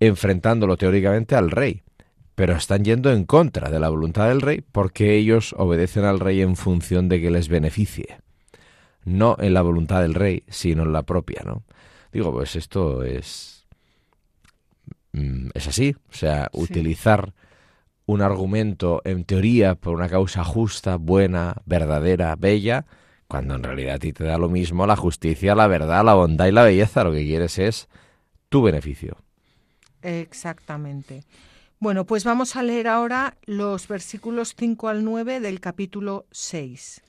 enfrentándolo 0.02 0.76
teóricamente 0.78 1.36
al 1.36 1.52
rey, 1.52 1.84
pero 2.36 2.56
están 2.56 2.84
yendo 2.84 3.12
en 3.12 3.24
contra 3.24 3.70
de 3.70 3.80
la 3.80 3.90
voluntad 3.90 4.28
del 4.28 4.42
rey 4.42 4.62
porque 4.72 5.16
ellos 5.16 5.56
obedecen 5.58 6.04
al 6.04 6.20
rey 6.20 6.42
en 6.42 6.56
función 6.56 7.08
de 7.08 7.22
que 7.22 7.30
les 7.30 7.48
beneficie, 7.48 8.20
no 9.06 9.38
en 9.40 9.54
la 9.54 9.62
voluntad 9.62 10.02
del 10.02 10.16
rey, 10.16 10.44
sino 10.50 10.84
en 10.84 10.92
la 10.92 11.04
propia, 11.04 11.44
¿no? 11.46 11.64
Digo, 12.12 12.34
pues 12.34 12.56
esto 12.56 13.04
es 13.04 13.68
mm, 15.14 15.50
es 15.54 15.68
así, 15.68 15.96
o 16.10 16.14
sea, 16.14 16.50
utilizar 16.52 17.34
un 18.08 18.24
argumento 18.24 19.02
en 19.06 19.24
teoría 19.24 19.76
por 19.76 19.94
una 19.94 20.10
causa 20.10 20.44
justa, 20.44 20.98
buena, 20.98 21.58
verdadera, 21.66 22.36
bella, 22.36 22.88
cuando 23.28 23.54
en 23.54 23.64
realidad 23.64 23.96
a 23.96 24.00
ti 24.00 24.14
te 24.14 24.24
da 24.24 24.40
lo 24.40 24.50
mismo 24.50 24.88
la 24.88 24.96
justicia, 24.96 25.54
la 25.54 25.68
verdad, 25.68 26.04
la 26.04 26.16
bondad 26.16 26.48
y 26.48 26.52
la 26.52 26.64
belleza, 26.64 27.04
lo 27.04 27.12
que 27.12 27.24
quieres 27.24 27.60
es 27.60 27.88
tu 28.50 28.64
beneficio. 28.64 29.18
Exactamente. 30.02 31.24
Bueno, 31.80 32.06
pues 32.06 32.24
vamos 32.24 32.56
a 32.56 32.64
leer 32.64 32.88
ahora 32.88 33.38
los 33.46 33.88
versículos 33.88 34.54
5 34.56 34.88
al 34.88 35.04
9 35.04 35.40
del 35.40 35.60
capítulo 35.60 36.26
6. 36.32 37.02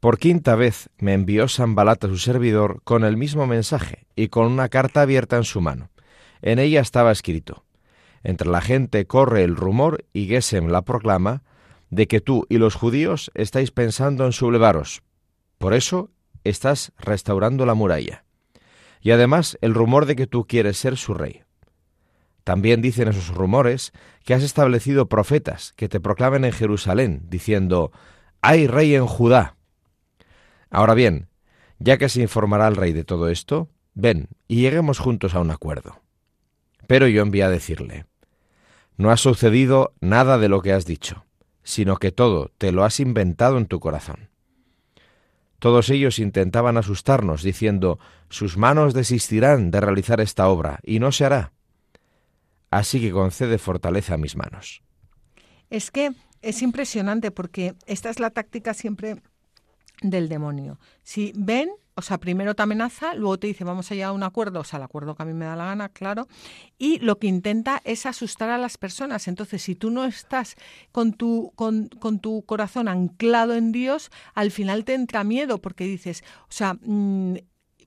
Por 0.00 0.18
quinta 0.18 0.56
vez 0.56 0.90
me 0.98 1.12
envió 1.12 1.48
Sambalat 1.48 2.04
a 2.04 2.08
su 2.08 2.18
servidor 2.18 2.80
con 2.84 3.04
el 3.04 3.16
mismo 3.16 3.46
mensaje 3.46 4.06
y 4.16 4.28
con 4.28 4.46
una 4.46 4.68
carta 4.68 5.02
abierta 5.02 5.36
en 5.36 5.44
su 5.44 5.60
mano. 5.60 5.90
En 6.42 6.58
ella 6.58 6.80
estaba 6.80 7.12
escrito: 7.12 7.64
Entre 8.22 8.48
la 8.48 8.60
gente 8.60 9.06
corre 9.06 9.44
el 9.44 9.56
rumor 9.56 10.04
y 10.12 10.26
Gesem 10.26 10.68
la 10.68 10.82
proclama 10.82 11.42
de 11.90 12.06
que 12.06 12.20
tú 12.20 12.44
y 12.48 12.58
los 12.58 12.74
judíos 12.74 13.30
estáis 13.34 13.70
pensando 13.70 14.26
en 14.26 14.32
sublevaros. 14.32 15.02
Por 15.58 15.74
eso 15.74 16.10
estás 16.44 16.92
restaurando 16.98 17.66
la 17.66 17.74
muralla. 17.74 18.24
Y 19.00 19.12
además 19.12 19.58
el 19.60 19.74
rumor 19.74 20.06
de 20.06 20.16
que 20.16 20.26
tú 20.26 20.46
quieres 20.46 20.76
ser 20.76 20.96
su 20.96 21.14
rey. 21.14 21.42
También 22.48 22.80
dicen 22.80 23.08
esos 23.08 23.28
rumores 23.28 23.92
que 24.24 24.32
has 24.32 24.42
establecido 24.42 25.06
profetas 25.10 25.74
que 25.76 25.86
te 25.86 26.00
proclamen 26.00 26.46
en 26.46 26.52
Jerusalén, 26.52 27.26
diciendo, 27.28 27.92
hay 28.40 28.66
rey 28.66 28.94
en 28.94 29.06
Judá. 29.06 29.56
Ahora 30.70 30.94
bien, 30.94 31.28
ya 31.78 31.98
que 31.98 32.08
se 32.08 32.22
informará 32.22 32.66
al 32.66 32.76
rey 32.76 32.94
de 32.94 33.04
todo 33.04 33.28
esto, 33.28 33.68
ven 33.92 34.28
y 34.46 34.62
lleguemos 34.62 34.98
juntos 34.98 35.34
a 35.34 35.40
un 35.40 35.50
acuerdo. 35.50 36.00
Pero 36.86 37.06
yo 37.06 37.20
envié 37.20 37.42
a 37.42 37.50
decirle, 37.50 38.06
no 38.96 39.10
ha 39.10 39.18
sucedido 39.18 39.92
nada 40.00 40.38
de 40.38 40.48
lo 40.48 40.62
que 40.62 40.72
has 40.72 40.86
dicho, 40.86 41.26
sino 41.64 41.98
que 41.98 42.12
todo 42.12 42.50
te 42.56 42.72
lo 42.72 42.84
has 42.84 42.98
inventado 42.98 43.58
en 43.58 43.66
tu 43.66 43.78
corazón. 43.78 44.30
Todos 45.58 45.90
ellos 45.90 46.18
intentaban 46.18 46.78
asustarnos, 46.78 47.42
diciendo, 47.42 47.98
sus 48.30 48.56
manos 48.56 48.94
desistirán 48.94 49.70
de 49.70 49.82
realizar 49.82 50.22
esta 50.22 50.48
obra, 50.48 50.80
y 50.82 50.98
no 50.98 51.12
se 51.12 51.26
hará 51.26 51.52
así 52.70 53.00
que 53.00 53.12
concede 53.12 53.58
fortaleza 53.58 54.14
a 54.14 54.18
mis 54.18 54.36
manos. 54.36 54.82
Es 55.70 55.90
que 55.90 56.12
es 56.42 56.62
impresionante 56.62 57.30
porque 57.30 57.74
esta 57.86 58.10
es 58.10 58.20
la 58.20 58.30
táctica 58.30 58.74
siempre 58.74 59.20
del 60.02 60.28
demonio. 60.28 60.78
Si 61.02 61.32
ven, 61.36 61.70
o 61.94 62.02
sea, 62.02 62.18
primero 62.18 62.54
te 62.54 62.62
amenaza, 62.62 63.14
luego 63.14 63.38
te 63.38 63.48
dice 63.48 63.64
vamos 63.64 63.90
a 63.90 63.94
llegar 63.94 64.10
a 64.10 64.12
un 64.12 64.22
acuerdo, 64.22 64.60
o 64.60 64.64
sea, 64.64 64.78
el 64.78 64.84
acuerdo 64.84 65.16
que 65.16 65.22
a 65.22 65.26
mí 65.26 65.32
me 65.34 65.44
da 65.44 65.56
la 65.56 65.64
gana, 65.64 65.88
claro, 65.88 66.28
y 66.78 66.98
lo 67.00 67.18
que 67.18 67.26
intenta 67.26 67.80
es 67.84 68.06
asustar 68.06 68.50
a 68.50 68.58
las 68.58 68.78
personas. 68.78 69.26
Entonces, 69.28 69.62
si 69.62 69.74
tú 69.74 69.90
no 69.90 70.04
estás 70.04 70.54
con 70.92 71.12
tu, 71.12 71.52
con, 71.56 71.88
con 71.88 72.20
tu 72.20 72.44
corazón 72.44 72.88
anclado 72.88 73.54
en 73.54 73.72
Dios, 73.72 74.10
al 74.34 74.50
final 74.50 74.84
te 74.84 74.94
entra 74.94 75.24
miedo 75.24 75.60
porque 75.60 75.84
dices, 75.84 76.22
o 76.42 76.52
sea, 76.52 76.74
mm, 76.80 77.34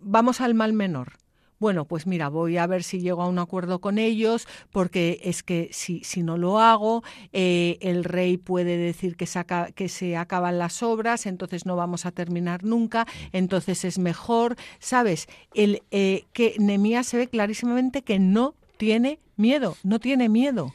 vamos 0.02 0.42
al 0.42 0.54
mal 0.54 0.74
menor 0.74 1.14
bueno, 1.62 1.86
pues 1.86 2.08
mira, 2.08 2.28
voy 2.28 2.58
a 2.58 2.66
ver 2.66 2.82
si 2.82 3.02
llego 3.02 3.22
a 3.22 3.28
un 3.28 3.38
acuerdo 3.38 3.80
con 3.82 4.00
ellos, 4.00 4.48
porque 4.72 5.22
es 5.24 5.44
que 5.44 5.70
si, 5.72 6.04
si 6.04 6.24
no 6.24 6.36
lo 6.36 6.60
hago, 6.60 7.04
eh, 7.34 7.78
el 7.82 8.04
rey 8.04 8.38
puede 8.38 8.78
decir 8.78 9.16
que, 9.16 9.28
se 9.28 10.18
acaban 10.18 10.58
las 10.58 10.82
obras, 10.82 11.28
entonces 11.28 11.68
no 11.68 11.76
vamos 11.76 12.08
a 12.08 12.12
terminar 12.12 12.64
nunca, 12.64 13.06
entonces 13.32 13.86
es 13.86 14.00
mejor, 14.00 14.56
¿sabes? 14.80 15.28
El, 15.54 15.84
eh, 15.92 16.26
que 16.34 16.56
Nemías 16.58 17.06
se 17.06 17.18
ve 17.18 17.28
clarísimamente 17.28 18.02
que 18.02 18.18
no 18.18 18.56
tiene 18.78 19.20
miedo, 19.38 19.78
no 19.84 20.00
tiene 20.00 20.30
miedo. 20.30 20.74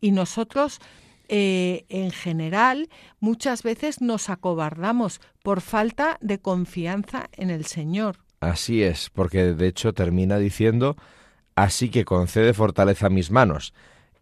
Y 0.00 0.10
nosotros... 0.10 0.80
Eh, 1.28 1.86
en 1.88 2.12
general 2.12 2.88
muchas 3.18 3.64
veces 3.64 4.00
nos 4.00 4.30
acobardamos 4.30 5.20
por 5.42 5.60
falta 5.60 6.18
de 6.20 6.38
confianza 6.38 7.28
en 7.32 7.50
el 7.50 7.64
Señor. 7.64 8.25
Así 8.40 8.82
es, 8.82 9.10
porque 9.10 9.54
de 9.54 9.66
hecho 9.66 9.92
termina 9.92 10.38
diciendo, 10.38 10.96
así 11.54 11.90
que 11.90 12.04
concede 12.04 12.54
fortaleza 12.54 13.06
a 13.06 13.10
mis 13.10 13.30
manos. 13.30 13.74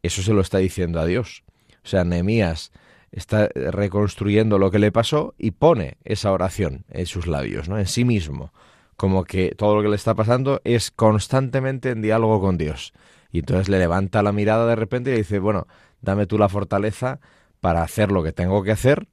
Eso 0.03 0.23
se 0.23 0.33
lo 0.33 0.41
está 0.41 0.59
diciendo 0.59 1.01
a 1.01 1.07
Dios. 1.07 1.43
O 1.85 1.89
sea, 1.89 2.05
Nehemías 2.05 2.73
está 3.13 3.49
reconstruyendo 3.55 4.59
lo 4.59 4.71
que 4.71 4.79
le 4.79 4.93
pasó 4.93 5.35
y 5.39 5.53
pone 5.53 5.97
esa 6.05 6.33
oración 6.33 6.85
en 6.91 7.07
sus 7.07 7.27
labios, 7.27 7.69
¿no? 7.69 7.79
En 7.79 7.87
sí 7.87 8.05
mismo, 8.05 8.53
como 8.97 9.25
que 9.25 9.55
todo 9.57 9.77
lo 9.77 9.83
que 9.83 9.89
le 9.89 9.97
está 9.97 10.15
pasando 10.15 10.61
es 10.65 10.91
constantemente 10.91 11.91
en 11.91 12.03
diálogo 12.03 12.41
con 12.41 12.59
Dios. 12.59 12.93
Y 13.31 13.41
entonces 13.41 13.69
le 13.69 13.79
levanta 13.79 14.23
la 14.23 14.33
mirada 14.33 14.67
de 14.67 14.77
repente 14.77 15.11
y 15.11 15.13
le 15.15 15.19
dice, 15.19 15.39
bueno, 15.39 15.67
dame 16.01 16.27
tú 16.27 16.39
la 16.39 16.49
fortaleza 16.49 17.21
para 17.61 17.83
hacer 17.83 18.13
lo 18.13 18.23
que 18.23 18.33
tengo 18.33 18.63
que 18.63 18.73
hacer, 18.73 19.09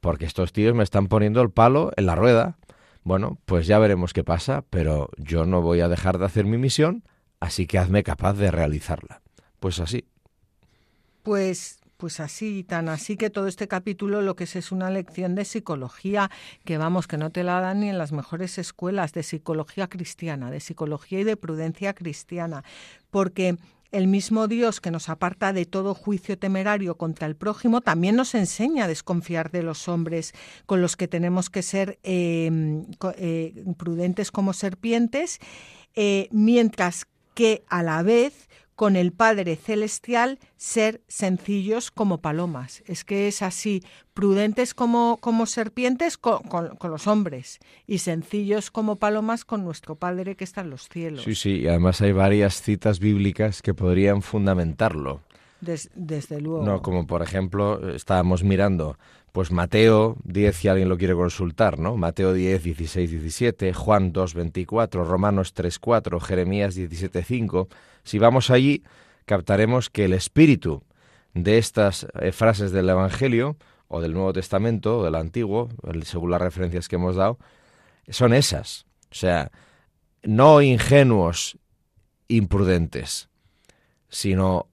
porque 0.00 0.24
estos 0.24 0.52
tíos 0.52 0.74
me 0.74 0.84
están 0.84 1.08
poniendo 1.08 1.42
el 1.42 1.50
palo 1.50 1.90
en 1.96 2.06
la 2.06 2.14
rueda 2.14 2.56
bueno, 3.02 3.38
pues 3.44 3.66
ya 3.66 3.78
veremos 3.78 4.12
qué 4.12 4.24
pasa, 4.24 4.64
pero 4.70 5.10
yo 5.16 5.44
no 5.44 5.62
voy 5.62 5.80
a 5.80 5.88
dejar 5.88 6.18
de 6.18 6.26
hacer 6.26 6.44
mi 6.44 6.58
misión, 6.58 7.04
así 7.40 7.66
que 7.66 7.78
hazme 7.78 8.02
capaz 8.02 8.34
de 8.34 8.50
realizarla. 8.50 9.22
Pues 9.60 9.80
así. 9.80 10.04
Pues 11.22 11.78
pues 11.98 12.20
así, 12.20 12.62
tan 12.62 12.88
así 12.88 13.16
que 13.16 13.28
todo 13.28 13.48
este 13.48 13.66
capítulo 13.66 14.22
lo 14.22 14.36
que 14.36 14.44
es 14.44 14.54
es 14.54 14.70
una 14.70 14.88
lección 14.88 15.34
de 15.34 15.44
psicología 15.44 16.30
que 16.64 16.78
vamos, 16.78 17.08
que 17.08 17.16
no 17.16 17.30
te 17.30 17.42
la 17.42 17.60
dan 17.60 17.80
ni 17.80 17.88
en 17.88 17.98
las 17.98 18.12
mejores 18.12 18.56
escuelas 18.56 19.12
de 19.12 19.24
psicología 19.24 19.88
cristiana, 19.88 20.48
de 20.52 20.60
psicología 20.60 21.18
y 21.18 21.24
de 21.24 21.36
prudencia 21.36 21.94
cristiana, 21.94 22.62
porque 23.10 23.56
el 23.90 24.06
mismo 24.06 24.48
Dios 24.48 24.80
que 24.80 24.90
nos 24.90 25.08
aparta 25.08 25.52
de 25.52 25.64
todo 25.64 25.94
juicio 25.94 26.38
temerario 26.38 26.96
contra 26.96 27.26
el 27.26 27.36
prójimo 27.36 27.80
también 27.80 28.16
nos 28.16 28.34
enseña 28.34 28.84
a 28.84 28.88
desconfiar 28.88 29.50
de 29.50 29.62
los 29.62 29.88
hombres 29.88 30.34
con 30.66 30.82
los 30.82 30.96
que 30.96 31.08
tenemos 31.08 31.50
que 31.50 31.62
ser 31.62 31.98
em, 32.02 32.84
eh, 33.16 33.64
prudentes 33.76 34.30
como 34.30 34.52
serpientes, 34.52 35.38
eh, 35.94 36.28
mientras 36.30 37.06
que 37.34 37.64
a 37.68 37.82
la 37.82 38.02
vez 38.02 38.48
con 38.78 38.94
el 38.94 39.10
Padre 39.10 39.56
Celestial 39.56 40.38
ser 40.56 41.00
sencillos 41.08 41.90
como 41.90 42.18
palomas. 42.18 42.84
Es 42.86 43.02
que 43.02 43.26
es 43.26 43.42
así, 43.42 43.82
prudentes 44.14 44.72
como, 44.72 45.16
como 45.20 45.46
serpientes 45.46 46.16
con, 46.16 46.44
con, 46.44 46.78
los 46.88 47.08
hombres 47.08 47.58
y 47.88 47.98
sencillos 47.98 48.70
como 48.70 48.94
palomas 48.94 49.44
con 49.44 49.64
nuestro 49.64 49.96
Padre 49.96 50.36
que 50.36 50.44
está 50.44 50.60
en 50.60 50.70
los 50.70 50.88
cielos. 50.88 51.24
Sí, 51.24 51.34
sí, 51.34 51.50
y 51.62 51.66
además 51.66 52.00
hay 52.02 52.12
varias 52.12 52.62
citas 52.62 53.00
bíblicas 53.00 53.62
que 53.62 53.74
podrían 53.74 54.22
fundamentarlo. 54.22 55.22
Desde 55.60 56.40
luego. 56.40 56.64
No, 56.64 56.82
como 56.82 57.06
por 57.06 57.22
ejemplo, 57.22 57.90
estábamos 57.90 58.44
mirando 58.44 58.96
pues 59.32 59.50
Mateo 59.52 60.16
10, 60.24 60.56
si 60.56 60.68
alguien 60.68 60.88
lo 60.88 60.96
quiere 60.96 61.14
consultar, 61.14 61.78
¿no? 61.78 61.96
Mateo 61.96 62.32
10, 62.32 62.62
16, 62.62 63.10
17, 63.10 63.72
Juan 63.72 64.12
2, 64.12 64.34
24, 64.34 65.04
Romanos 65.04 65.52
3, 65.52 65.78
4, 65.78 66.20
Jeremías 66.20 66.74
17, 66.74 67.22
5. 67.22 67.68
Si 68.04 68.18
vamos 68.18 68.50
allí, 68.50 68.82
captaremos 69.26 69.90
que 69.90 70.06
el 70.06 70.14
espíritu 70.14 70.82
de 71.34 71.58
estas 71.58 72.06
eh, 72.20 72.32
frases 72.32 72.72
del 72.72 72.88
Evangelio 72.88 73.56
o 73.88 74.00
del 74.00 74.12
Nuevo 74.12 74.32
Testamento 74.32 74.98
o 74.98 75.04
del 75.04 75.14
Antiguo, 75.14 75.68
según 76.02 76.30
las 76.30 76.42
referencias 76.42 76.88
que 76.88 76.96
hemos 76.96 77.16
dado, 77.16 77.38
son 78.08 78.32
esas. 78.32 78.86
O 79.10 79.14
sea, 79.14 79.50
no 80.22 80.62
ingenuos, 80.62 81.58
imprudentes, 82.28 83.28
sino 84.08 84.66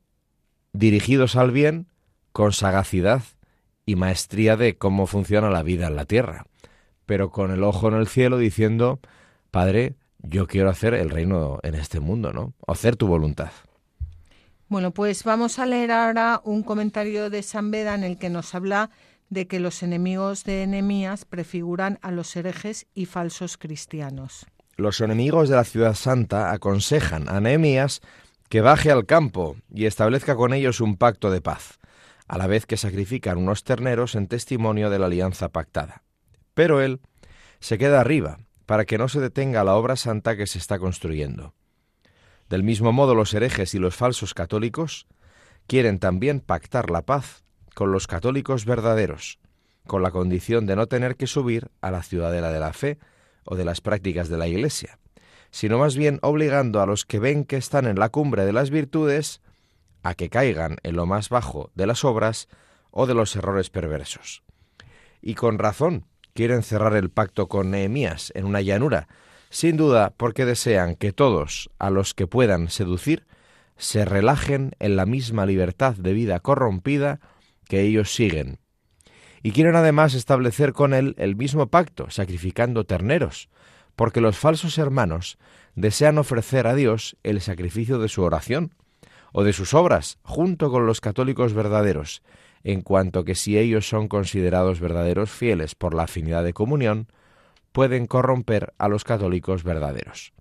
dirigidos 0.78 1.36
al 1.36 1.52
bien 1.52 1.88
con 2.32 2.52
sagacidad 2.52 3.24
y 3.86 3.96
maestría 3.96 4.58
de 4.58 4.78
cómo 4.78 5.08
funciona 5.08 5.50
la 5.50 5.64
vida 5.64 5.88
en 5.88 5.96
la 5.96 6.06
tierra, 6.06 6.46
pero 7.06 7.32
con 7.32 7.52
el 7.52 7.64
ojo 7.64 7.88
en 7.88 7.96
el 7.96 8.08
cielo 8.08 8.38
diciendo, 8.38 9.00
Padre, 9.52 9.96
yo 10.20 10.48
quiero 10.48 10.70
hacer 10.70 10.94
el 10.94 11.10
reino 11.10 11.60
en 11.64 11.76
este 11.76 12.00
mundo, 12.00 12.34
¿no? 12.34 12.54
Hacer 12.68 12.96
tu 12.96 13.08
voluntad. 13.08 13.52
Bueno, 14.68 14.92
pues 14.92 15.24
vamos 15.24 15.60
a 15.60 15.66
leer 15.66 15.92
ahora 15.92 16.42
un 16.44 16.64
comentario 16.64 17.30
de 17.30 17.44
San 17.44 17.70
Beda 17.70 17.94
en 17.94 18.04
el 18.04 18.18
que 18.18 18.30
nos 18.30 18.56
habla 18.56 18.90
de 19.30 19.48
que 19.48 19.60
los 19.60 19.84
enemigos 19.84 20.44
de 20.44 20.64
Enemías 20.64 21.26
prefiguran 21.26 22.00
a 22.02 22.12
los 22.12 22.36
herejes 22.36 22.88
y 22.94 23.06
falsos 23.06 23.58
cristianos. 23.58 24.46
Los 24.76 25.00
enemigos 25.02 25.50
de 25.50 25.56
la 25.56 25.64
ciudad 25.64 25.94
santa 25.94 26.52
aconsejan 26.52 27.30
a 27.30 27.40
Nehemías 27.40 28.02
que 28.56 28.62
baje 28.62 28.90
al 28.90 29.06
campo 29.06 29.58
y 29.70 29.86
establezca 29.86 30.38
con 30.38 30.54
ellos 30.54 30.80
un 30.80 30.96
pacto 30.96 31.30
de 31.30 31.42
paz 31.42 31.78
a 32.26 32.38
la 32.38 32.48
vez 32.48 32.66
que 32.66 32.78
sacrifican 32.78 33.38
unos 33.38 33.66
terneros 33.66 34.16
en 34.16 34.30
testimonio 34.30 34.90
de 34.90 34.98
la 34.98 35.08
alianza 35.08 35.50
pactada. 35.50 36.04
Pero 36.54 36.80
él 36.80 37.02
se 37.60 37.78
queda 37.78 38.00
arriba, 38.00 38.40
para 38.66 38.86
que 38.86 38.98
no 38.98 39.10
se 39.10 39.20
detenga 39.20 39.66
la 39.66 39.76
obra 39.76 39.98
santa 39.98 40.38
que 40.38 40.48
se 40.48 40.58
está 40.58 40.80
construyendo. 40.80 41.54
Del 42.48 42.64
mismo 42.64 42.94
modo 42.94 43.14
los 43.14 43.34
herejes 43.34 43.74
y 43.74 43.78
los 43.78 43.98
falsos 43.98 44.34
católicos 44.34 45.06
quieren 45.68 46.00
también 46.00 46.40
pactar 46.40 46.90
la 46.90 47.02
paz 47.02 47.44
con 47.74 47.92
los 47.92 48.08
católicos 48.08 48.64
verdaderos, 48.64 49.38
con 49.86 50.02
la 50.02 50.12
condición 50.12 50.66
de 50.66 50.78
no 50.78 50.88
tener 50.88 51.18
que 51.18 51.28
subir 51.28 51.72
a 51.82 51.92
la 51.92 52.04
ciudadela 52.04 52.54
de 52.54 52.60
la 52.62 52.72
fe 52.72 53.00
o 53.44 53.58
de 53.58 53.66
las 53.66 53.82
prácticas 53.82 54.30
de 54.30 54.38
la 54.38 54.48
Iglesia, 54.48 54.98
sino 55.56 55.78
más 55.78 55.96
bien 55.96 56.20
obligando 56.22 56.82
a 56.82 56.86
los 56.86 57.06
que 57.06 57.18
ven 57.18 57.46
que 57.46 57.56
están 57.56 57.86
en 57.88 57.98
la 57.98 58.10
cumbre 58.10 58.44
de 58.44 58.52
las 58.52 58.72
virtudes 58.72 59.40
a 60.04 60.14
que 60.14 60.30
caigan 60.30 60.76
en 60.84 60.98
lo 60.98 61.06
más 61.06 61.30
bajo 61.30 61.72
de 61.76 61.88
las 61.88 62.04
obras 62.04 62.50
o 62.92 63.06
de 63.06 63.14
los 63.14 63.38
errores 63.38 63.70
perversos. 63.70 64.44
Y 65.22 65.36
con 65.36 65.58
razón 65.58 66.08
quieren 66.34 66.62
cerrar 66.62 66.94
el 66.98 67.10
pacto 67.10 67.48
con 67.48 67.72
Nehemías 67.72 68.34
en 68.36 68.44
una 68.44 68.60
llanura, 68.60 69.08
sin 69.50 69.78
duda 69.78 70.14
porque 70.18 70.44
desean 70.44 70.96
que 70.96 71.14
todos 71.14 71.70
a 71.80 71.90
los 71.90 72.14
que 72.14 72.28
puedan 72.28 72.70
seducir 72.70 73.26
se 73.78 74.04
relajen 74.04 74.74
en 74.80 74.98
la 74.98 75.06
misma 75.06 75.46
libertad 75.46 75.96
de 75.96 76.12
vida 76.12 76.42
corrompida 76.42 77.22
que 77.70 77.80
ellos 77.80 78.14
siguen. 78.14 78.60
Y 79.42 79.54
quieren 79.54 79.78
además 79.78 80.16
establecer 80.16 80.74
con 80.74 80.94
él 80.94 81.16
el 81.18 81.38
mismo 81.38 81.68
pacto, 81.68 82.10
sacrificando 82.10 82.84
terneros, 82.84 83.48
porque 83.96 84.22
los 84.22 84.38
falsos 84.38 84.78
hermanos 84.78 85.38
desean 85.76 86.18
ofrecer 86.18 86.68
a 86.68 86.76
Dios 86.76 87.18
el 87.24 87.42
sacrificio 87.42 88.00
de 88.00 88.10
su 88.10 88.24
oración, 88.24 88.74
o 89.38 89.44
de 89.44 89.52
sus 89.52 89.74
obras, 89.74 90.18
junto 90.24 90.72
con 90.72 90.86
los 90.86 91.02
católicos 91.02 91.54
verdaderos, 91.54 92.24
en 92.64 92.82
cuanto 92.82 93.26
que 93.26 93.36
si 93.36 93.58
ellos 93.58 93.88
son 93.88 94.08
considerados 94.08 94.80
verdaderos 94.80 95.30
fieles 95.30 95.76
por 95.76 95.94
la 95.94 96.04
afinidad 96.04 96.44
de 96.44 96.54
comunión, 96.54 97.08
pueden 97.74 98.08
corromper 98.08 98.74
a 98.78 98.88
los 98.88 99.04
católicos 99.04 99.66
verdaderos. 99.66 100.32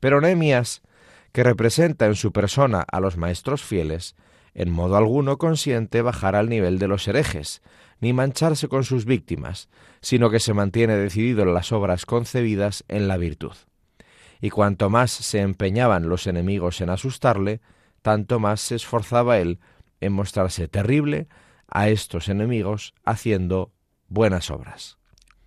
Pero 0.00 0.20
Nehemías, 0.20 0.82
que 1.32 1.42
representa 1.42 2.06
en 2.06 2.14
su 2.14 2.30
persona 2.30 2.86
a 2.90 3.00
los 3.00 3.16
maestros 3.16 3.62
fieles, 3.62 4.14
en 4.54 4.70
modo 4.70 4.96
alguno 4.96 5.36
consiente 5.36 6.00
bajar 6.00 6.36
al 6.36 6.48
nivel 6.48 6.78
de 6.78 6.86
los 6.86 7.08
herejes, 7.08 7.60
ni 8.00 8.12
mancharse 8.12 8.68
con 8.68 8.84
sus 8.84 9.04
víctimas, 9.04 9.68
sino 10.00 10.30
que 10.30 10.40
se 10.40 10.54
mantiene 10.54 10.96
decidido 10.96 11.42
en 11.42 11.54
las 11.54 11.72
obras 11.72 12.06
concebidas 12.06 12.84
en 12.88 13.08
la 13.08 13.16
virtud. 13.16 13.54
Y 14.40 14.50
cuanto 14.50 14.90
más 14.90 15.10
se 15.10 15.40
empeñaban 15.40 16.08
los 16.08 16.26
enemigos 16.26 16.80
en 16.80 16.90
asustarle, 16.90 17.60
tanto 18.02 18.38
más 18.38 18.60
se 18.60 18.76
esforzaba 18.76 19.38
él 19.38 19.58
en 20.00 20.12
mostrarse 20.12 20.68
terrible 20.68 21.28
a 21.68 21.88
estos 21.88 22.28
enemigos 22.28 22.94
haciendo 23.04 23.72
buenas 24.08 24.50
obras. 24.50 24.98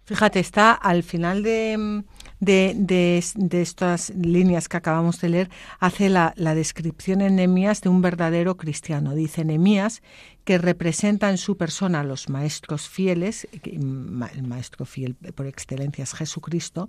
Fíjate, 0.06 0.40
está 0.40 0.74
al 0.74 1.04
final 1.04 1.44
de, 1.44 2.04
de, 2.40 3.24
estas 3.52 4.10
líneas 4.16 4.70
que 4.70 4.78
acabamos 4.78 5.20
de 5.22 5.30
leer, 5.30 5.50
hace 5.80 6.10
la, 6.10 6.34
descripción 6.36 7.22
en 7.22 7.36
Nemías 7.36 7.82
de 7.82 7.90
un 7.90 8.02
verdadero 8.02 8.58
cristiano. 8.58 9.14
Dice 9.14 9.46
Nemías 9.46 10.02
que 10.44 10.58
representa 10.58 11.30
en 11.30 11.38
su 11.38 11.58
persona 11.58 12.00
a 12.00 12.04
los 12.04 12.28
maestros 12.30 12.90
fieles, 12.90 13.48
el 13.52 14.48
maestro 14.48 14.86
fiel 14.86 15.14
por 15.14 15.46
excelencia 15.46 16.04
es 16.04 16.14
Jesucristo, 16.14 16.88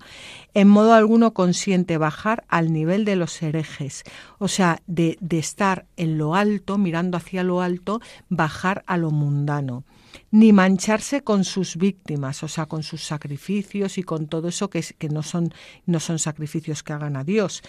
en 0.55 0.69
modo 0.69 0.95
alguno 0.95 1.35
consiente 1.35 1.99
bajar 1.99 2.45
al 2.49 2.73
nivel 2.73 3.05
de 3.05 3.17
los 3.17 3.43
herejes, 3.43 4.05
o 4.39 4.49
sea, 4.49 4.81
de, 4.87 5.19
de 5.21 5.39
estar 5.39 5.85
en 5.99 6.17
lo 6.17 6.35
alto, 6.35 6.79
mirando 6.79 7.19
hacia 7.19 7.45
lo 7.45 7.61
alto, 7.61 8.01
bajar 8.31 8.83
a 8.87 8.97
lo 8.97 9.11
mundano 9.11 9.85
ni 10.31 10.53
mancharse 10.53 11.23
con 11.23 11.45
sus 11.45 11.77
víctimas, 11.77 12.43
o 12.43 12.49
sea, 12.49 12.67
con 12.67 12.83
sus 12.83 13.03
sacrificios 13.03 13.99
y 13.99 14.03
con 14.03 14.27
todo 14.27 14.49
eso 14.49 14.71
que, 14.71 14.83
que 14.99 15.09
no, 15.09 15.23
son, 15.23 15.53
no 15.87 16.01
son 16.01 16.19
sacrificios 16.19 16.83
que 16.83 16.93
hagan 16.93 17.17
a 17.17 17.25
Dios, 17.25 17.63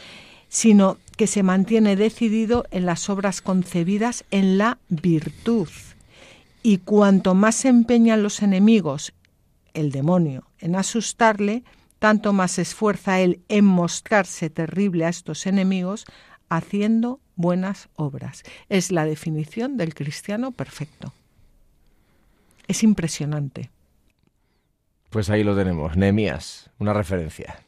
sino 0.47 0.97
que 1.17 1.27
se 1.27 1.43
mantiene 1.43 1.95
decidido 1.95 2.65
en 2.71 2.85
las 2.85 3.09
obras 3.09 3.41
concebidas 3.41 4.25
en 4.31 4.57
la 4.57 4.79
virtud. 4.89 5.69
Y 6.63 6.79
cuanto 6.79 7.33
más 7.33 7.55
se 7.55 7.69
empeñan 7.69 8.21
los 8.21 8.41
enemigos, 8.41 9.13
el 9.73 9.91
demonio, 9.91 10.43
en 10.59 10.75
asustarle, 10.75 11.63
tanto 11.99 12.33
más 12.33 12.51
se 12.51 12.63
esfuerza 12.63 13.19
él 13.19 13.41
en 13.47 13.63
mostrarse 13.63 14.49
terrible 14.49 15.05
a 15.05 15.09
estos 15.09 15.45
enemigos, 15.45 16.05
haciendo 16.49 17.19
buenas 17.35 17.89
obras. 17.95 18.43
Es 18.69 18.91
la 18.91 19.05
definición 19.05 19.77
del 19.77 19.95
cristiano 19.95 20.51
perfecto. 20.51 21.13
Es 22.71 22.83
impresionante. 22.83 23.69
Pues 25.09 25.29
ahí 25.29 25.43
lo 25.43 25.57
tenemos, 25.57 25.97
Nehemías, 25.97 26.69
una 26.79 26.93
referencia. 26.93 27.65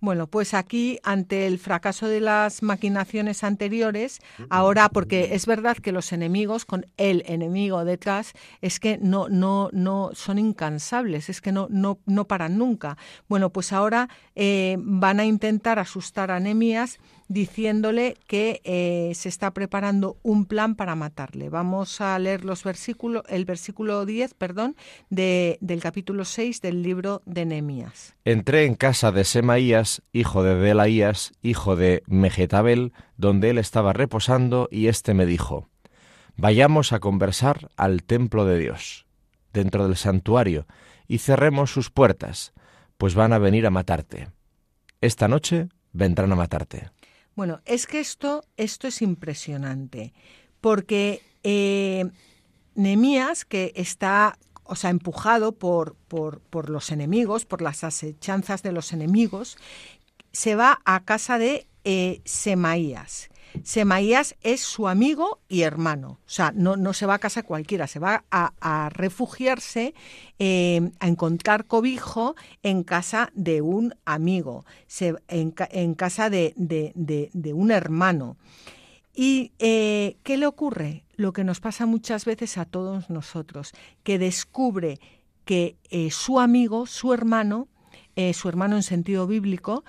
Bueno, 0.00 0.26
pues 0.26 0.52
aquí, 0.52 0.98
ante 1.02 1.46
el 1.46 1.58
fracaso 1.58 2.08
de 2.08 2.20
las 2.20 2.62
maquinaciones 2.62 3.42
anteriores, 3.42 4.20
ahora, 4.50 4.90
porque 4.90 5.34
es 5.34 5.46
verdad 5.46 5.78
que 5.78 5.92
los 5.92 6.12
enemigos, 6.12 6.66
con 6.66 6.84
el 6.98 7.24
enemigo 7.26 7.86
detrás, 7.86 8.34
es 8.60 8.80
que 8.80 8.98
no, 8.98 9.30
no, 9.30 9.70
no 9.72 10.10
son 10.12 10.38
incansables, 10.38 11.30
es 11.30 11.40
que 11.40 11.50
no, 11.50 11.66
no, 11.70 11.98
no 12.04 12.26
paran 12.26 12.58
nunca. 12.58 12.98
Bueno, 13.30 13.48
pues 13.48 13.72
ahora 13.72 14.10
eh, 14.36 14.76
van 14.78 15.20
a 15.20 15.24
intentar 15.24 15.78
asustar 15.78 16.30
a 16.30 16.38
Nehemías 16.38 16.98
diciéndole 17.28 18.16
que 18.26 18.60
eh, 18.64 19.12
se 19.14 19.28
está 19.28 19.52
preparando 19.52 20.16
un 20.22 20.46
plan 20.46 20.74
para 20.74 20.94
matarle. 20.94 21.50
Vamos 21.50 22.00
a 22.00 22.18
leer 22.18 22.44
los 22.44 22.64
versículos, 22.64 23.22
el 23.28 23.44
versículo 23.44 24.04
10, 24.06 24.34
perdón, 24.34 24.76
de, 25.10 25.58
del 25.60 25.80
capítulo 25.80 26.24
6 26.24 26.60
del 26.60 26.82
libro 26.82 27.22
de 27.26 27.44
Nehemías. 27.44 28.14
Entré 28.24 28.64
en 28.64 28.74
casa 28.74 29.12
de 29.12 29.24
Semaías, 29.24 30.02
hijo 30.12 30.42
de 30.42 30.54
Delaías, 30.54 31.32
hijo 31.42 31.76
de 31.76 32.02
Mejetabel, 32.06 32.92
donde 33.16 33.50
él 33.50 33.58
estaba 33.58 33.92
reposando, 33.92 34.68
y 34.70 34.88
éste 34.88 35.14
me 35.14 35.26
dijo, 35.26 35.68
Vayamos 36.40 36.92
a 36.92 37.00
conversar 37.00 37.68
al 37.76 38.04
templo 38.04 38.44
de 38.44 38.58
Dios, 38.58 39.06
dentro 39.52 39.88
del 39.88 39.96
santuario, 39.96 40.66
y 41.08 41.18
cerremos 41.18 41.72
sus 41.72 41.90
puertas, 41.90 42.52
pues 42.96 43.16
van 43.16 43.32
a 43.32 43.38
venir 43.38 43.66
a 43.66 43.70
matarte. 43.70 44.28
Esta 45.00 45.26
noche 45.26 45.68
vendrán 45.92 46.30
a 46.30 46.36
matarte. 46.36 46.90
Bueno, 47.38 47.60
es 47.66 47.86
que 47.86 48.00
esto, 48.00 48.42
esto 48.56 48.88
es 48.88 49.00
impresionante, 49.00 50.12
porque 50.60 51.22
eh, 51.44 52.10
Nemías, 52.74 53.44
que 53.44 53.72
está 53.76 54.36
o 54.64 54.74
sea, 54.74 54.90
empujado 54.90 55.52
por, 55.52 55.94
por, 56.08 56.40
por, 56.40 56.68
los 56.68 56.90
enemigos, 56.90 57.44
por 57.44 57.62
las 57.62 57.84
asechanzas 57.84 58.64
de 58.64 58.72
los 58.72 58.92
enemigos, 58.92 59.56
se 60.32 60.56
va 60.56 60.80
a 60.84 61.04
casa 61.04 61.38
de 61.38 61.68
eh, 61.84 62.22
Semaías. 62.24 63.28
Semaías 63.62 64.36
es 64.42 64.60
su 64.60 64.88
amigo 64.88 65.40
y 65.48 65.62
hermano. 65.62 66.18
O 66.26 66.30
sea, 66.30 66.52
no, 66.54 66.76
no 66.76 66.92
se 66.92 67.06
va 67.06 67.14
a 67.14 67.18
casa 67.18 67.42
cualquiera, 67.42 67.86
se 67.86 67.98
va 67.98 68.24
a, 68.30 68.88
refugiarse, 68.90 69.94
eh, 70.38 70.90
a 71.00 71.08
encontrar 71.08 71.66
cobijo 71.66 72.36
en 72.62 72.82
casa 72.84 73.30
de 73.34 73.60
un 73.62 73.94
amigo, 74.04 74.64
en, 75.28 75.94
casa 75.94 76.30
de, 76.30 76.54
un 77.54 77.70
hermano. 77.70 78.36
¿Y 79.14 79.52
eh, 79.58 80.16
qué 80.22 80.36
le 80.36 80.46
ocurre? 80.46 81.04
Lo 81.16 81.32
que 81.32 81.44
nos 81.44 81.60
pasa 81.60 81.86
muchas 81.86 82.24
veces 82.24 82.58
a 82.58 82.64
todos 82.64 83.10
nosotros, 83.10 83.72
que 84.04 84.18
descubre 84.18 85.00
que 85.44 85.76
eh, 85.90 86.10
su 86.10 86.38
amigo, 86.38 86.86
su 86.86 87.12
hermano, 87.12 87.68
su 88.32 88.48
hermano 88.48 88.74
en 88.74 88.82
sentido 88.82 89.28
bíblico, 89.28 89.84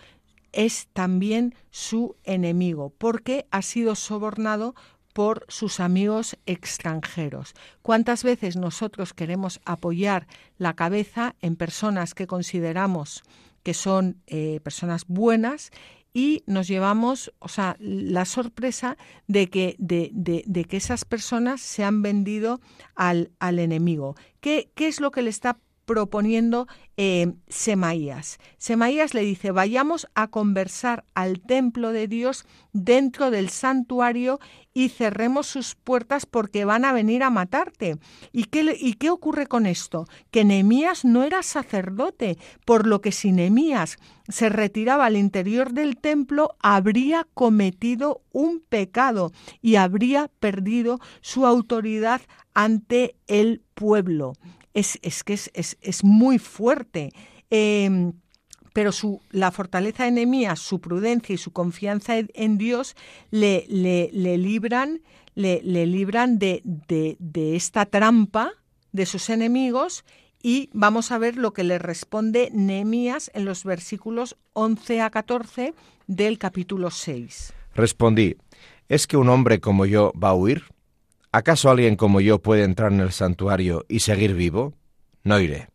es 0.51 0.87
también 0.93 1.55
su 1.71 2.15
enemigo, 2.23 2.93
porque 2.97 3.45
ha 3.51 3.61
sido 3.61 3.95
sobornado 3.95 4.75
por 5.13 5.45
sus 5.49 5.79
amigos 5.79 6.37
extranjeros. 6.45 7.53
¿Cuántas 7.81 8.23
veces 8.23 8.55
nosotros 8.55 9.13
queremos 9.13 9.59
apoyar 9.65 10.27
la 10.57 10.75
cabeza 10.75 11.35
en 11.41 11.55
personas 11.55 12.13
que 12.13 12.27
consideramos 12.27 13.23
que 13.63 13.73
son 13.73 14.21
eh, 14.27 14.59
personas 14.63 15.05
buenas 15.07 15.71
y 16.13 16.43
nos 16.47 16.67
llevamos, 16.67 17.31
o 17.39 17.49
sea, 17.49 17.75
la 17.79 18.25
sorpresa 18.25 18.97
de 19.27 19.49
que, 19.49 19.75
de, 19.77 20.09
de, 20.13 20.65
que 20.65 20.77
esas 20.77 21.05
personas 21.05 21.61
se 21.61 21.83
han 21.83 22.01
vendido 22.01 22.61
al, 22.95 23.31
al 23.39 23.59
enemigo. 23.59 24.15
¿Qué, 24.39 24.71
¿Qué, 24.73 24.87
es 24.87 25.01
lo 25.01 25.11
que 25.11 25.21
le 25.21 25.29
está 25.29 25.59
proponiendo 25.89 26.67
eh, 26.97 27.33
Semaías. 27.47 28.37
Semaías 28.59 29.15
le 29.15 29.21
dice, 29.21 29.49
vayamos 29.49 30.07
a 30.13 30.27
conversar 30.27 31.03
al 31.15 31.41
templo 31.41 31.91
de 31.91 32.07
Dios 32.07 32.45
dentro 32.73 33.31
del 33.31 33.49
santuario 33.49 34.39
y 34.71 34.89
cerremos 34.89 35.47
sus 35.47 35.73
puertas 35.73 36.27
porque 36.27 36.63
van 36.63 36.85
a 36.85 36.93
venir 36.93 37.23
a 37.23 37.31
matarte. 37.31 37.97
¿Y 38.31 38.43
qué, 38.43 38.77
y 38.79 38.93
qué 38.93 39.09
ocurre 39.09 39.47
con 39.47 39.65
esto? 39.65 40.05
Que 40.29 40.45
Nehemías 40.45 41.05
no 41.05 41.23
era 41.23 41.41
sacerdote, 41.41 42.37
por 42.65 42.85
lo 42.85 43.01
que 43.01 43.11
si 43.11 43.31
Nehemías 43.31 43.97
se 44.27 44.49
retiraba 44.49 45.07
al 45.07 45.17
interior 45.17 45.73
del 45.73 45.97
templo, 45.97 46.55
habría 46.59 47.25
cometido 47.33 48.21
un 48.31 48.59
pecado 48.59 49.31
y 49.59 49.77
habría 49.77 50.29
perdido 50.39 50.99
su 51.21 51.47
autoridad 51.47 52.21
ante 52.53 53.15
el 53.25 53.63
pueblo 53.73 54.33
es, 54.79 55.23
que 55.23 55.33
es, 55.33 56.03
muy 56.03 56.39
fuerte. 56.39 57.11
Em, 57.49 58.13
pero 58.73 58.91
su, 58.91 59.21
la 59.31 59.51
fortaleza 59.51 60.09
de 60.09 60.55
su 60.55 60.79
prudencia 60.79 61.33
y 61.33 61.37
su 61.37 61.51
confianza 61.51 62.15
en 62.17 62.57
Dios 62.57 62.95
le, 63.31 63.65
le, 63.67 64.37
libran, 64.37 65.01
le, 65.35 65.61
libran 65.85 66.39
de, 66.39 66.61
de, 66.63 67.55
esta 67.55 67.85
trampa 67.85 68.51
de 68.91 69.05
sus 69.05 69.29
enemigos 69.29 70.05
y 70.41 70.69
vamos 70.73 71.11
a 71.11 71.17
ver 71.17 71.35
lo 71.35 71.51
que 71.51 71.63
le 71.63 71.79
responde 71.79 72.49
Nehemías 72.53 73.29
en 73.33 73.45
los 73.45 73.63
versículos 73.63 74.37
11 74.53 75.01
a 75.01 75.09
14 75.09 75.73
del 76.07 76.37
capítulo 76.37 76.91
6. 76.91 77.53
Respondí, 77.75 78.37
¿es 78.87 79.07
que 79.07 79.17
un 79.17 79.29
hombre 79.29 79.59
como 79.59 79.85
yo 79.85 80.13
va 80.21 80.29
a 80.29 80.35
huir? 80.35 80.63
¿Acaso 81.31 81.69
alguien 81.69 81.95
como 81.95 82.21
yo 82.21 82.41
puede 82.41 82.63
entrar 82.63 82.91
en 82.91 83.01
el 83.01 83.11
santuario 83.11 83.85
y 83.87 83.99
seguir 83.99 84.33
vivo? 84.33 84.73
No 85.23 85.39
iré. 85.39 85.67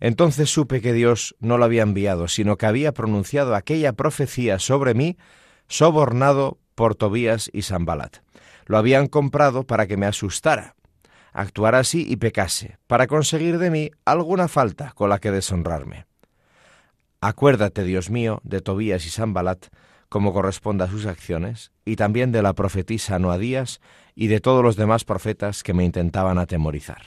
Entonces 0.00 0.50
supe 0.50 0.80
que 0.80 0.92
Dios 0.92 1.36
no 1.38 1.56
lo 1.56 1.64
había 1.64 1.82
enviado, 1.82 2.26
sino 2.26 2.56
que 2.56 2.66
había 2.66 2.92
pronunciado 2.92 3.54
aquella 3.54 3.92
profecía 3.92 4.58
sobre 4.58 4.94
mí, 4.94 5.16
sobornado 5.68 6.58
por 6.74 6.96
Tobías 6.96 7.48
y 7.52 7.62
Sambalat. 7.62 8.18
Lo 8.66 8.76
habían 8.76 9.06
comprado 9.06 9.64
para 9.64 9.86
que 9.86 9.96
me 9.96 10.06
asustara, 10.06 10.74
actuara 11.32 11.78
así 11.78 12.04
y 12.08 12.16
pecase, 12.16 12.78
para 12.88 13.06
conseguir 13.06 13.58
de 13.58 13.70
mí 13.70 13.90
alguna 14.04 14.48
falta 14.48 14.90
con 14.96 15.10
la 15.10 15.20
que 15.20 15.30
deshonrarme. 15.30 16.06
Acuérdate, 17.20 17.84
Dios 17.84 18.10
mío, 18.10 18.40
de 18.42 18.60
Tobías 18.60 19.06
y 19.06 19.10
Sambalat, 19.10 19.66
como 20.08 20.32
corresponde 20.32 20.82
a 20.82 20.88
sus 20.88 21.06
acciones, 21.06 21.70
y 21.84 21.94
también 21.94 22.32
de 22.32 22.42
la 22.42 22.52
profetisa 22.52 23.20
Noadías 23.20 23.80
y 24.14 24.26
de 24.26 24.40
todos 24.40 24.62
los 24.62 24.76
demás 24.76 25.04
profetas 25.04 25.62
que 25.62 25.74
me 25.74 25.84
intentaban 25.84 26.38
atemorizar. 26.38 27.02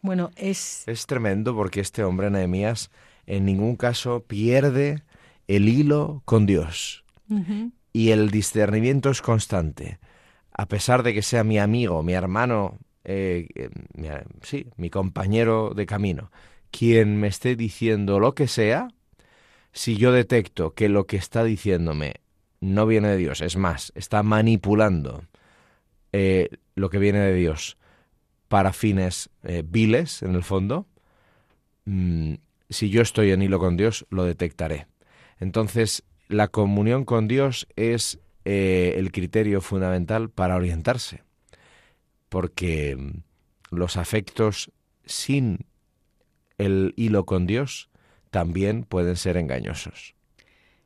Bueno, 0.00 0.30
es... 0.36 0.84
Es 0.86 1.06
tremendo 1.06 1.54
porque 1.54 1.80
este 1.80 2.04
hombre, 2.04 2.30
Nehemías, 2.30 2.90
en 3.26 3.44
ningún 3.44 3.76
caso 3.76 4.22
pierde 4.26 5.02
el 5.48 5.68
hilo 5.68 6.22
con 6.24 6.46
Dios. 6.46 7.04
Y 7.92 8.10
el 8.10 8.30
discernimiento 8.30 9.10
es 9.10 9.22
constante. 9.22 9.98
A 10.52 10.66
pesar 10.66 11.02
de 11.02 11.14
que 11.14 11.22
sea 11.22 11.42
mi 11.42 11.58
amigo, 11.58 12.02
mi 12.02 12.12
hermano, 12.12 12.78
eh, 13.04 13.48
eh, 13.54 13.70
sí, 14.42 14.66
mi 14.76 14.90
compañero 14.90 15.72
de 15.74 15.86
camino, 15.86 16.30
quien 16.70 17.18
me 17.18 17.28
esté 17.28 17.56
diciendo 17.56 18.20
lo 18.20 18.34
que 18.34 18.46
sea, 18.46 18.88
si 19.72 19.96
yo 19.96 20.12
detecto 20.12 20.74
que 20.74 20.88
lo 20.88 21.06
que 21.06 21.16
está 21.16 21.44
diciéndome 21.44 22.16
no 22.60 22.86
viene 22.86 23.08
de 23.08 23.16
Dios, 23.16 23.40
es 23.40 23.56
más, 23.56 23.90
está 23.94 24.22
manipulando 24.22 25.24
eh, 26.16 26.48
lo 26.76 26.90
que 26.90 26.98
viene 26.98 27.18
de 27.18 27.34
Dios 27.34 27.76
para 28.46 28.72
fines 28.72 29.30
eh, 29.42 29.64
viles, 29.66 30.22
en 30.22 30.36
el 30.36 30.44
fondo, 30.44 30.86
mm, 31.86 32.34
si 32.70 32.88
yo 32.88 33.02
estoy 33.02 33.32
en 33.32 33.42
hilo 33.42 33.58
con 33.58 33.76
Dios, 33.76 34.06
lo 34.10 34.22
detectaré. 34.22 34.86
Entonces, 35.40 36.04
la 36.28 36.46
comunión 36.46 37.04
con 37.04 37.26
Dios 37.26 37.66
es 37.74 38.20
eh, 38.44 38.94
el 38.96 39.10
criterio 39.10 39.60
fundamental 39.60 40.30
para 40.30 40.54
orientarse, 40.54 41.24
porque 42.28 42.94
mm, 42.94 43.74
los 43.74 43.96
afectos 43.96 44.70
sin 45.04 45.66
el 46.58 46.94
hilo 46.96 47.26
con 47.26 47.48
Dios 47.48 47.90
también 48.30 48.84
pueden 48.84 49.16
ser 49.16 49.36
engañosos. 49.36 50.14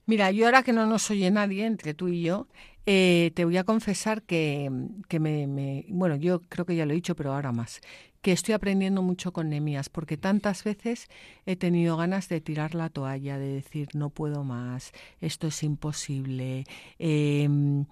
Mira, 0.06 0.30
yo 0.30 0.46
ahora 0.46 0.62
que 0.62 0.72
no 0.72 0.86
nos 0.86 1.10
oye 1.10 1.30
nadie, 1.30 1.66
entre 1.66 1.92
tú 1.92 2.08
y 2.08 2.22
yo, 2.22 2.48
eh, 2.90 3.32
te 3.34 3.44
voy 3.44 3.58
a 3.58 3.64
confesar 3.64 4.22
que, 4.22 4.70
me, 5.20 5.84
bueno, 5.90 6.16
yo 6.16 6.40
creo 6.48 6.64
que 6.64 6.74
ya 6.74 6.86
lo 6.86 6.92
he 6.92 6.94
dicho, 6.94 7.14
pero 7.14 7.34
ahora 7.34 7.52
más, 7.52 7.82
que 8.22 8.32
estoy 8.32 8.54
aprendiendo 8.54 9.02
mucho 9.02 9.30
con 9.30 9.50
Nemías, 9.50 9.90
porque 9.90 10.16
tantas 10.16 10.64
veces 10.64 11.10
he 11.44 11.54
tenido 11.54 11.98
ganas 11.98 12.30
de 12.30 12.40
tirar 12.40 12.74
la 12.74 12.88
toalla, 12.88 13.36
de 13.36 13.52
decir, 13.52 13.88
no 13.92 14.08
puedo 14.08 14.42
más, 14.42 14.92
esto 15.20 15.48
es 15.48 15.62
imposible. 15.62 16.64
Em, 16.98 17.84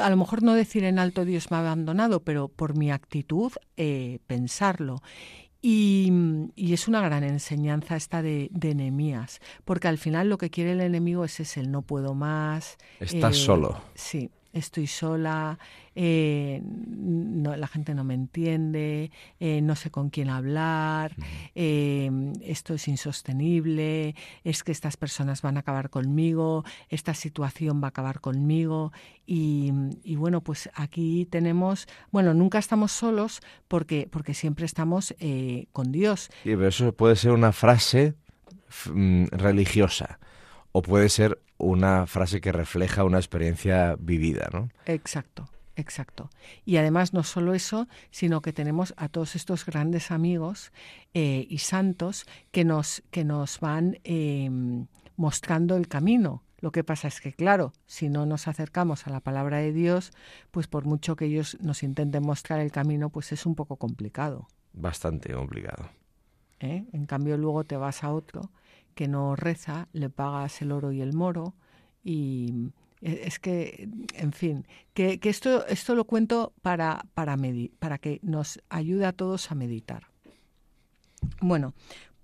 a 0.00 0.08
lo 0.08 0.16
mejor 0.16 0.42
no 0.42 0.54
decir 0.54 0.84
en 0.84 0.98
alto 0.98 1.26
Dios 1.26 1.50
me 1.50 1.58
ha 1.58 1.60
abandonado, 1.60 2.20
pero 2.24 2.48
por 2.48 2.78
mi 2.78 2.90
actitud, 2.90 3.52
eh, 3.76 4.20
pensarlo. 4.26 5.02
Y, 5.66 6.12
es 6.56 6.88
una 6.88 7.00
gran 7.00 7.24
enseñanza 7.24 7.96
esta 7.96 8.20
de, 8.20 8.50
de 8.52 8.74
porque 9.64 9.88
al 9.88 9.96
final 9.96 10.28
lo 10.28 10.36
que 10.36 10.50
quiere 10.50 10.72
el 10.72 10.82
enemigo 10.82 11.24
es 11.24 11.40
ese, 11.40 11.60
el 11.60 11.70
no 11.70 11.80
puedo 11.80 12.14
más. 12.14 12.76
Estás 13.00 13.34
eh, 13.34 13.40
solo. 13.40 13.80
Sí, 13.94 14.30
estoy 14.54 14.86
sola, 14.86 15.58
eh, 15.94 16.62
no, 16.64 17.56
la 17.56 17.66
gente 17.66 17.94
no 17.94 18.04
me 18.04 18.14
entiende, 18.14 19.10
eh, 19.40 19.60
no 19.60 19.76
sé 19.76 19.90
con 19.90 20.10
quién 20.10 20.30
hablar, 20.30 21.14
eh, 21.54 22.10
esto 22.40 22.74
es 22.74 22.88
insostenible, 22.88 24.14
es 24.44 24.62
que 24.62 24.72
estas 24.72 24.96
personas 24.96 25.42
van 25.42 25.56
a 25.56 25.60
acabar 25.60 25.90
conmigo, 25.90 26.64
esta 26.88 27.14
situación 27.14 27.82
va 27.82 27.88
a 27.88 27.90
acabar 27.90 28.20
conmigo 28.20 28.92
y, 29.26 29.72
bueno, 30.16 30.40
pues 30.42 30.70
aquí 30.74 31.26
tenemos, 31.26 31.86
bueno, 32.10 32.32
nunca 32.32 32.58
estamos 32.58 32.92
solos 32.92 33.40
porque, 33.68 34.08
porque 34.10 34.34
siempre 34.34 34.66
estamos 34.66 35.14
con 35.72 35.92
Dios. 35.92 36.30
Y 36.44 36.52
eso 36.62 36.92
puede 36.92 37.16
ser 37.16 37.32
una 37.32 37.52
frase 37.52 38.14
mm, 38.92 39.26
religiosa 39.32 40.18
o 40.72 40.82
puede 40.82 41.08
ser 41.08 41.40
una 41.58 42.06
frase 42.06 42.40
que 42.40 42.52
refleja 42.52 43.04
una 43.04 43.18
experiencia 43.18 43.96
vivida, 43.98 44.48
¿no? 44.52 44.68
Exacto. 44.86 45.48
Exacto. 45.76 46.30
Y 46.64 46.76
además 46.76 47.12
no 47.12 47.24
solo 47.24 47.54
eso, 47.54 47.88
sino 48.10 48.42
que 48.42 48.52
tenemos 48.52 48.94
a 48.96 49.08
todos 49.08 49.34
estos 49.34 49.66
grandes 49.66 50.10
amigos 50.10 50.72
eh, 51.14 51.46
y 51.48 51.58
santos 51.58 52.26
que 52.52 52.64
nos, 52.64 53.02
que 53.10 53.24
nos 53.24 53.58
van 53.58 53.98
em, 54.04 54.86
mostrando 55.16 55.76
el 55.76 55.88
camino. 55.88 56.44
Lo 56.60 56.70
que 56.70 56.84
pasa 56.84 57.08
es 57.08 57.20
que, 57.20 57.32
claro, 57.32 57.72
si 57.86 58.08
no 58.08 58.24
nos 58.24 58.46
acercamos 58.48 59.06
a 59.06 59.10
la 59.10 59.20
palabra 59.20 59.58
de 59.58 59.72
Dios, 59.72 60.12
pues 60.50 60.66
por 60.66 60.84
mucho 60.84 61.16
que 61.16 61.26
ellos 61.26 61.58
nos 61.60 61.82
intenten 61.82 62.22
mostrar 62.22 62.60
el 62.60 62.70
camino, 62.70 63.10
pues 63.10 63.32
es 63.32 63.44
un 63.44 63.54
poco 63.54 63.76
complicado. 63.76 64.48
Bastante 64.72 65.32
complicado. 65.32 65.90
¿Eh? 66.60 66.84
En 66.92 67.06
cambio, 67.06 67.36
luego 67.36 67.64
te 67.64 67.76
vas 67.76 68.04
a 68.04 68.12
otro 68.12 68.50
que 68.94 69.08
no 69.08 69.36
reza, 69.36 69.88
le 69.92 70.10
pagas 70.10 70.62
el 70.62 70.72
oro 70.72 70.92
y 70.92 71.00
el 71.00 71.12
moro 71.12 71.54
y 72.02 72.70
e, 73.00 73.22
es 73.26 73.38
que, 73.38 73.88
en 74.14 74.32
fin, 74.32 74.66
que, 74.94 75.18
esto, 75.22 75.66
esto 75.66 75.94
lo 75.94 76.04
cuento 76.04 76.52
para, 76.62 77.04
para, 77.14 77.36
para 77.78 77.98
que 77.98 78.20
nos 78.22 78.60
ayude 78.70 79.06
a 79.06 79.12
todos 79.12 79.50
a 79.50 79.54
meditar. 79.54 80.06
Bueno, 81.40 81.74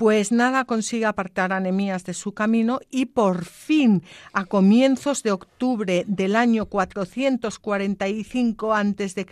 Pues 0.01 0.33
nada 0.33 0.65
consigue 0.65 1.05
apartar 1.05 1.53
a 1.53 1.61
Nehemías 1.61 2.05
de 2.05 2.15
su 2.15 2.33
camino 2.33 2.81
y 2.91 3.05
por 3.05 3.45
fin, 3.45 4.03
a 4.33 4.47
comienzos 4.47 5.23
de 5.23 5.31
octubre 5.31 6.05
del 6.07 6.37
año 6.37 6.65
445 6.65 8.75
a.C., 8.75 9.27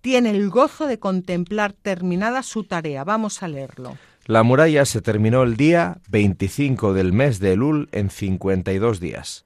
tiene 0.00 0.30
el 0.30 0.50
gozo 0.50 0.88
de 0.88 0.98
contemplar 0.98 1.74
terminada 1.74 2.42
su 2.42 2.64
tarea. 2.64 3.04
Vamos 3.04 3.44
a 3.44 3.46
leerlo. 3.46 3.96
La 4.26 4.42
muralla 4.42 4.86
se 4.86 5.02
terminó 5.02 5.42
el 5.42 5.58
día 5.58 5.98
25 6.08 6.94
del 6.94 7.12
mes 7.12 7.40
de 7.40 7.52
Elul 7.52 7.90
en 7.92 8.08
52 8.08 8.98
días. 8.98 9.44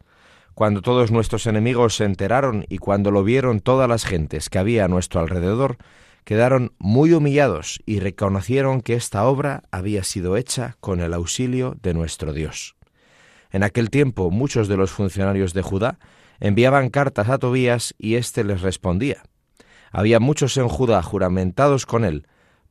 Cuando 0.54 0.82
todos 0.82 1.10
nuestros 1.10 1.48
enemigos 1.48 1.96
se 1.96 2.04
enteraron 2.04 2.64
y 2.68 2.78
cuando 2.78 3.10
lo 3.10 3.24
vieron 3.24 3.58
todas 3.58 3.88
las 3.88 4.04
gentes 4.04 4.48
que 4.48 4.60
había 4.60 4.84
a 4.84 4.88
nuestro 4.88 5.18
alrededor, 5.18 5.78
quedaron 6.22 6.74
muy 6.78 7.12
humillados 7.12 7.80
y 7.86 7.98
reconocieron 7.98 8.80
que 8.80 8.94
esta 8.94 9.24
obra 9.24 9.64
había 9.72 10.04
sido 10.04 10.36
hecha 10.36 10.76
con 10.78 11.00
el 11.00 11.12
auxilio 11.12 11.74
de 11.82 11.92
nuestro 11.92 12.32
Dios. 12.32 12.76
En 13.50 13.64
aquel 13.64 13.90
tiempo 13.90 14.30
muchos 14.30 14.68
de 14.68 14.76
los 14.76 14.92
funcionarios 14.92 15.54
de 15.54 15.62
Judá 15.62 15.98
enviaban 16.38 16.90
cartas 16.90 17.28
a 17.28 17.38
Tobías 17.38 17.96
y 17.98 18.14
éste 18.14 18.44
les 18.44 18.62
respondía. 18.62 19.24
Había 19.90 20.20
muchos 20.20 20.56
en 20.56 20.68
Judá 20.68 21.02
juramentados 21.02 21.84
con 21.84 22.04
él, 22.04 22.28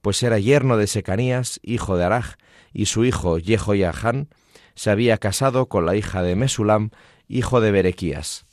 pues 0.08 0.24
era 0.24 0.40
yerno 0.40 0.78
de 0.78 0.88
Secanías, 0.88 1.60
hijo 1.64 1.98
de 1.98 2.06
Araj, 2.06 2.36
y 2.72 2.86
su 2.86 3.04
hijo 3.04 3.40
Jehoiahán 3.44 4.30
se 4.74 4.90
había 4.90 5.18
casado 5.18 5.66
con 5.66 5.86
la 5.86 5.98
hija 5.98 6.24
de 6.24 6.38
Mesulam, 6.38 6.92
hijo 7.28 7.60
de 7.60 7.72
Berequías. 7.72 8.46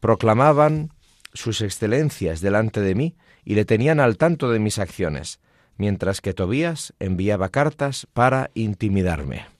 Proclamaban 0.00 0.92
sus 1.34 1.60
excelencias 1.60 2.40
delante 2.40 2.80
de 2.80 2.96
mí 2.96 3.14
y 3.44 3.54
le 3.54 3.64
tenían 3.64 4.00
al 4.00 4.16
tanto 4.16 4.50
de 4.50 4.58
mis 4.58 4.80
acciones, 4.80 5.38
mientras 5.76 6.20
que 6.20 6.34
Tobías 6.34 6.94
enviaba 6.98 7.50
cartas 7.50 8.08
para 8.12 8.50
intimidarme. 8.54 9.51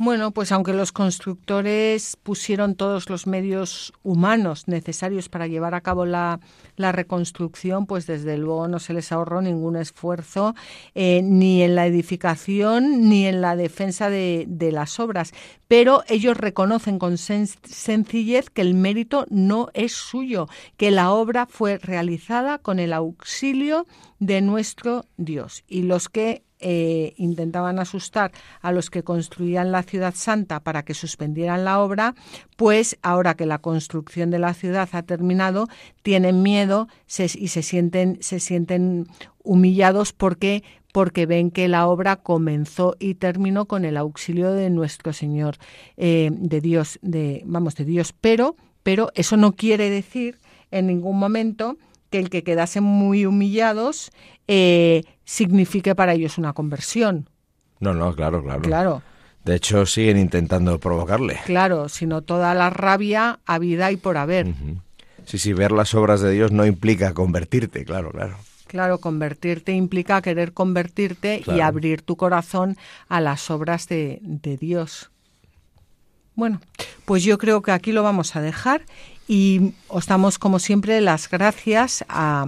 Bueno, 0.00 0.30
pues 0.30 0.52
aunque 0.52 0.74
los 0.74 0.92
constructores 0.92 2.16
pusieron 2.22 2.76
todos 2.76 3.10
los 3.10 3.26
medios 3.26 3.92
humanos 4.04 4.68
necesarios 4.68 5.28
para 5.28 5.48
llevar 5.48 5.74
a 5.74 5.80
cabo 5.80 6.06
la, 6.06 6.38
reconstrucción, 6.76 7.84
pues 7.84 8.06
desde 8.06 8.38
luego 8.38 8.68
no 8.68 8.78
se 8.78 8.92
les 8.92 9.10
ahorró 9.10 9.42
ningún 9.42 9.74
esfuerzo 9.74 10.54
eh, 10.94 11.20
ni 11.24 11.64
en 11.64 11.74
la 11.74 11.88
edificación 11.88 13.08
ni 13.08 13.26
en 13.26 13.40
la 13.40 13.56
defensa 13.56 14.08
de, 14.08 14.44
de 14.46 14.70
las 14.70 15.00
obras. 15.00 15.32
Pero 15.66 16.04
ellos 16.06 16.36
reconocen 16.36 17.00
con 17.00 17.18
sencillez 17.18 18.50
que 18.50 18.62
el 18.62 18.74
mérito 18.74 19.26
no 19.30 19.68
es 19.74 19.94
suyo, 19.94 20.46
que 20.76 20.92
la 20.92 21.10
obra 21.10 21.46
fue 21.46 21.78
realizada 21.78 22.58
con 22.58 22.78
el 22.78 22.92
auxilio 22.92 23.84
de 24.20 24.42
nuestro 24.42 25.06
Dios. 25.16 25.64
Y 25.66 25.82
los 25.82 26.08
que 26.08 26.44
eh, 26.60 27.14
intentaban 27.16 27.78
asustar 27.78 28.32
a 28.60 28.72
los 28.72 28.90
que 28.90 29.02
construían 29.02 29.72
la 29.72 29.82
ciudad 29.82 30.14
santa 30.14 30.60
para 30.60 30.84
que 30.84 30.94
suspendieran 30.94 31.64
la 31.64 31.80
obra, 31.80 32.14
pues 32.56 32.98
ahora 33.02 33.34
que 33.34 33.46
la 33.46 33.58
construcción 33.58 34.30
de 34.30 34.38
la 34.38 34.54
ciudad 34.54 34.88
ha 34.92 35.02
terminado, 35.02 35.68
tienen 36.02 36.42
miedo 36.42 36.88
y 37.06 37.48
se 37.48 37.62
sienten, 37.62 38.18
se 38.20 38.40
sienten 38.40 39.06
humillados 39.42 40.12
porque 40.12 40.62
porque 40.92 41.26
ven 41.26 41.50
que 41.50 41.68
la 41.68 41.86
obra 41.86 42.16
comenzó 42.16 42.96
y 42.98 43.14
terminó 43.14 43.66
con 43.66 43.84
el 43.84 43.96
auxilio 43.96 44.52
de 44.52 44.70
nuestro 44.70 45.12
Señor, 45.12 45.56
eh, 45.96 46.30
de 46.32 46.60
Dios, 46.60 46.98
de, 47.02 47.42
vamos, 47.44 47.76
de 47.76 47.84
Dios, 47.84 48.14
pero, 48.20 48.56
pero 48.82 49.10
eso 49.14 49.36
no 49.36 49.52
quiere 49.52 49.90
decir 49.90 50.38
en 50.70 50.86
ningún 50.86 51.18
momento 51.18 51.76
que 52.10 52.18
el 52.18 52.30
que 52.30 52.42
quedasen 52.42 52.84
muy 52.84 53.26
humillados 53.26 54.10
eh, 54.46 55.04
signifique 55.24 55.94
para 55.94 56.14
ellos 56.14 56.38
una 56.38 56.52
conversión. 56.52 57.28
No, 57.80 57.94
no, 57.94 58.14
claro, 58.14 58.42
claro. 58.42 58.62
Claro. 58.62 59.02
De 59.44 59.56
hecho, 59.56 59.86
siguen 59.86 60.18
intentando 60.18 60.78
provocarle. 60.78 61.40
Claro, 61.46 61.88
sino 61.88 62.22
toda 62.22 62.54
la 62.54 62.70
rabia 62.70 63.40
a 63.46 63.58
vida 63.58 63.90
y 63.92 63.96
por 63.96 64.16
haber. 64.16 64.52
Sí, 65.24 65.38
sí, 65.38 65.52
ver 65.52 65.72
las 65.72 65.94
obras 65.94 66.20
de 66.20 66.32
Dios 66.32 66.52
no 66.52 66.66
implica 66.66 67.14
convertirte, 67.14 67.84
claro, 67.84 68.10
claro. 68.10 68.36
Claro, 68.66 68.98
convertirte 68.98 69.72
implica 69.72 70.20
querer 70.20 70.52
convertirte 70.52 71.42
y 71.46 71.60
abrir 71.60 72.02
tu 72.02 72.16
corazón 72.16 72.76
a 73.08 73.20
las 73.20 73.50
obras 73.50 73.88
de, 73.88 74.18
de 74.22 74.58
Dios. 74.58 75.10
Bueno, 76.38 76.60
pues 77.04 77.24
yo 77.24 77.36
creo 77.36 77.62
que 77.62 77.72
aquí 77.72 77.90
lo 77.90 78.04
vamos 78.04 78.36
a 78.36 78.40
dejar 78.40 78.82
y 79.26 79.72
os 79.88 80.06
damos, 80.06 80.38
como 80.38 80.60
siempre, 80.60 81.00
las 81.00 81.28
gracias 81.28 82.04
a, 82.08 82.46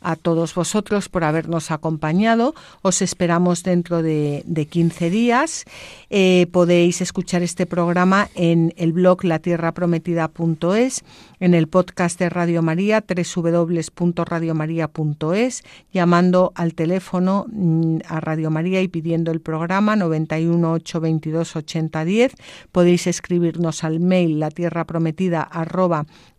a 0.00 0.14
todos 0.14 0.54
vosotros 0.54 1.08
por 1.08 1.24
habernos 1.24 1.72
acompañado. 1.72 2.54
Os 2.82 3.02
esperamos 3.02 3.64
dentro 3.64 4.04
de, 4.04 4.44
de 4.46 4.66
15 4.66 5.10
días. 5.10 5.64
Eh, 6.10 6.46
podéis 6.52 7.00
escuchar 7.00 7.42
este 7.42 7.66
programa 7.66 8.28
en 8.36 8.72
el 8.76 8.92
blog 8.92 9.24
latierraprometida.es, 9.24 11.02
en 11.44 11.52
el 11.52 11.68
podcast 11.68 12.18
de 12.18 12.30
Radio 12.30 12.62
María, 12.62 13.04
www.radiomaria.es, 13.06 15.62
llamando 15.92 16.52
al 16.54 16.72
teléfono 16.72 17.44
mm, 17.52 17.98
a 18.08 18.20
Radio 18.20 18.50
María 18.50 18.80
y 18.80 18.88
pidiendo 18.88 19.30
el 19.30 19.42
programa 19.42 19.94
91 19.94 20.72
822 20.72 21.56
8010. 21.56 22.32
Podéis 22.72 23.06
escribirnos 23.06 23.84
al 23.84 24.00
mail 24.00 24.40
latierraprometida 24.40 25.46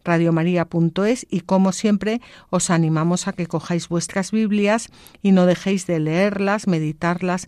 radiomaria.es 0.03 1.27
y 1.29 1.41
como 1.41 1.71
siempre 1.71 2.19
os 2.49 2.71
animamos 2.71 3.27
a 3.27 3.33
que 3.33 3.45
cojáis 3.45 3.89
vuestras 3.89 4.31
Biblias 4.31 4.89
y 5.21 5.33
no 5.33 5.45
dejéis 5.45 5.85
de 5.85 5.99
leerlas, 5.99 6.67
meditarlas 6.67 7.47